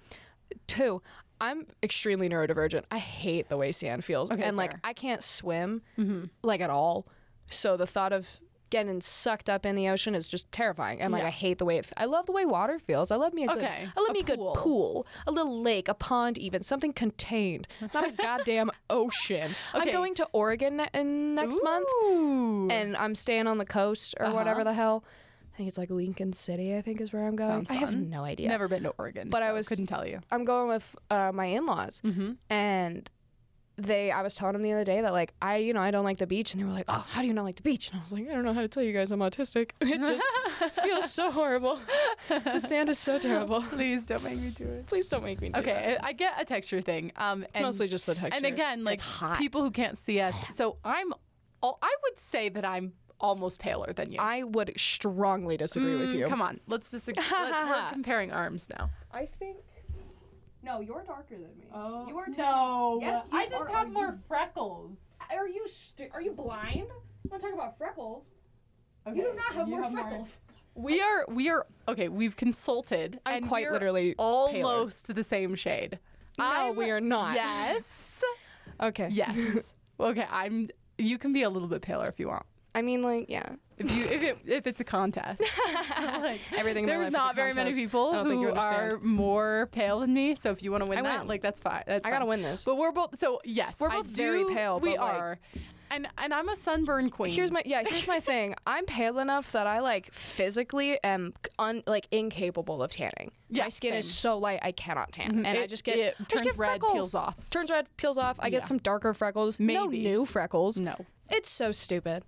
Two, 0.66 1.02
I'm 1.40 1.66
extremely 1.82 2.28
neurodivergent. 2.28 2.84
I 2.90 2.98
hate 2.98 3.48
the 3.48 3.56
way 3.56 3.72
sand 3.72 4.04
feels, 4.04 4.30
Okay, 4.30 4.44
and 4.44 4.56
like. 4.56 4.74
I 4.84 4.92
can't 4.92 5.22
swim 5.24 5.82
Mm-hmm. 5.98 6.26
like 6.42 6.60
at 6.60 6.70
all. 6.70 7.06
So 7.50 7.76
the 7.76 7.86
thought 7.86 8.12
of 8.12 8.40
getting 8.74 9.00
sucked 9.00 9.48
up 9.48 9.64
in 9.64 9.76
the 9.76 9.88
ocean 9.88 10.14
is 10.14 10.26
just 10.26 10.50
terrifying. 10.50 11.00
And 11.00 11.12
like 11.12 11.22
Yeah. 11.22 11.28
I 11.28 11.30
hate 11.30 11.58
the 11.58 11.64
way 11.64 11.76
it. 11.76 11.84
F- 11.86 11.92
I 11.96 12.06
love 12.06 12.26
the 12.26 12.32
way 12.32 12.44
water 12.44 12.78
feels. 12.78 13.10
I 13.10 13.16
love 13.16 13.32
me 13.32 13.44
a 13.44 13.46
good. 13.46 13.58
Okay, 13.58 13.88
I 13.96 14.00
love 14.00 14.10
a 14.10 14.12
me 14.12 14.20
a 14.20 14.22
good 14.24 14.38
pool. 14.38 14.54
pool, 14.56 15.06
a 15.26 15.30
little 15.30 15.60
lake, 15.62 15.88
a 15.88 15.94
pond, 15.94 16.38
even 16.38 16.62
something 16.62 16.92
contained, 16.92 17.66
not 17.94 18.08
a 18.08 18.12
goddamn 18.28 18.70
ocean. 18.90 19.52
I'm 19.72 19.90
going 19.92 20.14
to 20.16 20.26
Oregon 20.32 20.76
ne- 20.78 20.88
in 20.92 21.34
next 21.36 21.58
month, 21.62 21.88
and 22.72 22.96
I'm 22.96 23.14
staying 23.14 23.46
on 23.46 23.58
the 23.58 23.64
coast 23.66 24.14
or 24.18 24.26
Uh-huh. 24.26 24.34
whatever 24.36 24.64
the 24.64 24.74
hell. 24.74 25.04
I 25.52 25.56
think 25.56 25.68
it's 25.68 25.78
like 25.78 25.90
Lincoln 25.90 26.32
City. 26.32 26.74
I 26.76 26.82
think 26.82 27.00
is 27.00 27.12
where 27.12 27.26
I'm 27.28 27.36
going. 27.36 27.64
Sounds 27.66 27.70
I 27.70 27.74
have 27.74 27.94
no 27.94 28.24
idea. 28.24 28.48
Never 28.48 28.66
been 28.66 28.82
to 28.82 28.92
Oregon, 28.98 29.30
But 29.30 29.42
I 29.44 29.52
was- 29.52 29.68
couldn't 29.68 29.86
tell 29.86 30.04
you. 30.04 30.18
I'm 30.32 30.44
going 30.44 30.68
with 30.68 30.96
uh, 31.10 31.30
my 31.32 31.46
in-laws, 31.46 32.00
Mm-hmm. 32.04 32.32
and 32.50 33.08
they 33.76 34.10
I 34.10 34.22
was 34.22 34.34
telling 34.34 34.52
them 34.54 34.62
the 34.62 34.72
other 34.72 34.84
day 34.84 35.00
that 35.00 35.12
like 35.12 35.34
I 35.42 35.56
you 35.56 35.72
know 35.72 35.80
I 35.80 35.90
don't 35.90 36.04
like 36.04 36.18
the 36.18 36.26
beach 36.26 36.52
and 36.52 36.60
they 36.60 36.64
were 36.64 36.72
like 36.72 36.84
oh 36.88 37.04
how 37.08 37.20
do 37.20 37.26
you 37.26 37.34
not 37.34 37.44
like 37.44 37.56
the 37.56 37.62
beach 37.62 37.90
and 37.90 37.98
I 37.98 38.02
was 38.02 38.12
like 38.12 38.28
I 38.28 38.32
don't 38.32 38.44
know 38.44 38.52
how 38.54 38.60
to 38.60 38.68
tell 38.68 38.82
you 38.82 38.92
guys 38.92 39.10
I'm 39.10 39.18
autistic 39.20 39.70
it 39.80 39.98
just 40.00 40.24
feels 40.84 41.10
so 41.10 41.30
horrible 41.30 41.80
the 42.28 42.60
sand 42.60 42.88
is 42.88 42.98
so 42.98 43.18
terrible 43.28 43.62
Please 43.62 44.06
don't 44.06 44.22
make 44.22 44.38
me 44.38 44.50
do 44.50 44.64
it. 44.64 44.86
please 44.86 45.08
don't 45.08 45.24
make 45.24 45.40
me 45.40 45.48
do 45.48 45.52
that. 45.52 45.60
Okay, 45.60 45.98
I 46.00 46.08
I 46.08 46.12
get 46.12 46.34
a 46.40 46.44
texture 46.44 46.80
thing. 46.80 47.10
Um, 47.16 47.42
it's 47.42 47.56
and, 47.56 47.64
mostly 47.64 47.88
just 47.88 48.06
the 48.06 48.14
texture 48.14 48.36
and 48.36 48.46
again, 48.46 48.84
like 48.84 49.00
people 49.36 49.62
who 49.62 49.70
can't 49.70 49.98
see 49.98 50.20
us. 50.20 50.36
So 50.52 50.76
I'm, 50.84 51.12
al- 51.62 51.78
I 51.82 51.94
would 52.04 52.18
say 52.20 52.48
that 52.50 52.64
I'm 52.64 52.92
almost 53.20 53.58
paler 53.58 53.92
than 53.92 54.12
you. 54.12 54.18
I 54.20 54.44
would 54.44 54.72
strongly 54.76 55.56
disagree 55.56 55.96
with 55.96 56.10
Mm, 56.10 56.18
you 56.18 56.26
Come 56.26 56.42
on, 56.42 56.60
let's 56.68 56.90
disagree 56.90 57.24
let, 57.30 57.66
we're 57.68 57.90
comparing 57.92 58.30
arms 58.30 58.68
now. 58.78 58.90
I 59.12 59.26
think 59.26 59.56
no 60.64 60.80
you're 60.80 61.02
darker 61.04 61.34
than 61.36 61.56
me 61.58 61.66
Oh 61.72 62.06
You 62.08 62.18
are 62.18 62.26
no! 62.28 62.98
Yes, 63.00 63.28
you 63.32 63.38
I 63.38 63.46
just 63.46 63.60
are- 63.60 63.68
have 63.68 63.86
are 63.88 63.90
more 63.90 64.06
you- 64.06 64.18
freckles. 64.28 64.98
are 65.30 65.48
you 65.48 65.66
st- 65.68 66.10
are 66.12 66.22
you 66.22 66.32
blind 66.32 66.88
I'm 66.90 67.30
not 67.30 67.40
talking 67.40 67.54
about 67.54 67.76
freckles 67.78 68.30
Okay, 69.06 69.16
you 69.16 69.22
do 69.24 69.34
not 69.34 69.52
have 69.54 69.68
you 69.68 69.76
more 69.80 69.90
freckles 69.90 70.38
We 70.74 71.00
are 71.00 71.24
we 71.28 71.48
are 71.50 71.66
okay. 71.88 72.08
We've 72.08 72.34
consulted. 72.36 73.20
I'm 73.26 73.36
and 73.42 73.48
quite 73.48 73.70
literally 73.70 74.14
almost 74.18 75.14
the 75.14 75.22
same 75.22 75.54
shade. 75.54 75.98
no 76.38 76.44
I'm- 76.44 76.76
we 76.76 76.90
are 76.90 77.00
not 77.00 77.34
Yes. 77.34 78.24
okay 78.80 79.08
yes. 79.10 79.72
okay. 80.00 80.26
I'm. 80.30 80.68
You 80.98 81.18
can 81.18 81.32
be 81.32 81.42
a 81.42 81.50
little 81.50 81.68
bit 81.68 81.82
paler 81.82 82.08
if 82.08 82.18
you 82.18 82.28
want. 82.28 82.46
I 82.74 82.82
mean, 82.82 83.02
like, 83.02 83.26
yeah. 83.28 83.50
If 83.76 83.90
you 83.96 84.04
if 84.04 84.22
it 84.22 84.38
if 84.46 84.66
it's 84.66 84.80
a 84.80 84.84
contest, 84.84 85.40
like, 85.98 86.40
Everything 86.56 86.84
in 86.84 86.90
my 86.90 86.96
there's 86.96 86.98
life 86.98 87.08
is 87.08 87.14
a 87.14 87.18
not 87.18 87.34
very 87.34 87.52
many 87.52 87.72
people 87.72 88.10
I 88.10 88.14
don't 88.16 88.28
think 88.28 88.40
you 88.40 88.48
who 88.48 88.54
are 88.54 88.98
more 89.00 89.68
pale 89.72 90.00
than 90.00 90.14
me. 90.14 90.36
So 90.36 90.50
if 90.52 90.62
you 90.62 90.70
want 90.70 90.82
to 90.82 90.86
win 90.88 90.98
I 90.98 91.02
that, 91.02 91.18
win. 91.20 91.28
like 91.28 91.42
that's 91.42 91.60
fine. 91.60 91.82
That's 91.86 92.06
I 92.06 92.10
gotta 92.10 92.26
win 92.26 92.40
this. 92.42 92.64
But 92.64 92.76
we're 92.76 92.92
both 92.92 93.18
so 93.18 93.40
yes, 93.44 93.80
We're 93.80 93.88
I 93.90 93.96
both 93.96 94.06
very 94.06 94.44
do- 94.44 94.54
pale, 94.54 94.78
We 94.78 94.90
but, 94.96 95.00
like- 95.00 95.14
are, 95.14 95.38
and 95.90 96.06
and 96.18 96.32
I'm 96.32 96.48
a 96.48 96.56
sunburn 96.56 97.10
queen. 97.10 97.32
Here's 97.32 97.50
my 97.50 97.62
yeah. 97.66 97.82
Here's 97.84 98.06
my 98.06 98.20
thing. 98.30 98.54
I'm 98.66 98.84
pale 98.86 99.18
enough 99.18 99.50
that 99.52 99.66
I 99.66 99.80
like 99.80 100.12
physically 100.12 100.98
am 101.02 101.34
un, 101.58 101.82
like 101.86 102.06
incapable 102.12 102.80
of 102.82 102.92
tanning. 102.92 103.32
Yeah, 103.50 103.64
my 103.64 103.68
skin 103.70 103.94
is 103.94 104.08
so 104.12 104.38
light 104.38 104.60
I 104.62 104.70
cannot 104.72 105.10
tan, 105.12 105.32
Mhm. 105.32 105.46
and 105.46 105.58
I 105.58 105.66
just 105.66 105.82
get 105.84 105.98
it 105.98 106.14
I 106.18 106.22
just 106.22 106.30
turns 106.30 106.42
get 106.44 106.56
red, 106.58 106.68
freckles. 106.80 106.92
peels 106.92 107.14
off. 107.14 107.50
Turns 107.50 107.70
red, 107.70 107.86
peels 107.96 108.18
off. 108.18 108.36
I 108.40 108.46
Yeah. 108.46 108.50
get 108.60 108.68
some 108.68 108.78
darker 108.78 109.14
freckles. 109.14 109.58
No 109.58 109.86
Maybe. 109.86 110.04
new 110.04 110.24
freckles. 110.26 110.78
No. 110.78 110.94
It's 111.28 111.50
so 111.50 111.72
stupid. 111.72 112.22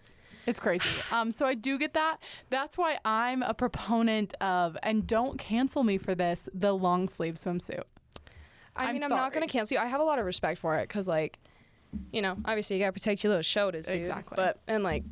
It's 0.47 0.61
crazy. 0.61 0.89
Um, 1.11 1.33
so 1.33 1.45
I 1.47 1.55
do 1.55 1.77
get 1.79 1.95
that. 1.95 2.19
That's 2.51 2.79
why 2.79 2.99
I'm 3.05 3.43
a 3.43 3.53
proponent 3.55 4.35
of, 4.41 4.77
and 4.83 5.07
don't 5.07 5.39
cancel 5.39 5.83
me 5.83 5.99
for 5.99 6.15
this, 6.15 6.49
the 6.55 6.73
long 6.73 7.09
sleeve 7.09 7.35
swimsuit. 7.35 7.83
I 8.77 8.87
I'm 8.87 8.95
mean, 8.95 9.03
I'm 9.03 9.11
not 9.11 9.33
gonna 9.33 9.47
cancel 9.49 9.77
you. 9.77 9.81
I 9.83 9.87
have 9.87 10.01
a 10.01 10.05
lot 10.05 10.19
of 10.19 10.25
respect 10.27 10.61
for 10.61 10.77
it 10.79 10.83
because, 10.89 11.09
like, 11.09 11.39
you 12.13 12.21
know, 12.23 12.37
obviously 12.45 12.77
you 12.77 12.83
gotta 12.83 12.93
protect 12.93 13.25
your 13.25 13.31
little 13.31 13.43
shoulders, 13.43 13.87
dude. 13.87 13.97
Exactly. 13.97 14.37
But 14.37 14.59
and 14.69 14.85
like, 14.85 15.03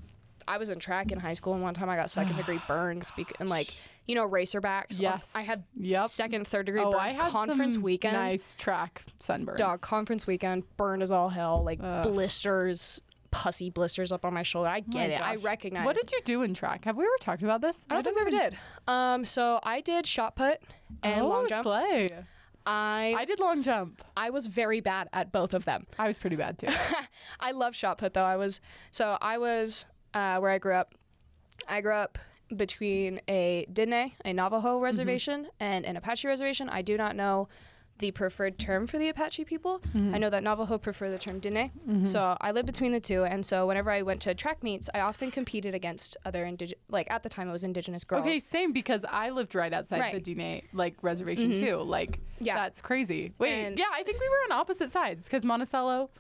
I 0.47 0.59
was 0.59 0.69
in 0.71 0.79
track 0.79 1.11
in 1.13 1.19
high 1.19 1.33
school, 1.33 1.55
and 1.55 1.63
one 1.63 1.73
time 1.75 1.89
I 1.89 1.97
got 1.97 2.11
second 2.11 2.37
degree 2.37 2.61
burns, 2.69 3.11
bec- 3.17 3.33
and 3.41 3.49
like, 3.49 3.73
you 4.07 4.15
know, 4.15 4.29
racerbacks. 4.29 4.99
um, 4.99 5.03
Yes. 5.05 5.33
I 5.35 5.41
had 5.41 5.65
Yep. 5.77 6.11
second, 6.11 6.47
third 6.47 6.67
degree 6.67 6.83
Oh, 6.83 6.93
burns. 6.93 7.15
I 7.15 7.23
had 7.23 7.33
conference 7.33 7.75
some 7.75 7.83
weekend. 7.83 8.15
nice 8.15 8.55
track 8.55 9.03
sunburns. 9.19 9.57
dog 9.57 9.81
conference 9.81 10.27
weekend 10.27 10.65
burned 10.77 11.03
as 11.03 11.11
all 11.11 11.31
hell 11.31 11.65
like 11.65 11.81
Ugh. 11.83 12.03
blisters 12.05 13.01
pussy 13.35 13.69
blisters 13.69 14.13
up 14.13 14.25
on 14.25 14.33
my 14.33 14.43
shoulder 14.45 14.69
i 14.69 14.79
Oh 14.79 14.91
get 14.91 15.11
my 15.11 15.17
it 15.17 15.21
i 15.21 15.35
recognize 15.37 15.85
What 15.85 15.97
did 15.97 16.13
you 16.13 16.21
do 16.25 16.43
in 16.43 16.55
track? 16.55 16.85
Have 16.85 16.97
we 16.97 17.05
ever 17.05 17.13
talked 17.21 17.43
about 17.43 17.61
this? 17.61 17.85
i 17.91 17.95
don't 17.95 18.05
think 18.05 18.17
we 18.17 18.23
ever 18.23 18.31
did 18.31 18.57
um 18.87 19.25
so 19.25 19.59
i 19.65 19.81
did 19.81 20.07
shot 20.07 20.37
put 20.37 20.61
and 21.03 21.21
oh, 21.23 21.29
long 21.29 21.49
jump 21.49 21.65
Slay. 21.65 22.09
I, 22.67 23.15
I 23.19 23.25
did 23.27 23.41
long 23.41 23.63
jump. 23.63 24.03
I 24.17 24.31
was 24.31 24.47
very 24.47 24.81
bad 24.81 25.11
at 25.13 25.31
both 25.33 25.53
of 25.53 25.67
them 25.67 25.87
I 25.99 26.09
was 26.09 26.17
pretty 26.17 26.37
bad 26.37 26.59
too. 26.59 26.69
i 27.41 27.51
love 27.51 27.75
shot 27.75 27.99
put 27.99 28.15
though 28.15 28.25
i 28.25 28.37
was 28.37 28.61
so 28.91 29.19
i 29.21 29.37
was 29.37 29.87
uh, 30.15 30.39
where 30.39 30.51
i 30.51 30.59
grew 30.59 30.75
up 30.75 30.95
i 31.69 31.81
grew 31.81 31.93
up 31.95 32.19
between 32.55 33.21
a 33.29 33.67
Diné, 33.73 34.13
a 34.25 34.33
Navajo 34.33 34.79
reservation, 34.79 35.49
and 35.61 35.85
an 35.85 35.97
Apache 35.97 36.29
reservation. 36.29 36.69
I 36.69 36.83
do 36.83 36.97
not 36.97 37.17
know 37.17 37.49
the 37.99 38.11
preferred 38.11 38.59
term 38.59 38.87
for 38.87 38.99
the 38.99 39.09
Apache 39.09 39.45
people. 39.45 39.81
I 39.85 39.89
mm-hmm. 39.97 40.19
know 40.19 40.31
that 40.31 40.43
Navajo 40.43 40.79
prefer 40.79 41.11
the 41.11 41.19
term 41.19 41.41
Diné. 41.41 41.71
Mm-hmm. 41.89 42.05
So 42.05 42.37
I 42.41 42.51
lived 42.51 42.67
between 42.67 42.93
the 42.93 43.01
two, 43.01 43.25
and 43.25 43.47
so 43.47 43.67
whenever 43.67 43.91
I 43.91 44.03
went 44.03 44.21
to 44.23 44.35
track 44.35 44.63
meets, 44.63 44.91
I 44.93 45.01
often 45.01 45.31
competed 45.31 45.75
against 45.75 46.17
other 46.25 46.45
indigenous, 46.45 46.83
like 46.89 47.09
at 47.11 47.23
the 47.23 47.29
time 47.29 47.49
it 47.49 47.53
was 47.53 47.63
indigenous 47.65 48.05
girls. 48.05 48.23
Okay, 48.23 48.41
same 48.41 48.73
because 48.73 49.05
I 49.09 49.31
lived 49.31 49.55
right 49.55 49.73
outside 49.73 50.01
Right. 50.01 50.25
the 50.25 50.35
Diné 50.35 50.65
like 50.73 50.97
reservation 51.03 51.53
mm-hmm. 51.53 51.65
too. 51.65 51.77
Like 51.77 52.19
Yeah. 52.41 52.57
that's 52.57 52.81
crazy. 52.81 53.33
Wait, 53.39 53.53
And- 53.67 53.79
yeah, 53.79 53.87
I 53.93 54.03
think 54.03 54.19
we 54.21 54.29
were 54.29 54.53
on 54.53 54.59
opposite 54.61 54.91
sides 54.91 55.25
because 55.25 55.45
Monticello, 55.45 56.11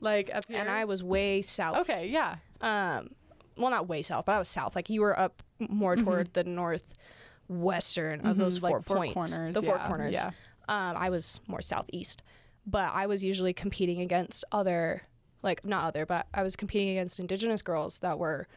like 0.00 0.30
up 0.32 0.44
here. 0.48 0.60
and 0.60 0.70
I 0.70 0.84
was 0.84 1.02
way 1.02 1.42
south. 1.42 1.78
okay, 1.78 2.06
yeah, 2.08 2.36
Um, 2.60 3.10
well, 3.56 3.70
not 3.70 3.88
way 3.88 4.02
south, 4.02 4.24
but 4.24 4.32
I 4.32 4.38
was 4.38 4.48
south. 4.48 4.74
Like 4.76 4.88
you 4.88 5.00
were 5.00 5.18
up 5.18 5.42
more 5.58 5.96
toward 5.96 6.32
the 6.34 6.44
northwestern 6.44 8.26
of 8.26 8.36
those 8.36 8.58
Mhm, 8.58 8.62
like 8.62 8.70
four, 8.70 8.82
four 8.82 8.96
points. 8.96 9.14
corners, 9.14 9.54
the 9.54 9.62
four 9.62 9.78
corners. 9.78 10.14
yeah. 10.14 10.30
Um, 10.68 10.96
I 10.96 11.10
was 11.10 11.40
more 11.46 11.60
southeast, 11.60 12.22
but 12.66 12.90
I 12.92 13.06
was 13.06 13.22
usually 13.24 13.52
competing 13.52 14.00
against 14.00 14.44
other, 14.52 15.02
like 15.42 15.64
not 15.64 15.84
other, 15.84 16.06
but 16.06 16.26
I 16.32 16.42
was 16.42 16.56
competing 16.56 16.90
against 16.90 17.20
indigenous 17.20 17.62
girls 17.62 17.98
that 18.00 18.18
were 18.18 18.48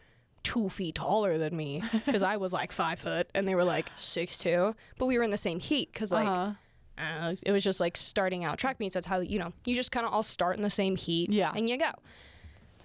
two 0.44 0.70
feet 0.70 0.96
taller 0.96 1.38
than 1.38 1.56
me 1.58 1.84
because 2.06 2.24
I 2.24 2.38
was 2.38 2.54
like 2.54 2.72
five 2.72 3.00
foot 3.00 3.30
and 3.36 3.48
they 3.48 3.56
were 3.56 3.66
like 3.66 3.90
six 3.96 4.38
two. 4.38 4.76
But 4.98 5.08
we 5.08 5.18
were 5.18 5.24
in 5.24 5.32
the 5.32 5.38
same 5.38 5.60
heat 5.60 5.92
because 5.94 6.12
like. 6.12 6.28
uh-huh. 6.28 6.54
I 7.00 7.38
it 7.44 7.52
was 7.52 7.64
just 7.64 7.80
like 7.80 7.96
starting 7.96 8.44
out 8.44 8.58
track 8.58 8.80
meets. 8.80 8.96
That's 8.96 9.06
how 9.06 9.20
you 9.20 9.38
know 9.38 9.54
you 9.66 9.76
just 9.76 9.92
kind 9.92 10.04
of 10.04 10.12
all 10.12 10.24
start 10.24 10.58
in 10.58 10.64
the 10.64 10.70
same 10.72 10.96
heat, 10.96 11.30
Yeah. 11.30 11.52
and 11.56 11.70
you 11.70 11.78
go. 11.78 11.92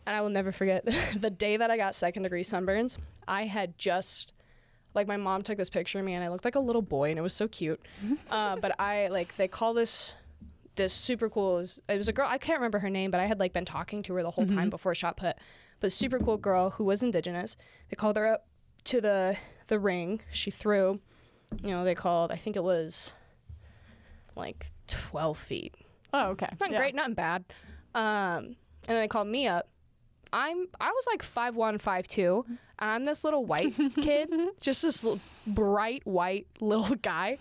And 0.05 0.15
I 0.15 0.21
will 0.21 0.29
never 0.29 0.53
forget 0.53 0.85
the 1.17 1.31
day 1.31 1.57
that 1.57 1.71
I 1.71 1.79
got 1.79 1.95
second 1.95 2.25
degree 2.25 2.43
sunburns. 2.43 2.99
I 3.27 3.45
had 3.45 3.79
just 3.79 4.35
like 4.95 5.07
my 5.07 5.17
mom 5.17 5.43
took 5.43 5.59
this 5.59 5.71
picture 5.71 5.99
of 5.99 6.05
me, 6.05 6.15
and 6.15 6.25
I 6.25 6.29
looked 6.29 6.45
like 6.45 6.55
a 6.55 6.61
little 6.61 6.83
boy, 6.83 7.11
and 7.11 7.19
it 7.19 7.23
was 7.23 7.35
so 7.35 7.49
cute. 7.49 7.81
uh, 8.31 8.57
but 8.57 8.79
I 8.81 9.09
like 9.09 9.37
they 9.37 9.49
call 9.49 9.75
this 9.75 10.15
this 10.75 10.93
super 10.93 11.29
cool. 11.29 11.61
It 11.61 11.99
was 11.99 12.09
a 12.09 12.13
girl 12.13 12.27
I 12.29 12.39
can't 12.39 12.59
remember 12.59 12.79
her 12.79 12.91
name, 12.91 13.11
but 13.11 13.21
I 13.21 13.27
had 13.27 13.39
like 13.41 13.53
been 13.53 13.65
talking 13.65 14.03
to 14.05 14.15
her 14.15 14.23
the 14.23 14.31
whole 14.31 14.47
time 14.47 14.71
before 14.71 14.95
shot 14.95 15.17
put. 15.17 15.37
But 15.81 15.93
super 15.93 16.19
cool 16.19 16.37
girl 16.37 16.71
who 16.71 16.85
was 16.85 17.03
indigenous. 17.03 17.57
They 17.89 17.97
called 17.97 18.17
her 18.17 18.27
up 18.27 18.47
to 18.85 19.01
the 19.01 19.37
the 19.69 19.79
ring. 19.79 20.21
She 20.31 20.51
threw. 20.51 21.01
You 21.63 21.71
know, 21.71 21.85
they 21.85 21.95
called. 21.95 22.33
I 22.33 22.37
think 22.37 22.57
it 22.57 22.63
was 22.63 23.13
like 24.37 24.71
12 24.89 25.39
feet. 25.39 25.75
Oh, 26.13 26.29
okay. 26.31 26.49
Not 26.61 26.71
yeah. 26.71 26.79
great, 26.79 26.95
nothing 26.95 27.15
bad. 27.15 27.45
Um, 27.95 28.57
and 28.87 28.97
then 28.97 29.01
they 29.01 29.09
called 29.09 29.29
me 29.29 29.47
up. 29.47 29.69
I'm 30.33 30.66
I 30.81 30.90
was 30.90 31.07
like 31.11 31.23
five 31.23 31.55
one, 31.57 31.79
five 31.79 32.09
two, 32.09 32.45
and 32.49 32.90
I'm 32.90 33.05
this 33.05 33.25
little 33.25 33.45
white 33.45 33.75
kid, 34.01 34.31
just 34.61 34.83
this 34.83 35.05
little 35.05 35.21
bright 35.47 36.07
white 36.07 36.47
little 36.61 36.97
guy. 36.97 37.38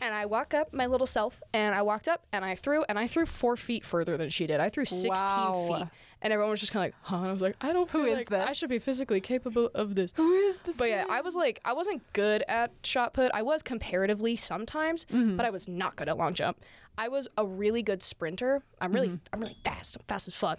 And 0.00 0.12
I 0.12 0.26
walk 0.26 0.54
up, 0.54 0.72
my 0.74 0.86
little 0.86 1.06
self, 1.06 1.40
and 1.52 1.72
I 1.74 1.82
walked 1.82 2.08
up 2.08 2.26
and 2.32 2.44
I 2.44 2.56
threw, 2.56 2.84
and 2.88 2.98
I 2.98 3.06
threw 3.06 3.26
four 3.26 3.56
feet 3.56 3.86
further 3.86 4.16
than 4.16 4.28
she 4.28 4.46
did. 4.46 4.58
I 4.58 4.68
threw 4.68 4.84
16 4.84 5.10
Wow. 5.10 5.66
feet. 5.68 5.88
And 6.20 6.32
everyone 6.32 6.50
was 6.50 6.60
just 6.60 6.72
kind 6.72 6.86
of 6.86 6.86
like, 6.88 6.94
huh? 7.02 7.16
And 7.18 7.26
I 7.28 7.32
was 7.32 7.40
like, 7.42 7.54
I 7.60 7.72
don't 7.72 7.88
feel 7.88 8.04
is 8.06 8.14
like 8.16 8.32
I 8.32 8.46
this? 8.46 8.56
should 8.58 8.70
be 8.70 8.78
physically 8.80 9.20
capable 9.20 9.70
of 9.74 9.94
this. 9.94 10.12
Who 10.16 10.32
is 10.32 10.58
this? 10.58 10.78
But 10.78 10.88
yeah, 10.88 11.04
I 11.08 11.20
was 11.20 11.36
like, 11.36 11.60
I 11.64 11.74
wasn't 11.74 12.02
good 12.12 12.42
at 12.48 12.72
shot 12.82 13.12
put. 13.14 13.30
I 13.34 13.42
was 13.42 13.62
comparatively 13.62 14.34
sometimes, 14.34 15.04
Mm-hmm. 15.04 15.36
but 15.36 15.46
I 15.46 15.50
was 15.50 15.68
not 15.68 15.94
good 15.96 16.08
at 16.08 16.16
long 16.18 16.34
jump. 16.34 16.60
I 16.98 17.08
was 17.08 17.28
a 17.38 17.46
really 17.46 17.82
good 17.82 18.02
sprinter. 18.02 18.62
I'm 18.80 18.92
really, 18.92 19.08
Mm-hmm. 19.08 19.16
I'm 19.34 19.40
really 19.40 19.56
fast. 19.64 19.96
I'm 19.96 20.02
fast 20.08 20.26
as 20.28 20.34
fuck. 20.34 20.58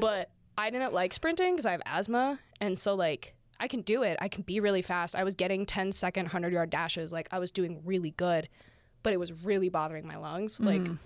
but 0.00 0.28
I 0.56 0.70
didn't 0.70 0.92
like 0.92 1.12
sprinting 1.12 1.54
because 1.54 1.66
I 1.66 1.72
have 1.72 1.82
asthma, 1.86 2.38
and 2.60 2.76
so 2.78 2.94
like 2.94 3.34
I 3.60 3.68
can 3.68 3.82
do 3.82 4.02
it. 4.02 4.16
I 4.20 4.28
can 4.28 4.42
be 4.42 4.60
really 4.60 4.82
fast. 4.82 5.14
I 5.14 5.24
was 5.24 5.34
getting 5.34 5.64
10 5.66 5.92
second, 5.92 6.24
100 6.26 6.52
yard 6.52 6.70
dashes. 6.70 7.12
Like 7.12 7.28
I 7.30 7.38
was 7.38 7.50
doing 7.50 7.80
really 7.84 8.10
good, 8.12 8.48
but 9.02 9.12
it 9.12 9.20
was 9.20 9.32
really 9.44 9.68
bothering 9.68 10.06
my 10.06 10.16
lungs. 10.16 10.58
Like 10.60 10.80
Mm. 10.80 10.98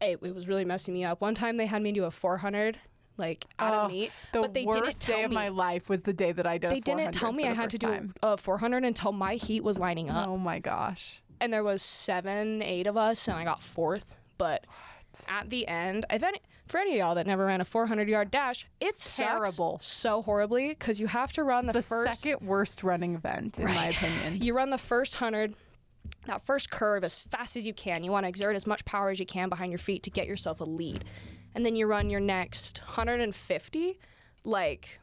it, 0.00 0.18
it 0.22 0.34
was 0.34 0.46
really 0.46 0.64
messing 0.64 0.94
me 0.94 1.04
up. 1.04 1.20
One 1.20 1.34
time 1.34 1.56
they 1.56 1.66
had 1.66 1.82
me 1.82 1.92
do 1.92 2.04
a 2.04 2.10
400 2.10 2.78
like 3.16 3.46
out 3.58 3.74
Oh, 3.74 3.76
of 3.86 3.90
meet, 3.90 4.12
the 4.32 4.42
but 4.42 4.54
they 4.54 4.64
worst 4.64 4.78
didn't 4.84 5.00
tell 5.00 5.16
day 5.16 5.22
of 5.24 5.30
me 5.30 5.34
my 5.34 5.48
life 5.48 5.88
was 5.88 6.02
the 6.02 6.12
day 6.12 6.30
that 6.30 6.46
I 6.46 6.56
did. 6.58 6.70
a 6.70 6.74
they 6.74 6.80
didn't 6.80 7.12
tell 7.14 7.32
me 7.32 7.48
I 7.48 7.52
had 7.52 7.70
to 7.70 7.78
do 7.78 7.88
time. 7.88 8.14
a 8.22 8.36
400 8.36 8.84
until 8.84 9.10
my 9.10 9.34
heat 9.34 9.64
was 9.64 9.78
lining 9.80 10.08
up, 10.08 10.28
Oh 10.28 10.36
my 10.36 10.60
gosh. 10.60 11.20
and 11.40 11.52
there 11.52 11.64
was 11.64 11.82
seven, 11.82 12.62
eight 12.62 12.86
of 12.86 12.96
us, 12.96 13.26
and 13.26 13.36
I 13.36 13.42
got 13.44 13.60
fourth. 13.60 14.14
But 14.36 14.64
at 15.28 15.50
the 15.50 15.66
end, 15.66 16.04
if 16.10 16.22
any, 16.22 16.40
for 16.66 16.78
any 16.78 16.92
of 16.92 16.98
y'all 16.98 17.14
that 17.14 17.26
never 17.26 17.46
ran 17.46 17.60
a 17.60 17.64
400 17.64 18.08
yard 18.08 18.30
dash, 18.30 18.66
it's 18.80 19.16
Terrible. 19.16 19.78
so 19.82 20.22
horribly 20.22 20.68
because 20.68 21.00
you 21.00 21.06
have 21.06 21.32
to 21.32 21.42
run 21.42 21.66
the, 21.66 21.72
The 21.72 21.82
first. 21.82 22.20
second 22.22 22.46
worst 22.46 22.82
running 22.82 23.14
event, 23.14 23.58
in 23.58 23.64
my 23.66 23.86
opinion. 23.88 24.42
You 24.42 24.54
run 24.54 24.70
the 24.70 24.78
first 24.78 25.16
hundred. 25.16 25.54
That 26.26 26.42
first 26.44 26.70
curve 26.70 27.04
as 27.04 27.18
fast 27.18 27.56
as 27.56 27.66
you 27.66 27.72
can. 27.74 28.04
You 28.04 28.10
want 28.12 28.24
to 28.24 28.28
exert 28.28 28.54
as 28.54 28.66
much 28.66 28.84
power 28.84 29.08
as 29.10 29.18
you 29.18 29.26
can 29.26 29.48
behind 29.48 29.72
your 29.72 29.78
feet 29.78 30.02
to 30.04 30.10
get 30.10 30.26
yourself 30.26 30.60
a 30.60 30.64
lead. 30.64 31.04
And 31.54 31.64
then 31.64 31.74
you 31.74 31.86
run 31.86 32.10
your 32.10 32.20
next 32.20 32.78
150 32.84 33.98
like 34.44 35.00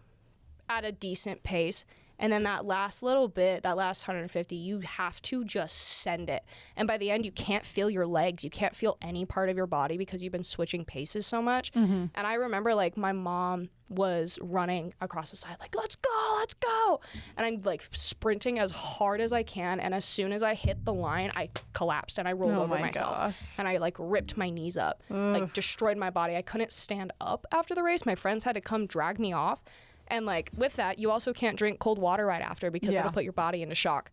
at 0.70 0.86
a 0.86 0.92
decent 0.92 1.44
pace. 1.44 1.84
And 2.20 2.32
then 2.32 2.44
that 2.44 2.66
last 2.66 3.04
little 3.04 3.28
bit, 3.28 3.64
that 3.64 3.76
last 3.78 4.08
150, 4.08 4.56
you 4.56 4.80
have 4.80 5.22
to 5.24 5.44
just 5.44 5.76
send 5.78 6.30
it. 6.30 6.44
And 6.76 6.88
by 6.88 6.98
the 6.98 7.12
end, 7.12 7.26
you 7.26 7.32
can't 7.32 7.66
feel 7.66 7.90
your 7.90 8.08
legs. 8.08 8.44
You 8.44 8.50
can't 8.50 8.76
feel 8.76 8.98
any 9.02 9.26
part 9.26 9.50
of 9.50 9.58
your 9.58 9.68
body 9.68 9.98
because 9.98 10.24
you've 10.24 10.32
been 10.32 10.44
switching 10.44 10.86
paces 10.86 11.26
so 11.26 11.42
much. 11.42 11.74
Mm-hmm. 11.74 12.06
And 12.16 12.28
I 12.28 12.36
remember 12.36 12.74
like 12.74 12.96
my 12.96 13.12
mom 13.12 13.70
was 13.88 14.40
running 14.42 14.94
across 15.00 15.30
the 15.30 15.38
side, 15.38 15.58
like, 15.60 15.76
let's 15.76 15.96
go, 15.96 16.36
let's 16.40 16.56
go. 16.56 17.02
And 17.38 17.46
I'm 17.46 17.62
like 17.64 17.88
sprinting 17.92 18.58
as 18.58 18.72
hard 18.72 19.22
as 19.22 19.32
I 19.32 19.44
can. 19.44 19.80
And 19.80 19.94
as 19.94 20.06
soon 20.06 20.32
as 20.32 20.42
I 20.42 20.56
hit 20.56 20.86
the 20.86 20.94
line, 20.94 21.32
I 21.36 21.50
collapsed 21.74 22.18
and 22.18 22.28
I 22.28 22.32
rolled 22.32 22.54
Oh 22.56 22.62
over 22.64 22.76
my 22.76 22.82
myself. 22.82 23.16
gosh. 23.16 23.42
And 23.60 23.68
I 23.68 23.78
like 23.78 23.96
ripped 24.00 24.38
my 24.38 24.50
knees 24.50 24.78
up, 24.78 25.04
like 25.10 25.54
destroyed 25.54 25.98
my 25.98 26.10
body. 26.10 26.36
I 26.36 26.42
couldn't 26.42 26.72
stand 26.72 27.14
up 27.22 27.46
after 27.52 27.76
the 27.76 27.84
race. 27.84 28.06
My 28.06 28.16
friends 28.16 28.44
had 28.44 28.56
to 28.56 28.62
come 28.62 28.88
drag 28.88 29.20
me 29.20 29.34
off. 29.34 29.62
And 30.08 30.26
like 30.26 30.52
with 30.56 30.76
that, 30.76 31.00
you 31.00 31.12
also 31.12 31.34
can't 31.34 31.58
drink 31.58 31.80
cold 31.80 31.98
water 32.00 32.26
right 32.26 32.42
after 32.42 32.70
because 32.72 32.94
Yeah. 32.94 33.00
it'll 33.02 33.12
put 33.12 33.24
your 33.24 33.34
body 33.34 33.62
into 33.62 33.76
shock. 33.76 34.12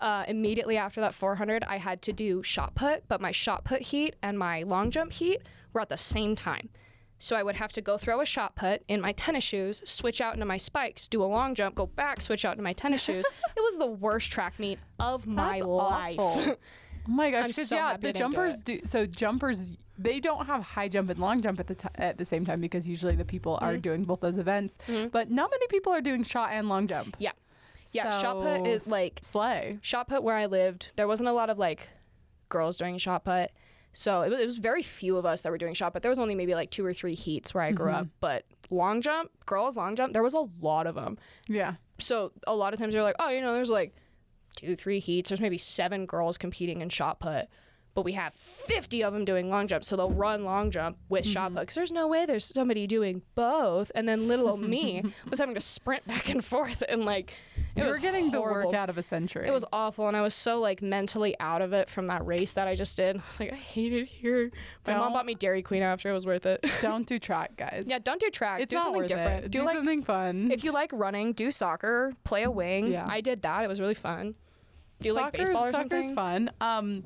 Uh, 0.00 0.24
immediately 0.28 0.76
after 0.76 1.00
that 1.00 1.14
400, 1.14 1.64
I 1.64 1.78
had 1.78 2.02
to 2.02 2.12
do 2.12 2.42
shot 2.42 2.74
put, 2.74 3.06
but 3.08 3.20
my 3.20 3.30
shot 3.30 3.64
put 3.64 3.80
heat 3.82 4.16
and 4.22 4.38
my 4.38 4.62
long 4.62 4.90
jump 4.90 5.12
heat 5.12 5.40
were 5.72 5.80
at 5.80 5.88
the 5.88 5.96
same 5.96 6.34
time. 6.36 6.68
So 7.18 7.36
I 7.36 7.42
would 7.42 7.56
have 7.56 7.72
to 7.72 7.80
go 7.80 7.96
throw 7.96 8.20
a 8.20 8.26
shot 8.26 8.54
put 8.56 8.82
in 8.88 9.00
my 9.00 9.12
tennis 9.12 9.44
shoes, 9.44 9.82
switch 9.86 10.20
out 10.20 10.34
into 10.34 10.44
my 10.44 10.56
spikes, 10.56 11.08
do 11.08 11.22
a 11.22 11.26
long 11.26 11.54
jump, 11.54 11.74
go 11.76 11.86
back, 11.86 12.20
switch 12.20 12.44
out 12.44 12.52
into 12.52 12.64
my 12.64 12.72
tennis 12.72 13.02
shoes. 13.02 13.24
It 13.56 13.60
was 13.60 13.78
the 13.78 13.86
worst 13.86 14.32
track 14.32 14.58
meet 14.58 14.78
of 14.98 15.26
my 15.26 15.58
That's 15.58 15.66
life. 15.66 16.56
Oh 17.06 17.10
my 17.12 17.30
gosh, 17.30 17.48
because 17.48 17.68
so 17.68 17.76
yeah, 17.76 17.96
the 17.96 18.12
jumpers 18.12 18.60
do. 18.60 18.80
So 18.84 19.06
jumpers, 19.06 19.76
they 19.98 20.20
don't 20.20 20.46
have 20.46 20.62
high 20.62 20.88
jump 20.88 21.10
and 21.10 21.18
long 21.18 21.40
jump 21.40 21.60
at 21.60 21.66
the 21.66 21.74
t- 21.74 21.88
at 21.96 22.18
the 22.18 22.24
same 22.24 22.44
time 22.44 22.60
because 22.60 22.88
usually 22.88 23.14
the 23.16 23.24
people 23.24 23.54
Mm-hmm. 23.56 23.64
are 23.64 23.76
doing 23.76 24.04
both 24.04 24.20
those 24.20 24.38
events. 24.38 24.76
But 25.12 25.30
not 25.30 25.50
many 25.50 25.66
people 25.68 25.92
are 25.92 26.00
doing 26.00 26.24
shot 26.24 26.50
and 26.52 26.68
long 26.68 26.86
jump. 26.86 27.16
Yeah. 27.18 27.32
Yeah, 27.92 28.18
shot 28.20 28.40
put 28.42 28.66
is 28.66 28.88
like 28.88 29.20
slay. 29.22 29.78
shot 29.82 30.08
put 30.08 30.22
where 30.22 30.34
I 30.34 30.46
lived, 30.46 30.92
there 30.96 31.06
wasn't 31.06 31.28
a 31.28 31.32
lot 31.32 31.50
of 31.50 31.58
like 31.58 31.88
girls 32.48 32.76
doing 32.78 32.96
shot 32.98 33.24
put. 33.24 33.50
So 33.92 34.22
it 34.22 34.30
was, 34.30 34.40
it 34.40 34.46
was 34.46 34.58
very 34.58 34.82
few 34.82 35.16
of 35.18 35.26
us 35.26 35.42
that 35.42 35.50
were 35.52 35.58
doing 35.58 35.74
shot 35.74 35.92
put. 35.92 36.02
There 36.02 36.08
was 36.10 36.18
only 36.18 36.34
maybe 36.34 36.54
like 36.54 36.70
two 36.70 36.84
or 36.84 36.92
three 36.94 37.14
heats 37.14 37.52
where 37.54 37.62
I 37.62 37.70
grew 37.72 37.90
up. 37.92 38.08
But 38.20 38.46
long 38.70 39.02
jump, 39.02 39.30
girls 39.46 39.76
long 39.76 39.94
jump, 39.94 40.14
there 40.14 40.22
was 40.22 40.34
a 40.34 40.48
lot 40.60 40.86
of 40.86 40.94
them. 40.96 41.18
Yeah. 41.46 41.74
So 41.98 42.32
a 42.46 42.54
lot 42.54 42.72
of 42.72 42.80
times 42.80 42.94
they're 42.94 43.02
like, 43.04 43.16
oh, 43.20 43.28
you 43.28 43.40
know, 43.42 43.52
there's 43.52 43.70
like 43.70 43.94
two, 44.56 44.76
three 44.76 44.98
heats. 44.98 45.30
There's 45.30 45.40
maybe 45.40 45.58
seven 45.58 46.06
girls 46.06 46.38
competing 46.38 46.80
in 46.80 46.88
shot 46.88 47.20
put. 47.20 47.46
But 47.94 48.04
we 48.04 48.10
have 48.14 48.34
50 48.34 49.04
of 49.04 49.12
them 49.12 49.24
doing 49.24 49.48
long 49.50 49.68
jump. 49.68 49.84
So 49.84 49.94
they'll 49.94 50.10
run 50.10 50.44
long 50.44 50.72
jump 50.72 50.96
with 51.08 51.24
shot 51.24 51.50
mm-hmm. 51.50 51.54
put 51.54 51.60
because 51.60 51.74
there's 51.76 51.92
no 51.92 52.08
way 52.08 52.26
there's 52.26 52.44
somebody 52.44 52.88
doing 52.88 53.22
both. 53.36 53.92
And 53.94 54.08
then 54.08 54.26
little 54.26 54.48
old 54.48 54.62
me 54.62 55.00
was 55.30 55.38
having 55.38 55.54
to 55.54 55.60
sprint 55.60 56.04
back 56.04 56.28
and 56.28 56.44
forth. 56.44 56.82
And 56.88 57.04
like, 57.04 57.32
it 57.76 57.80
You 57.80 57.84
was 57.86 57.98
were 57.98 58.00
getting 58.00 58.32
the 58.32 58.38
horrible. 58.38 58.70
work 58.72 58.76
out 58.76 58.90
of 58.90 58.98
a 58.98 59.02
century. 59.04 59.46
It 59.46 59.52
was 59.52 59.64
awful, 59.72 60.08
and 60.08 60.16
I 60.16 60.22
was 60.22 60.34
so 60.34 60.58
like 60.58 60.82
mentally 60.82 61.36
out 61.38 61.62
of 61.62 61.72
it 61.72 61.88
from 61.88 62.08
that 62.08 62.26
race 62.26 62.54
that 62.54 62.66
I 62.66 62.74
just 62.74 62.96
did. 62.96 63.16
I 63.20 63.20
was 63.28 63.38
like, 63.38 63.52
I 63.52 63.56
hate 63.56 63.92
it 63.92 64.06
here. 64.06 64.50
My 64.88 64.94
mom 64.94 65.02
Don't- 65.02 65.12
bought 65.12 65.26
me 65.26 65.36
Dairy 65.36 65.62
Queen 65.62 65.82
after 65.82 66.10
it 66.10 66.12
was 66.14 66.26
worth 66.26 66.46
it. 66.46 66.64
don't 66.80 67.06
do 67.06 67.20
track, 67.20 67.56
guys. 67.56 67.84
yeah, 67.86 68.00
don't 68.00 68.20
do 68.20 68.28
track. 68.30 68.60
It's 68.60 68.70
do 68.70 68.76
not 68.76 68.82
something 68.84 68.98
worth 69.02 69.08
different. 69.08 69.44
it. 69.44 69.50
Do, 69.52 69.60
Do, 69.60 69.64
like 69.66 69.76
something 69.76 70.02
fun. 70.02 70.50
if 70.50 70.64
you 70.64 70.72
like 70.72 70.90
running, 70.92 71.32
do 71.32 71.52
soccer, 71.52 72.12
play 72.24 72.42
a 72.42 72.50
wing. 72.50 72.90
Yeah. 72.90 73.06
I 73.08 73.20
did 73.20 73.42
that. 73.42 73.62
It 73.62 73.68
was 73.68 73.80
really 73.80 73.94
fun. 73.94 74.34
Do 75.04 75.10
you 75.10 75.14
like 75.14 75.32
baseball 75.32 75.66
or 75.66 75.72
soccer's 75.72 76.06
something? 76.06 76.14
fun. 76.14 76.50
Um, 76.60 77.04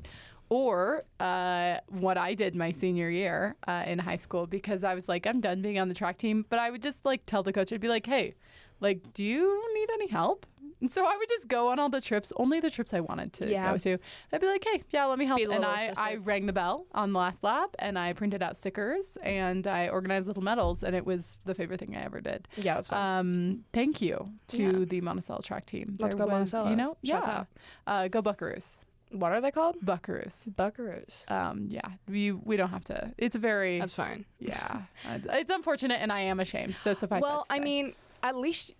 or 0.49 1.03
uh, 1.19 1.77
what 1.89 2.17
I 2.17 2.33
did 2.33 2.55
my 2.55 2.71
senior 2.71 3.09
year 3.09 3.55
uh, 3.67 3.83
in 3.85 3.99
high 3.99 4.15
school 4.15 4.47
because 4.47 4.83
I 4.83 4.95
was 4.95 5.07
like, 5.07 5.27
I'm 5.27 5.41
done 5.41 5.61
being 5.61 5.77
on 5.77 5.89
the 5.89 5.93
track 5.93 6.17
team. 6.17 6.45
But 6.49 6.59
I 6.59 6.71
would 6.71 6.81
just 6.81 7.05
like 7.05 7.25
tell 7.25 7.43
the 7.43 7.53
coach, 7.53 7.71
I'd 7.71 7.81
be 7.81 7.87
like, 7.87 8.07
hey, 8.07 8.33
like, 8.79 9.13
do 9.13 9.23
you 9.23 9.63
need 9.75 9.89
any 9.93 10.07
help? 10.07 10.45
And 10.81 10.91
so 10.95 11.05
I 11.05 11.15
would 11.17 11.29
just 11.29 11.47
go 11.47 11.69
on 11.69 11.79
all 11.79 11.89
the 11.89 12.01
trips, 12.01 12.31
only 12.37 12.59
the 12.59 12.69
trips 12.69 12.93
I 12.93 12.99
wanted 12.99 13.33
to 13.33 13.51
Yeah. 13.51 13.71
go 13.71 13.77
to. 13.79 13.97
I'd 14.31 14.41
be 14.41 14.47
like, 14.47 14.65
hey, 14.65 14.81
yeah, 14.91 15.05
let 15.05 15.19
me 15.19 15.25
help. 15.25 15.39
And 15.39 15.65
I, 15.65 15.93
I 15.97 16.15
rang 16.15 16.45
the 16.45 16.53
bell 16.53 16.85
on 16.93 17.13
the 17.13 17.19
last 17.19 17.43
lap 17.43 17.75
and 17.79 17.97
I 17.99 18.13
printed 18.13 18.41
out 18.43 18.55
stickers 18.57 19.17
and 19.23 19.67
I 19.67 19.89
organized 19.89 20.27
little 20.27 20.43
medals. 20.43 20.83
And 20.83 20.95
it 20.95 21.05
was 21.05 21.37
the 21.45 21.55
favorite 21.55 21.79
thing 21.79 21.95
I 21.95 22.03
ever 22.03 22.21
did. 22.21 22.47
Yeah, 22.55 22.77
it's 22.77 22.87
fun. 22.87 23.19
Um, 23.19 23.63
thank 23.73 24.01
you 24.01 24.29
to 24.49 24.61
Yeah. 24.79 24.85
the 24.85 25.01
Monticello 25.01 25.39
track 25.41 25.65
team. 25.65 25.95
Let's 25.99 26.15
There 26.15 26.25
go 26.25 26.31
was, 26.31 26.53
Monticello. 26.53 26.69
You 26.69 26.75
know, 26.75 26.97
Shouts 27.03 27.27
yeah. 27.27 27.43
Uh, 27.87 28.07
go 28.07 28.21
Buckaroos. 28.21 28.77
what 29.11 29.31
are 29.31 29.41
they 29.41 29.51
called? 29.51 29.75
Buckaroos. 29.83 30.47
Buckaroos. 30.55 31.29
Um, 31.31 31.65
yeah, 31.69 31.81
we 32.07 32.31
we 32.31 32.55
don't 32.57 32.69
have 32.69 32.83
to. 32.85 33.11
It's 33.17 33.35
a 33.35 33.39
very 33.39 33.79
That's 33.79 33.93
fine. 33.93 34.25
yeah. 34.39 34.81
It's 35.29 35.49
unfortunate, 35.49 35.99
and 36.01 36.11
I 36.11 36.21
am 36.21 36.39
ashamed. 36.39 36.77
So 36.77 36.93
suffice. 36.93 37.21
well, 37.21 37.45
I 37.49 37.59
mean, 37.59 37.93
at 38.21 38.35
least, 38.35 38.75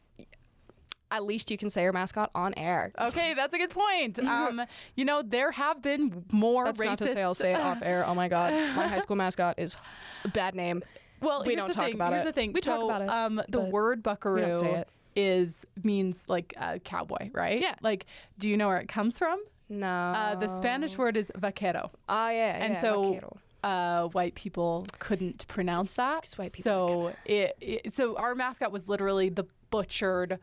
at 1.12 1.24
least 1.24 1.50
you 1.50 1.58
can 1.58 1.70
say 1.70 1.84
your 1.84 1.94
mascot 1.94 2.30
on 2.36 2.54
air. 2.56 2.92
Okay, 3.00 3.34
that's 3.34 3.54
a 3.54 3.58
good 3.58 3.72
point. 3.72 4.20
Um, 4.30 4.62
you 4.96 5.06
know, 5.06 5.22
there 5.24 5.52
have 5.52 5.82
been 5.82 6.24
more 6.32 6.66
That's 6.66 6.82
racist. 6.82 6.86
not 6.86 6.98
to 7.00 7.08
say 7.08 7.24
I'll 7.24 7.34
say 7.36 7.54
it 7.54 7.60
off 7.60 7.82
air. 7.84 8.06
Oh 8.06 8.14
my 8.16 8.28
god, 8.28 8.52
my 8.76 8.88
high 8.88 9.00
school 9.00 9.16
mascot 9.16 9.56
is 9.58 9.76
a 10.24 10.28
bad 10.30 10.54
name. 10.56 10.84
Well, 11.22 11.44
We 11.46 11.56
don't 11.56 11.72
talk 11.72 11.86
thing. 11.86 11.96
about 11.96 12.12
here's 12.14 12.22
it. 12.22 12.26
the 12.26 12.32
thing. 12.34 12.54
We 12.54 12.62
so, 12.62 12.72
talk 12.72 12.84
about 12.86 13.02
it, 13.02 13.10
Um, 13.10 13.42
the 13.50 13.60
word 13.62 14.02
buckaroo 14.04 14.42
don't 14.42 14.52
say 14.54 14.72
it. 14.76 14.88
is 15.16 15.66
means 15.84 16.26
like 16.30 16.54
uh, 16.58 16.78
cowboy, 16.84 17.30
right? 17.34 17.60
Yeah. 17.60 17.76
Like, 17.82 18.06
do 18.38 18.48
you 18.48 18.56
know 18.56 18.68
where 18.68 18.78
it 18.80 18.88
comes 18.88 19.18
from? 19.18 19.42
No. 19.68 19.88
Uh, 19.88 20.36
the 20.36 20.48
Spanish 20.48 20.98
word 20.98 21.18
is 21.18 21.32
vaquero. 21.36 21.92
Ah, 22.08 22.30
yeah, 22.30 22.64
and 22.64 22.74
yeah, 22.76 22.82
so 22.82 23.14
vaquero. 23.14 23.38
uh, 23.64 24.08
white 24.10 24.36
people 24.36 24.86
couldn't 25.00 25.46
pronounce 25.48 25.96
that. 25.96 26.26
So 26.26 27.14
it, 27.26 27.56
it 27.60 27.94
so 27.96 28.16
our 28.16 28.34
mascot 28.36 28.72
was 28.72 28.88
literally 28.88 29.30
the 29.30 29.46
butchered 29.72 30.40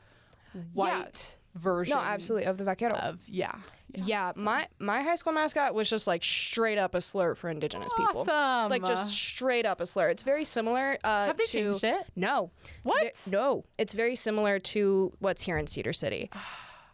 white 0.72 1.36
version. 1.54 1.96
no, 1.96 2.02
absolutely 2.02 2.46
of 2.46 2.58
the 2.58 2.64
vaquero. 2.64 2.92
Of 2.94 3.22
yeah. 3.26 3.52
yeah, 3.94 4.32
my 4.36 4.68
my 4.78 5.02
high 5.02 5.14
school 5.14 5.32
mascot 5.32 5.74
was 5.74 5.88
just 5.88 6.06
like 6.06 6.22
straight 6.22 6.78
up 6.78 6.94
a 6.94 7.00
slur 7.00 7.34
for 7.34 7.48
indigenous 7.48 7.92
people. 7.96 8.22
Awesome. 8.28 8.70
Like 8.70 8.84
just 8.84 9.10
straight 9.10 9.64
up 9.66 9.80
a 9.80 9.86
slur. 9.86 10.08
It's 10.10 10.22
very 10.22 10.44
similar. 10.44 10.98
Uh, 11.02 11.26
have 11.26 11.36
they 11.38 11.44
to, 11.44 11.50
changed 11.50 11.84
it? 11.84 12.06
No. 12.14 12.50
It's 12.84 12.94
ve- 12.94 13.04
What? 13.04 13.28
no. 13.30 13.64
It's 13.78 13.94
very 13.94 14.14
similar 14.14 14.58
to 14.58 15.12
what's 15.18 15.42
here 15.42 15.56
in 15.56 15.66
Cedar 15.66 15.92
City. 15.92 16.30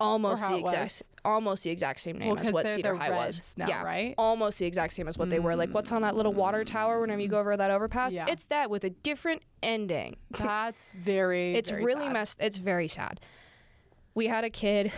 Almost 0.00 0.48
the 0.48 0.56
exact, 0.56 1.02
almost 1.24 1.62
the 1.62 1.70
exact 1.70 2.00
same 2.00 2.18
name 2.18 2.30
Well, 2.30 2.38
as 2.38 2.50
what 2.50 2.66
Cedar 2.66 2.96
High 2.96 3.10
was. 3.10 3.54
Now, 3.56 3.68
yeah, 3.68 3.82
right? 3.84 4.16
Almost 4.18 4.58
the 4.58 4.66
exact 4.66 4.94
same 4.94 5.06
as 5.06 5.16
what 5.16 5.30
they 5.30 5.38
were. 5.38 5.54
Like, 5.54 5.70
what's 5.70 5.92
on 5.92 6.02
that 6.02 6.16
little 6.16 6.32
water 6.32 6.64
tower 6.64 7.00
whenever 7.00 7.20
you 7.20 7.28
go 7.28 7.38
over 7.38 7.56
that 7.56 7.70
overpass? 7.70 8.16
Yeah. 8.16 8.26
It's 8.28 8.46
that 8.46 8.68
with 8.68 8.82
a 8.82 8.90
different 8.90 9.42
ending. 9.62 10.16
That's 10.32 10.90
very. 10.92 11.54
it's 11.54 11.70
very 11.70 11.84
really 11.84 12.06
sad. 12.06 12.12
messed. 12.12 12.38
It's 12.40 12.56
very 12.56 12.88
sad. 12.88 13.20
We 14.14 14.26
had 14.26 14.44
a 14.44 14.50
kid 14.50 14.92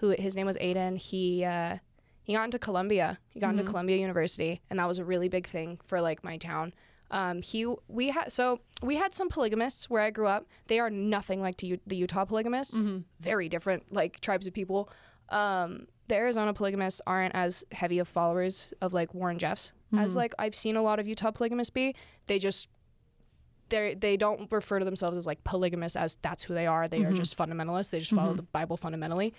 who 0.00 0.10
his 0.18 0.34
name 0.36 0.46
was 0.46 0.56
Aiden. 0.56 0.96
He 0.96 1.44
uh, 1.44 1.78
he 2.22 2.32
got 2.34 2.44
into 2.44 2.58
Columbia. 2.58 3.18
He 3.30 3.40
got 3.40 3.48
Mm-hmm. 3.50 3.58
into 3.60 3.70
Columbia 3.70 3.96
University, 3.98 4.60
and 4.70 4.78
that 4.78 4.88
was 4.88 4.98
a 4.98 5.04
really 5.04 5.28
big 5.28 5.46
thing 5.46 5.78
for 5.86 6.00
like 6.00 6.24
my 6.24 6.36
town. 6.36 6.72
Um, 7.10 7.42
he 7.42 7.66
we 7.88 8.08
had 8.08 8.32
so 8.32 8.60
we 8.82 8.96
had 8.96 9.12
some 9.14 9.28
polygamists 9.28 9.88
where 9.90 10.02
I 10.02 10.10
grew 10.10 10.26
up. 10.26 10.46
They 10.66 10.78
are 10.80 10.90
nothing 10.90 11.40
like 11.42 11.56
to 11.58 11.66
U- 11.66 11.80
the 11.86 11.96
Utah 11.96 12.24
polygamists. 12.24 12.76
Mm-hmm. 12.76 12.98
Very 13.20 13.48
different 13.48 13.92
like 13.92 14.20
tribes 14.20 14.46
of 14.46 14.54
people. 14.54 14.88
Um, 15.28 15.86
the 16.08 16.16
Arizona 16.16 16.52
polygamists 16.52 17.00
aren't 17.06 17.34
as 17.34 17.64
heavy 17.72 17.98
of 17.98 18.08
followers 18.08 18.72
of 18.80 18.92
like 18.92 19.14
Warren 19.14 19.38
Jeffs 19.38 19.72
Mm-hmm. 19.92 20.02
as 20.02 20.16
like 20.16 20.34
I've 20.40 20.54
seen 20.56 20.74
a 20.76 20.82
lot 20.82 20.98
of 20.98 21.06
Utah 21.06 21.30
polygamists 21.30 21.70
be. 21.70 21.94
They 22.26 22.38
just 22.40 22.68
they 23.74 23.94
they 23.94 24.16
don't 24.16 24.50
refer 24.50 24.78
to 24.78 24.84
themselves 24.84 25.16
as 25.16 25.26
like 25.26 25.42
polygamists 25.44 25.96
as 25.96 26.16
that's 26.22 26.42
who 26.44 26.54
they 26.54 26.66
are. 26.66 26.88
They 26.88 27.00
Mm-hmm. 27.00 27.12
are 27.12 27.16
just 27.16 27.36
fundamentalists. 27.36 27.90
They 27.90 27.98
just 28.00 28.12
follow 28.12 28.34
the 28.34 28.42
Bible 28.42 28.76
fundamentally. 28.76 29.34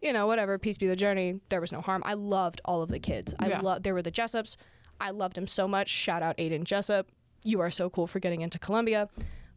You 0.00 0.12
know, 0.12 0.26
whatever. 0.26 0.58
Peace 0.58 0.78
be 0.78 0.86
the 0.86 0.96
journey. 0.96 1.40
There 1.48 1.60
was 1.60 1.72
no 1.72 1.80
harm. 1.80 2.02
I 2.06 2.14
loved 2.14 2.60
all 2.64 2.82
of 2.82 2.88
the 2.88 2.98
kids. 3.00 3.34
I 3.38 3.48
Yeah. 3.48 3.60
love. 3.60 3.82
There 3.82 3.94
were 3.94 4.02
the 4.02 4.10
Jessups. 4.12 4.56
I 5.00 5.10
loved 5.10 5.36
him 5.36 5.46
so 5.46 5.66
much. 5.68 5.88
Shout 5.88 6.22
out 6.22 6.36
Aiden 6.38 6.64
Jessup. 6.64 7.08
You 7.44 7.60
are 7.60 7.70
so 7.70 7.88
cool 7.90 8.06
for 8.06 8.18
getting 8.20 8.40
into 8.40 8.58
Columbia. 8.58 9.08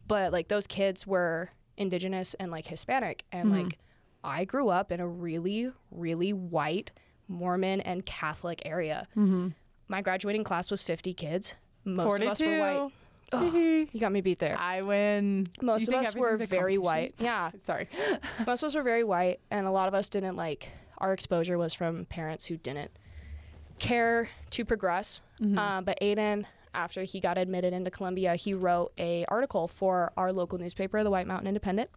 But 0.08 0.32
like 0.32 0.48
those 0.48 0.66
kids 0.66 1.06
were 1.06 1.50
indigenous 1.76 2.34
and 2.34 2.50
like 2.50 2.66
Hispanic, 2.66 3.24
and 3.32 3.48
Mm-hmm. 3.50 3.62
like 3.64 3.78
I 4.24 4.44
grew 4.44 4.68
up 4.68 4.92
in 4.92 5.00
a 5.00 5.06
really 5.08 5.70
really 5.90 6.32
white 6.32 6.90
Mormon 7.28 7.80
and 7.80 8.04
Catholic 8.04 8.62
area. 8.64 9.06
Mm-hmm. 9.16 9.48
My 9.88 10.02
graduating 10.02 10.44
class 10.44 10.70
was 10.70 10.82
50 10.82 11.14
kids. 11.14 11.54
Most 11.84 12.20
of 12.20 12.28
us 12.28 12.40
were 12.42 12.58
white. 12.58 12.92
Forty-two. 13.32 13.88
You 13.92 14.00
got 14.00 14.12
me 14.12 14.20
beat 14.20 14.38
there. 14.38 14.56
I 14.58 14.82
win. 14.82 15.48
Most 15.60 15.82
You 15.82 15.88
of 15.88 15.92
think 15.94 16.06
us 16.08 16.14
were 16.16 16.28
everything's 16.34 16.52
a 16.52 16.54
very 16.56 16.76
competition? 16.76 16.82
white. 16.84 17.14
Yeah, 17.18 17.50
Sorry. 17.64 17.88
most 18.46 18.62
of 18.62 18.68
us 18.68 18.74
were 18.74 18.82
very 18.82 19.04
white, 19.04 19.40
and 19.50 19.66
a 19.66 19.70
lot 19.70 19.88
of 19.88 19.94
us 19.94 20.08
didn't 20.08 20.36
like. 20.36 20.70
Our 20.98 21.12
exposure 21.12 21.58
was 21.58 21.74
from 21.74 22.04
parents 22.06 22.46
who 22.46 22.56
didn't 22.56 22.90
care 23.78 24.28
to 24.50 24.64
progress. 24.64 25.22
Mm-hmm. 25.40 25.58
Uh, 25.58 25.80
but 25.82 25.98
Aiden, 26.00 26.44
after 26.74 27.02
he 27.02 27.20
got 27.20 27.38
admitted 27.38 27.72
into 27.72 27.90
Columbia, 27.90 28.36
he 28.36 28.54
wrote 28.54 28.92
a 28.98 29.24
article 29.28 29.66
for 29.68 30.12
our 30.16 30.32
local 30.32 30.58
newspaper, 30.58 31.02
the 31.02 31.10
White 31.10 31.26
Mountain 31.26 31.48
Independent, 31.48 31.90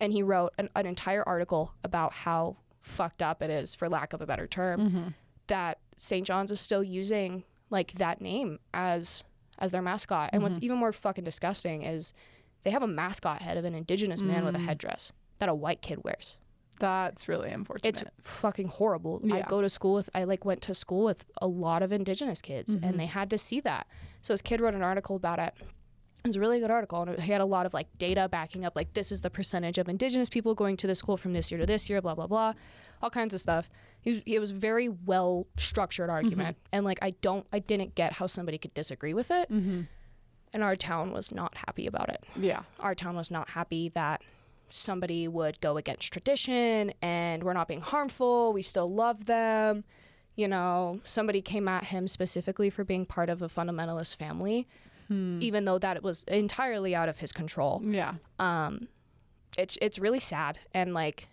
and 0.00 0.12
he 0.12 0.22
wrote 0.22 0.52
an, 0.58 0.68
an 0.74 0.86
entire 0.86 1.22
article 1.26 1.72
about 1.84 2.12
how 2.12 2.56
fucked 2.80 3.22
up 3.22 3.42
it 3.42 3.50
is, 3.50 3.74
for 3.76 3.88
lack 3.88 4.12
of 4.12 4.20
a 4.20 4.26
better 4.26 4.46
term, 4.48 4.80
Mm-hmm. 4.80 5.08
that 5.46 5.78
St. 5.96 6.26
Johns 6.26 6.50
is 6.50 6.58
still 6.60 6.82
using 6.82 7.44
like 7.70 7.92
that 7.92 8.20
name 8.20 8.58
as 8.74 9.22
as 9.62 9.72
their 9.72 9.80
mascot. 9.80 10.28
And 10.32 10.40
Mm-hmm. 10.40 10.44
what's 10.44 10.58
even 10.60 10.76
more 10.76 10.92
fucking 10.92 11.24
disgusting 11.24 11.82
is 11.82 12.12
they 12.64 12.70
have 12.70 12.82
a 12.82 12.86
mascot 12.86 13.40
head 13.40 13.56
of 13.56 13.64
an 13.64 13.74
indigenous 13.74 14.20
man 14.20 14.42
Mm. 14.42 14.46
with 14.46 14.54
a 14.56 14.58
headdress 14.58 15.12
that 15.38 15.48
a 15.48 15.54
white 15.54 15.80
kid 15.80 16.04
wears. 16.04 16.38
That's 16.78 17.28
really 17.28 17.50
unfortunate. 17.50 17.88
It's 17.88 18.02
fucking 18.22 18.68
horrible. 18.68 19.22
I 19.32 19.42
go 19.42 19.60
to 19.62 19.68
school 19.68 19.94
with 19.94 20.10
I 20.14 20.24
like 20.24 20.44
went 20.44 20.60
to 20.62 20.74
school 20.74 21.04
with 21.04 21.24
a 21.40 21.46
lot 21.46 21.82
of 21.82 21.92
indigenous 21.92 22.42
kids 22.42 22.74
Mm-hmm. 22.74 22.84
and 22.84 23.00
they 23.00 23.06
had 23.06 23.30
to 23.30 23.38
see 23.38 23.60
that. 23.60 23.86
So 24.20 24.32
this 24.32 24.42
kid 24.42 24.60
wrote 24.60 24.74
an 24.74 24.82
article 24.82 25.14
about 25.16 25.38
it. 25.38 25.54
It 26.24 26.28
was 26.28 26.36
a 26.36 26.40
really 26.40 26.60
good 26.60 26.70
article 26.70 27.02
and 27.02 27.18
he 27.20 27.32
had 27.32 27.40
a 27.40 27.44
lot 27.46 27.66
of 27.66 27.74
like 27.74 27.88
data 27.98 28.28
backing 28.28 28.64
up 28.64 28.74
like 28.76 28.94
this 28.94 29.10
is 29.12 29.22
the 29.22 29.30
percentage 29.30 29.78
of 29.78 29.88
indigenous 29.88 30.28
people 30.28 30.54
going 30.54 30.76
to 30.78 30.86
the 30.86 30.94
school 30.94 31.16
from 31.16 31.32
this 31.32 31.50
year 31.50 31.58
to 31.60 31.66
this 31.66 31.88
year, 31.90 32.00
blah 32.00 32.14
blah 32.14 32.26
blah. 32.26 32.52
All 33.02 33.10
kinds 33.10 33.34
of 33.34 33.40
stuff. 33.40 33.68
He, 34.02 34.22
it 34.26 34.40
was 34.40 34.50
a 34.50 34.54
very 34.54 34.88
well 34.88 35.46
structured 35.56 36.10
argument 36.10 36.56
and 36.72 36.84
like 36.84 36.98
I 37.02 37.10
don't 37.22 37.46
I 37.52 37.58
didn't 37.60 37.94
get 37.94 38.12
how 38.14 38.26
somebody 38.26 38.58
could 38.58 38.74
disagree 38.74 39.14
with 39.14 39.30
it. 39.30 39.50
mm-hmm. 39.50 39.82
And 40.54 40.62
our 40.62 40.76
town 40.76 41.12
was 41.12 41.32
not 41.32 41.56
happy 41.56 41.86
about 41.86 42.08
it 42.10 42.22
Yeah. 42.36 42.62
our 42.80 42.94
town 42.94 43.16
was 43.16 43.30
not 43.30 43.50
happy 43.50 43.88
that 43.90 44.20
somebody 44.68 45.28
would 45.28 45.60
go 45.60 45.76
against 45.76 46.12
tradition 46.12 46.92
and 47.02 47.42
we're 47.42 47.52
not 47.52 47.68
being 47.68 47.80
harmful. 47.82 48.52
We 48.52 48.62
still 48.62 48.92
love 48.92 49.26
them. 49.26 49.84
You 50.34 50.48
know, 50.48 50.98
somebody 51.04 51.42
came 51.42 51.68
at 51.68 51.84
him 51.84 52.08
specifically 52.08 52.70
for 52.70 52.84
being 52.84 53.04
part 53.04 53.28
of 53.28 53.42
a 53.42 53.48
fundamentalist 53.50 54.16
family, 54.16 54.66
even 55.10 55.66
though 55.66 55.78
that 55.78 56.02
was 56.02 56.24
entirely 56.24 56.94
out 56.94 57.10
of 57.10 57.18
his 57.18 57.32
control. 57.32 57.82
Yeah. 57.84 58.14
Um, 58.38 58.88
it's 59.58 59.76
it's 59.82 59.98
really 59.98 60.20
sad 60.20 60.58
and 60.72 60.94
like 60.94 61.28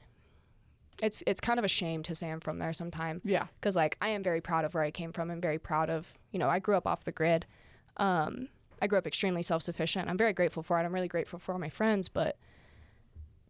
it's 1.01 1.23
it's 1.27 1.39
kind 1.39 1.57
of 1.59 1.65
a 1.65 1.69
shame 1.69 2.03
to 2.03 2.13
say 2.15 2.29
I'm 2.29 2.39
from 2.39 2.59
there 2.59 2.73
sometime 2.73 3.21
Yeah. 3.23 3.47
because 3.59 3.75
like 3.75 3.97
I 4.01 4.09
am 4.09 4.21
very 4.23 4.41
proud 4.41 4.65
of 4.65 4.73
where 4.73 4.83
I 4.83 4.91
came 4.91 5.11
from. 5.13 5.31
I'm 5.31 5.41
very 5.41 5.59
proud 5.59 5.89
of 5.89 6.13
you 6.31 6.39
know 6.39 6.49
I 6.49 6.59
grew 6.59 6.75
up 6.75 6.85
off 6.87 7.03
the 7.05 7.11
grid. 7.11 7.45
Um, 7.97 8.47
I 8.81 8.87
grew 8.87 8.97
up 8.97 9.07
extremely 9.07 9.41
self 9.41 9.61
sufficient. 9.63 10.09
I'm 10.09 10.17
very 10.17 10.33
grateful 10.33 10.63
for 10.63 10.79
it. 10.79 10.83
I'm 10.83 10.93
really 10.93 11.07
grateful 11.07 11.39
for 11.39 11.53
all 11.53 11.59
my 11.59 11.69
friends, 11.69 12.09
but 12.09 12.37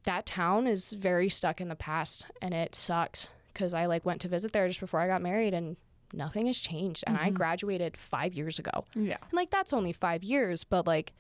that 0.04 0.26
town 0.26 0.66
is 0.68 0.94
very 0.94 1.30
stuck 1.30 1.60
in 1.62 1.68
the 1.68 1.76
past, 1.76 2.26
and 2.42 2.54
it 2.54 2.74
sucks 2.74 3.30
because 3.54 3.74
I 3.74 3.86
like 3.86 4.06
went 4.06 4.22
to 4.22 4.28
visit 4.28 4.54
there 4.54 4.68
just 4.68 4.80
before 4.80 5.00
I 5.02 5.08
got 5.08 5.22
married, 5.22 5.54
and 5.54 5.76
nothing 6.14 6.46
has 6.48 6.58
changed. 6.58 7.04
And 7.06 7.18
I 7.18 7.30
graduated 7.30 7.98
five 7.98 8.34
years 8.34 8.58
ago, 8.60 8.86
Yeah. 8.96 9.18
and 9.22 9.34
like 9.34 9.50
that's 9.52 9.74
only 9.74 9.92
five 9.94 10.24
years, 10.24 10.64
but 10.64 10.88
like 10.88 11.14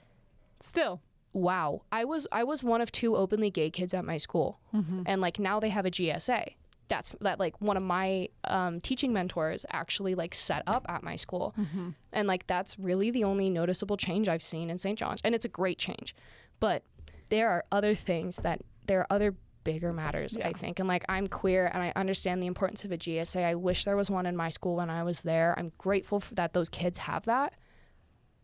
Still. 0.62 1.02
Wow 1.34 1.84
i 1.92 2.04
was 2.06 2.28
i 2.32 2.44
was 2.44 2.64
one 2.64 2.82
of 2.82 2.92
two 2.92 3.16
openly 3.16 3.50
gay 3.52 3.70
kids 3.70 3.94
at 3.94 4.04
my 4.06 4.18
school. 4.18 4.60
And 5.06 5.22
like 5.22 5.40
now 5.40 5.60
they 5.60 5.70
have 5.70 5.86
a 5.86 5.92
gsa 5.92 6.56
that's 6.88 7.14
that 7.22 7.40
like 7.40 7.62
one 7.62 7.78
of 7.78 7.84
my 7.84 8.30
um, 8.46 8.82
teaching 8.82 9.14
mentors 9.14 9.64
actually 9.70 10.16
like 10.16 10.34
set 10.34 10.64
up 10.66 10.88
at 10.90 11.04
my 11.04 11.16
school. 11.16 11.54
And 12.12 12.28
like 12.28 12.48
that's 12.48 12.80
really 12.80 13.12
the 13.12 13.24
only 13.24 13.50
noticeable 13.50 13.96
change 13.96 14.28
i've 14.28 14.42
seen 14.42 14.70
in 14.72 14.78
st 14.80 14.98
johns. 14.98 15.22
And 15.24 15.36
it's 15.36 15.46
a 15.46 15.50
great 15.50 15.78
change. 15.78 16.16
But 16.60 16.84
there 17.30 17.48
are 17.50 17.64
other 17.72 17.94
things 17.94 18.38
that 18.38 18.62
there 18.88 19.00
are 19.02 19.08
other 19.12 19.36
bigger 19.64 19.94
matters 19.94 20.36
Yeah. 20.40 20.48
i 20.48 20.54
think. 20.54 20.80
And 20.80 20.88
like 20.88 21.06
i'm 21.08 21.28
queer 21.28 21.70
and 21.72 21.84
i 21.84 21.94
understand 21.96 22.42
the 22.42 22.48
importance 22.48 22.84
of 22.86 22.92
a 22.92 22.98
gsa 22.98 23.44
i 23.46 23.54
wish 23.54 23.86
there 23.86 23.96
was 23.98 24.10
one 24.10 24.26
in 24.26 24.36
my 24.36 24.50
school 24.50 24.78
when 24.78 24.90
i 24.90 25.04
was 25.04 25.22
there. 25.22 25.54
I'm 25.60 25.74
grateful 25.78 26.24
that 26.32 26.54
those 26.54 26.70
kids 26.70 26.98
have 27.00 27.26
that. 27.26 27.54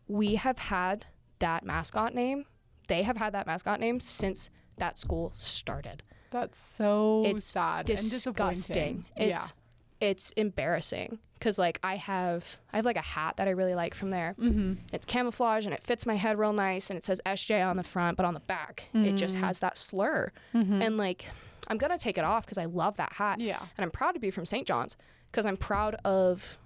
We 0.06 0.36
have 0.36 0.58
had 0.58 1.06
that 1.40 1.64
mascot 1.64 2.14
name 2.14 2.44
they 2.86 3.02
have 3.02 3.16
had 3.16 3.32
that 3.34 3.46
mascot 3.46 3.80
name 3.80 4.00
since 4.00 4.50
that 4.78 4.98
school 4.98 5.32
started. 5.36 6.02
That's 6.30 6.58
so 6.58 7.22
It's 7.26 7.44
sad 7.44 7.88
and 7.90 7.98
Disgusting. 7.98 9.04
disappointing. 9.04 9.04
It's 9.16 9.52
it's 10.00 10.30
embarrassing 10.32 11.18
because 11.38 11.58
like 11.58 11.78
I 11.82 11.96
have 11.96 12.58
I 12.72 12.76
have 12.76 12.84
like 12.84 12.96
a 12.98 13.02
hat 13.02 13.36
that 13.38 13.48
I 13.48 13.52
really 13.52 13.74
like 13.74 13.94
from 13.94 14.10
there. 14.10 14.34
Mm-hmm. 14.38 14.74
It's 14.92 15.06
camouflage 15.06 15.64
and 15.64 15.74
it 15.74 15.82
fits 15.82 16.04
my 16.04 16.16
head 16.16 16.38
real 16.38 16.52
nice 16.52 16.90
and 16.90 16.96
it 16.98 17.04
says 17.04 17.20
SJ 17.24 17.66
on 17.66 17.76
the 17.76 17.82
front, 17.82 18.16
but 18.16 18.26
on 18.26 18.34
the 18.34 18.40
back 18.40 18.88
it 18.92 18.98
Mm. 19.14 19.16
just 19.18 19.36
has 19.36 19.60
that 19.60 19.78
slur. 19.78 20.32
And 20.52 20.98
like 20.98 21.24
I'm 21.68 21.78
gonna 21.78 21.98
take 21.98 22.18
it 22.18 22.24
off 22.24 22.44
because 22.44 22.58
I 22.58 22.66
love 22.66 22.96
that 22.98 23.14
hat 23.14 23.40
Yeah. 23.40 23.60
and 23.78 23.84
I'm 23.84 23.90
proud 23.90 24.12
to 24.12 24.20
be 24.20 24.30
from 24.30 24.44
St. 24.44 24.66
Johns 24.66 24.96
because 25.32 25.46
I'm 25.46 25.56
proud 25.56 25.94
of 26.04 26.58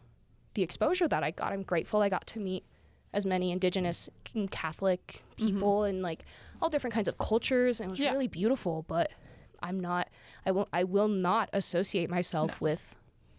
the 0.55 0.63
exposure 0.63 1.07
that 1.09 1.23
I 1.23 1.31
got. 1.31 1.53
I'm 1.53 1.63
grateful 1.63 2.03
I 2.03 2.09
got 2.09 2.27
to 2.29 2.41
meet 2.41 2.65
as 3.13 3.27
many 3.27 3.51
indigenous 3.51 4.09
and 4.35 4.51
Catholic 4.51 5.23
people 5.37 5.85
and 5.85 6.03
like 6.03 6.25
all 6.63 6.69
different 6.71 6.95
kinds 6.95 7.09
of 7.09 7.19
cultures 7.19 7.81
and 7.81 7.89
it 7.89 7.91
was 7.91 7.99
Mm-hmm. 7.99 8.05
Yeah. 8.05 8.13
really 8.13 8.29
beautiful, 8.29 8.85
but 8.87 9.11
I'm 9.63 9.81
not 9.81 10.09
I 10.47 10.53
will 10.53 10.69
I 10.73 10.85
will 10.85 11.09
not 11.09 11.51
associate 11.53 12.09
myself 12.11 12.61
with 12.61 12.95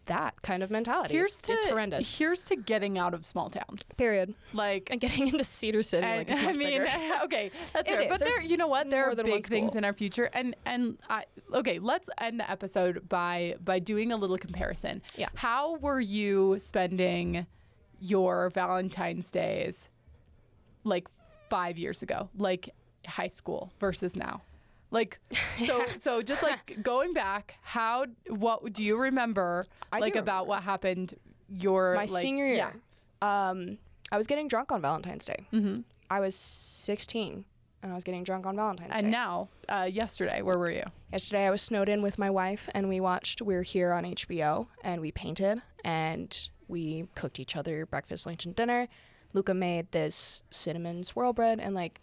that 0.08 0.42
kind 0.42 0.62
of 0.64 0.70
mentality. 0.72 1.14
Here's 1.14 1.34
it's, 1.34 1.42
to 1.44 1.54
it's 1.54 1.64
horrendous. 1.66 2.18
Here's 2.18 2.42
to 2.46 2.56
getting 2.56 2.98
out 2.98 3.14
of 3.14 3.24
small 3.24 3.50
towns. 3.52 3.84
Period. 3.98 4.34
Like 4.52 4.90
And 4.92 5.00
getting 5.00 5.28
into 5.28 5.44
Cedar 5.44 5.84
City 5.84 6.06
and, 6.06 6.28
like 6.28 6.38
I 6.40 6.52
mean, 6.54 6.82
okay, 7.24 7.52
that's 7.72 7.90
It 7.90 7.96
fair. 7.98 8.10
But 8.10 8.20
there, 8.20 8.42
you 8.42 8.58
know 8.58 8.68
what? 8.68 8.90
There 8.90 9.10
are 9.10 9.16
big 9.16 9.46
things 9.46 9.76
in 9.76 9.86
our 9.86 9.94
future, 9.94 10.30
and 10.34 10.56
and 10.66 10.98
I 11.10 11.26
okay. 11.54 11.80
Let's 11.80 12.10
end 12.18 12.40
the 12.40 12.50
episode 12.50 13.08
by 13.08 13.56
by 13.64 13.80
doing 13.80 14.12
a 14.12 14.18
little 14.18 14.38
comparison. 14.38 15.02
Yeah. 15.16 15.30
How 15.36 15.76
were 15.78 16.00
you 16.02 16.58
spending 16.60 17.46
your 18.02 18.50
Valentine's 18.50 19.32
days, 19.32 19.88
like 20.84 21.08
five 21.50 21.78
years 21.78 22.02
ago, 22.02 22.30
like 22.38 22.70
high 23.08 23.28
school 23.28 23.72
versus 23.80 24.16
now? 24.16 24.42
Like 24.90 25.20
so 25.66 25.86
so 25.98 26.22
just 26.22 26.44
like 26.44 26.82
going 26.84 27.14
back, 27.14 27.56
how 27.62 28.06
what 28.28 28.74
do 28.74 28.84
you 28.84 28.98
remember 28.98 29.64
I 29.92 30.00
like 30.00 30.16
about 30.16 30.48
what 30.48 30.64
happened 30.64 31.16
your 31.50 31.96
my 31.96 32.02
like, 32.02 32.10
senior 32.10 32.48
Yeah. 32.48 32.54
year. 32.54 32.74
Um, 33.22 33.78
I 34.12 34.18
was 34.18 34.28
getting 34.28 34.48
drunk 34.48 34.72
on 34.72 34.82
Valentine's 34.82 35.26
Day. 35.26 35.46
Mm-hmm. 35.54 35.82
I 36.10 36.20
was 36.20 36.36
16 36.36 37.46
and 37.84 37.92
I 37.92 37.96
was 37.96 38.04
getting 38.04 38.24
drunk 38.24 38.46
on 38.46 38.56
Valentine's 38.56 38.92
And 38.94 39.02
Day. 39.02 39.06
And 39.06 39.12
now, 39.12 39.50
uh, 39.70 39.84
yesterday, 39.84 40.42
where 40.42 40.58
were 40.58 40.72
you? 40.72 40.84
Yesterday 41.12 41.46
I 41.46 41.52
was 41.52 41.62
snowed 41.62 41.88
in 41.88 42.02
with 42.02 42.18
my 42.18 42.30
wife 42.30 42.68
and 42.74 42.90
we 42.90 43.00
watched 43.00 43.42
We're 43.42 43.64
Here 43.64 43.94
on 43.94 44.04
HBO 44.04 44.68
and 44.84 45.02
we 45.02 45.12
painted 45.12 45.62
and 45.86 46.50
we 46.72 47.08
cooked 47.14 47.40
each 47.40 47.56
other 47.56 47.86
breakfast, 47.86 48.26
lunch, 48.26 48.46
and 48.46 48.56
dinner. 48.56 48.88
Luca 49.34 49.54
made 49.54 49.92
this 49.92 50.44
cinnamon 50.50 51.04
swirl 51.04 51.34
bread 51.34 51.60
and 51.60 51.76
like 51.76 52.02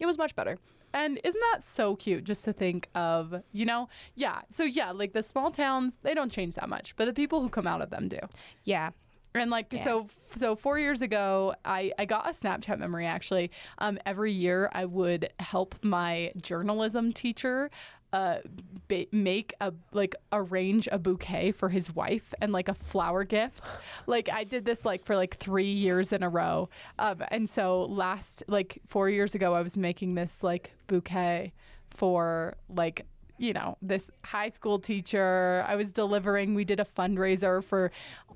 it 0.00 0.06
was 0.06 0.18
much 0.18 0.34
better. 0.36 0.58
And 0.94 1.18
isn't 1.24 1.40
that 1.52 1.62
so 1.64 1.96
cute 1.96 2.24
just 2.24 2.44
to 2.44 2.52
think 2.52 2.90
of, 2.94 3.42
you 3.52 3.64
know? 3.64 3.88
Yeah. 4.14 4.42
So, 4.50 4.62
yeah, 4.64 4.90
like 4.90 5.14
the 5.14 5.22
small 5.22 5.50
towns, 5.50 5.96
they 6.02 6.12
don't 6.12 6.30
change 6.30 6.54
that 6.56 6.68
much, 6.68 6.94
but 6.96 7.06
the 7.06 7.14
people 7.14 7.40
who 7.40 7.48
come 7.48 7.66
out 7.66 7.80
of 7.80 7.88
them 7.88 8.08
do. 8.08 8.18
Yeah. 8.64 8.90
And 9.34 9.50
like 9.50 9.72
Yeah. 9.72 9.82
so 9.84 10.08
so 10.36 10.54
4 10.54 10.78
years 10.78 11.00
ago 11.00 11.54
I 11.64 11.92
I 11.98 12.04
got 12.04 12.26
a 12.28 12.32
Snapchat 12.32 12.78
memory 12.78 13.06
actually. 13.06 13.50
Um 13.78 13.98
every 14.04 14.32
year 14.32 14.68
I 14.74 14.84
would 14.84 15.30
help 15.40 15.74
my 15.82 16.32
journalism 16.42 17.12
teacher 17.14 17.70
uh 18.12 18.38
ba- 18.88 19.06
make 19.12 19.54
a 19.60 19.72
like 19.92 20.14
arrange 20.32 20.88
a 20.92 20.98
bouquet 20.98 21.52
for 21.52 21.68
his 21.68 21.94
wife 21.94 22.34
and 22.40 22.52
like 22.52 22.68
a 22.68 22.74
flower 22.74 23.24
gift. 23.24 23.72
Like 24.06 24.28
I 24.28 24.44
did 24.44 24.64
this 24.64 24.84
like 24.84 25.04
for 25.04 25.16
like 25.16 25.36
3 25.36 25.64
years 25.64 26.12
in 26.12 26.22
a 26.22 26.28
row. 26.28 26.68
Um 26.98 27.22
and 27.28 27.48
so 27.48 27.84
last 27.84 28.42
like 28.48 28.80
4 28.86 29.08
years 29.10 29.34
ago 29.34 29.54
I 29.54 29.62
was 29.62 29.76
making 29.76 30.14
this 30.14 30.42
like 30.42 30.72
bouquet 30.86 31.52
for 31.88 32.56
like 32.68 33.06
you 33.42 33.52
know, 33.52 33.76
this 33.82 34.08
high 34.24 34.48
school 34.48 34.78
teacher. 34.78 35.64
I 35.66 35.74
was 35.74 35.90
delivering, 35.90 36.54
we 36.54 36.64
did 36.64 36.78
a 36.78 36.84
fundraiser 36.84 37.62
for 37.62 37.90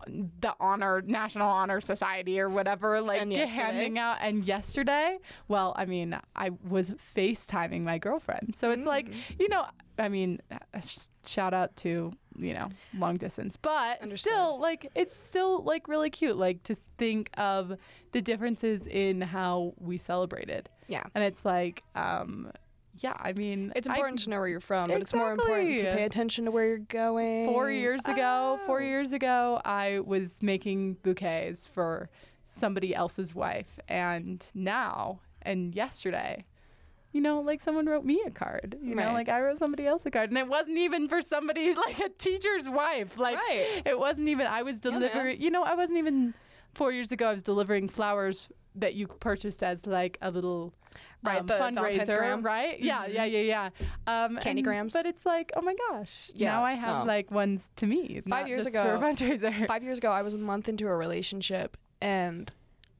the 0.08 0.52
honor, 0.58 1.00
National 1.06 1.48
Honor 1.48 1.80
Society 1.80 2.40
or 2.40 2.50
whatever, 2.50 3.00
like 3.00 3.20
handing 3.20 3.98
out. 4.00 4.18
And 4.20 4.44
yesterday, 4.44 5.18
well, 5.46 5.74
I 5.76 5.86
mean, 5.86 6.18
I 6.34 6.50
was 6.68 6.90
FaceTiming 7.16 7.82
my 7.82 7.98
girlfriend. 7.98 8.56
So 8.56 8.72
it's 8.72 8.84
like, 8.84 9.06
Mm. 9.06 9.14
you 9.38 9.48
know, 9.48 9.64
I 9.96 10.08
mean, 10.08 10.40
uh, 10.50 10.80
sh- 10.80 11.06
shout 11.24 11.54
out 11.54 11.76
to, 11.76 12.12
you 12.36 12.52
know, 12.54 12.68
long 12.98 13.16
distance, 13.16 13.56
but 13.56 14.02
Understood. 14.02 14.32
still, 14.32 14.58
like, 14.60 14.90
it's 14.96 15.16
still 15.16 15.62
like 15.62 15.86
really 15.86 16.10
cute, 16.10 16.36
like 16.36 16.64
to 16.64 16.74
think 16.74 17.30
of 17.38 17.76
the 18.10 18.20
differences 18.20 18.88
in 18.88 19.20
how 19.20 19.72
we 19.78 19.98
celebrated. 19.98 20.68
Yeah. 20.88 21.04
And 21.14 21.22
it's 21.22 21.44
like, 21.44 21.84
um, 21.94 22.50
yeah, 22.98 23.14
I 23.18 23.32
mean, 23.32 23.72
It's 23.76 23.88
I- 23.88 23.94
important 23.94 24.20
to 24.20 24.30
know 24.30 24.38
where 24.38 24.48
you're 24.48 24.60
from, 24.60 24.88
but 24.90 25.00
it's 25.00 25.14
more 25.14 25.32
important 25.32 25.78
to 25.78 25.84
pay 25.94 26.04
attention 26.04 26.44
to 26.46 26.50
where 26.50 26.66
you're 26.66 26.78
going. 26.78 27.46
four 27.46 27.70
years 27.70 28.02
ago 28.04 28.58
four 28.66 28.80
oh. 28.80 28.84
years 28.84 29.12
ago 29.12 29.60
i 29.64 30.00
was 30.00 30.42
making 30.42 30.94
bouquets 31.02 31.66
for 31.66 32.08
somebody 32.44 32.94
else's 32.94 33.34
wife 33.34 33.78
and 33.88 34.46
now 34.54 35.20
and 35.42 35.74
yesterday 35.74 36.44
you 37.12 37.20
know 37.20 37.40
like 37.40 37.60
someone 37.60 37.86
wrote 37.86 38.04
me 38.04 38.22
a 38.26 38.30
card 38.30 38.76
you 38.82 38.94
know 38.94 39.12
like 39.12 39.28
i 39.28 39.40
wrote 39.40 39.58
somebody 39.58 39.86
else 39.86 40.04
a 40.06 40.10
card 40.10 40.30
and 40.30 40.38
it 40.38 40.48
wasn't 40.48 40.76
even 40.76 41.08
for 41.08 41.20
somebody 41.20 41.74
like 41.86 41.98
a 42.00 42.08
teacher's 42.08 42.68
wife 42.68 43.18
like 43.18 43.36
Right. 43.36 43.82
it 43.84 43.98
wasn't 43.98 44.28
even 44.28 44.46
i 44.46 44.62
was 44.62 44.80
Yeah, 44.82 44.90
delivering 44.92 45.40
you 45.40 45.50
know 45.50 45.62
i 45.62 45.74
wasn't 45.74 45.98
even 45.98 46.34
four 46.74 46.92
years 46.92 47.12
ago 47.12 47.28
i 47.28 47.32
was 47.32 47.42
delivering 47.42 47.88
flowers 47.88 48.48
that 48.74 48.94
you 48.94 49.06
purchased 49.06 49.62
as 49.62 49.86
like 49.86 50.18
a 50.22 50.30
little 50.30 50.72
Right, 51.22 51.40
um, 51.40 51.48
fundraiser, 51.48 52.42
right? 52.42 52.78
Yeah, 52.80 53.06
yeah, 53.06 53.24
yeah, 53.24 53.70
yeah. 54.06 54.24
Um, 54.24 54.36
Candy 54.38 54.62
grams. 54.62 54.92
But 54.94 55.04
it's 55.06 55.26
like, 55.26 55.50
oh 55.56 55.60
my 55.60 55.74
gosh, 55.90 56.30
Yeah, 56.34 56.52
now 56.52 56.62
I 56.64 56.72
have 56.74 57.00
no. 57.00 57.04
like 57.04 57.30
ones 57.30 57.70
to 57.76 57.86
me. 57.86 58.20
Five 58.28 58.48
years 58.48 58.64
ago- 58.64 58.82
for 58.82 58.94
a 58.94 58.98
fundraiser. 58.98 59.66
Five 59.66 59.82
years 59.82 59.98
ago, 59.98 60.10
I 60.10 60.22
was 60.22 60.32
a 60.34 60.38
month 60.38 60.68
into 60.68 60.86
a 60.86 60.94
relationship, 60.96 61.76
and 62.00 62.50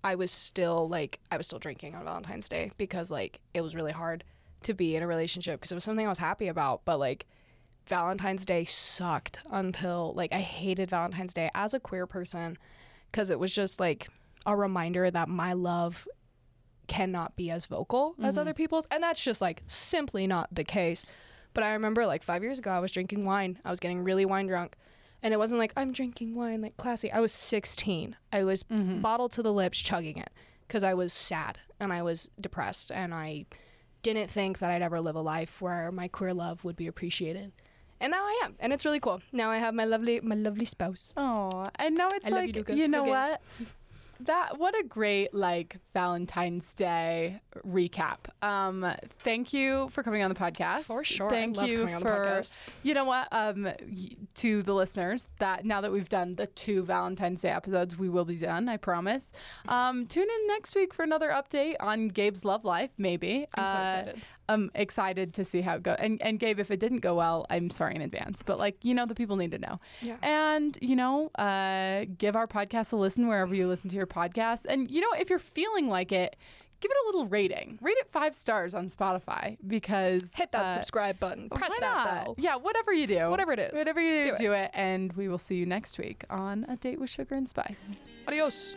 I 0.05 0.15
was 0.17 0.31
still 0.31 0.89
like, 0.89 1.21
I 1.31 1.37
was 1.39 1.47
still 1.47 1.59
drinking 1.59 1.95
on 1.95 2.05
Valentine's 2.05 2.49
Day 2.49 2.71
because 2.77 3.11
like 3.11 3.41
it 3.55 3.61
was 3.63 3.75
really 3.75 3.93
hard 3.93 4.25
to 4.65 4.75
be 4.75 4.97
in 4.97 5.03
a 5.03 5.07
relationship 5.07 5.61
because 5.61 5.73
it 5.73 5.77
was 5.77 5.85
something 5.85 6.05
I 6.05 6.11
was 6.11 6.19
happy 6.19 6.49
about, 6.49 6.85
but 6.85 6.99
like 6.99 7.27
Valentine's 7.87 8.45
Day 8.45 8.65
sucked 8.65 9.39
until 9.51 10.13
like 10.17 10.33
I 10.33 10.41
hated 10.41 10.91
Valentine's 10.91 11.33
Day 11.33 11.51
as 11.55 11.73
a 11.73 11.81
queer 11.81 12.07
person 12.07 12.59
because 13.17 13.31
it 13.31 13.41
was 13.41 13.51
just 13.51 13.81
like 13.81 14.09
a 14.45 14.55
reminder 14.55 15.11
that 15.11 15.27
my 15.27 15.55
love 15.55 16.07
cannot 16.87 17.35
be 17.35 17.51
as 17.51 17.65
vocal 17.65 18.15
as 18.23 18.35
mm-hmm. 18.35 18.43
other 18.43 18.53
people's 18.53 18.87
and 18.91 19.03
that's 19.03 19.25
just 19.25 19.41
like 19.41 19.63
simply 19.67 20.27
not 20.27 20.55
the 20.55 20.63
case. 20.63 21.07
But 21.55 21.65
i 21.65 21.73
remember 21.73 22.05
like 22.05 22.23
five 22.23 22.43
years 22.43 22.59
ago 22.59 22.71
i 22.71 22.79
was 22.79 22.93
drinking 22.93 23.25
wine. 23.25 23.59
I 23.65 23.71
was 23.71 23.81
getting 23.81 24.05
really 24.05 24.27
wine 24.27 24.49
drunk 24.49 24.77
and 25.23 25.33
it 25.33 25.39
wasn't 25.39 25.61
like 25.61 25.73
i'm 25.79 25.93
drinking 25.93 26.35
wine 26.35 26.61
like 26.61 26.77
classy. 26.77 27.11
I 27.11 27.21
was 27.21 27.33
16 27.33 28.17
i 28.35 28.45
was 28.45 28.65
mm-hmm. 28.65 29.01
bottle 29.01 29.31
to 29.31 29.43
the 29.43 29.53
lips 29.53 29.81
chugging 29.81 30.19
it 30.19 30.31
because 30.69 30.85
i 30.85 30.93
was 30.93 31.15
sad 31.15 31.59
and 31.81 31.95
i 31.95 32.03
was 32.03 32.29
depressed 32.39 32.93
and 32.93 33.15
i 33.15 33.47
didn't 34.03 34.31
think 34.31 34.59
that 34.59 34.71
i'd 34.71 34.83
ever 34.83 35.01
live 35.01 35.17
a 35.17 35.23
life 35.23 35.63
where 35.63 35.91
my 35.91 36.07
queer 36.07 36.35
love 36.35 36.65
would 36.65 36.77
be 36.77 36.87
appreciated 36.87 37.53
and 38.01 38.11
now 38.11 38.23
i 38.25 38.41
am 38.45 38.55
and 38.61 38.73
it's 38.73 38.85
really 38.85 39.01
cool 39.01 39.21
now 39.33 39.51
i 39.51 39.59
have 39.59 39.75
my 39.75 39.85
lovely 39.85 40.21
my 40.21 40.35
lovely 40.35 40.65
spouse 40.65 41.13
Oh, 41.17 41.65
and 41.79 41.95
now 41.97 42.09
it's 42.13 42.27
I 42.27 42.31
love 42.31 42.47
you, 42.47 42.53
like 42.53 42.69
you, 42.77 42.89
know 42.89 43.03
Okay. 43.03 43.11
what? 43.11 43.41
that 44.21 44.59
what 44.59 44.75
a 44.79 44.83
great 44.83 45.35
like 45.35 45.77
Valentine's 45.93 46.73
Day 46.73 47.41
recap. 47.67 48.17
Um, 48.41 48.91
thank 49.23 49.53
you 49.53 49.91
for 49.93 50.03
coming 50.03 50.23
on 50.23 50.31
the 50.31 50.35
podcast. 50.35 50.85
For 50.85 51.05
sure. 51.05 51.27
I 51.27 51.31
Thank 51.31 51.57
love 51.59 51.69
you 51.69 51.81
coming 51.81 51.95
on 51.97 52.03
the 52.03 52.09
for 52.09 52.17
podcast. 52.17 52.53
you 52.83 52.95
know 52.95 53.05
what 53.05 53.29
um 53.31 53.69
to 54.37 54.63
the 54.63 54.75
listeners 54.75 55.29
that 55.39 55.67
now 55.67 55.83
that 55.83 55.93
we've 55.93 56.09
done 56.09 56.37
the 56.37 56.47
two 56.47 56.83
Valentine's 56.83 57.43
Day 57.43 57.51
episodes, 57.51 57.99
we 57.99 58.09
will 58.09 58.25
be 58.25 58.37
done. 58.39 58.71
I 58.71 58.79
promise. 58.79 59.33
Um, 59.69 60.07
tune 60.07 60.23
in 60.35 60.47
next 60.47 60.75
week 60.75 60.95
for 60.95 61.03
another 61.03 61.29
update 61.29 61.77
on 61.81 62.09
Gabe's 62.09 62.43
love 62.45 62.65
life. 62.65 62.91
Maybe 62.97 63.47
I'm 63.55 63.69
so 63.69 63.77
Uh, 63.77 63.83
excited. 63.85 64.23
I'm 64.49 64.71
excited 64.75 65.35
to 65.35 65.45
see 65.45 65.61
how 65.61 65.77
it 65.77 65.83
goes. 65.83 65.97
And 65.99 66.21
and 66.23 66.39
Gabe, 66.39 66.59
if 66.61 66.71
it 66.71 66.79
didn't 66.81 67.01
go 67.01 67.17
well, 67.17 67.47
I'm 67.51 67.71
sorry 67.71 67.95
in 67.95 68.03
advance. 68.03 68.43
But 68.43 68.59
like 68.59 68.77
you 68.85 68.95
know, 68.95 69.07
the 69.07 69.15
people 69.15 69.37
need 69.37 69.51
to 69.53 69.59
know. 69.59 69.81
Yeah. 70.01 70.17
And 70.23 70.79
you 70.81 70.97
know, 70.97 71.29
uh, 71.37 72.07
give 72.19 72.37
our 72.37 72.47
podcast 72.47 72.93
a 72.93 72.97
listen 72.97 73.29
wherever 73.29 73.55
you 73.55 73.67
listen 73.67 73.91
to 73.91 73.97
your 73.97 74.07
podcast. 74.07 74.67
And 74.69 74.91
you 74.91 75.01
know, 75.01 75.13
if 75.19 75.29
you're 75.31 75.39
feeling 75.39 75.89
like 75.89 76.13
it, 76.13 76.37
give 76.81 76.91
it 76.91 76.97
a 77.05 77.07
little 77.07 77.27
rating. 77.29 77.79
Rate 77.83 77.97
it 77.99 78.09
five 78.13 78.35
stars 78.35 78.75
on 78.75 78.89
Spotify 78.89 79.57
because 79.67 80.31
Hit 80.35 80.53
that 80.53 80.67
uh, 80.67 80.75
subscribe 80.75 81.19
button. 81.19 81.49
Press 81.49 81.73
that 81.81 82.25
bell. 82.25 82.35
Yeah, 82.39 82.57
whatever 82.57 82.93
you 82.93 83.07
do, 83.07 83.29
Whatever 83.31 83.53
it 83.53 83.59
is. 83.59 83.73
whatever 83.75 84.01
you 84.01 84.23
do, 84.23 84.31
Do 84.31 84.35
it. 84.35 84.39
do 84.39 84.53
it. 84.53 84.71
And 84.75 85.13
we 85.15 85.29
will 85.29 85.39
see 85.39 85.57
you 85.57 85.67
next 85.67 85.99
week 85.99 86.25
on 86.31 86.65
a 86.69 86.77
date 86.77 87.01
with 87.01 87.11
sugar 87.11 87.35
and 87.35 87.49
spice. 87.49 88.07
Adios. 88.29 88.77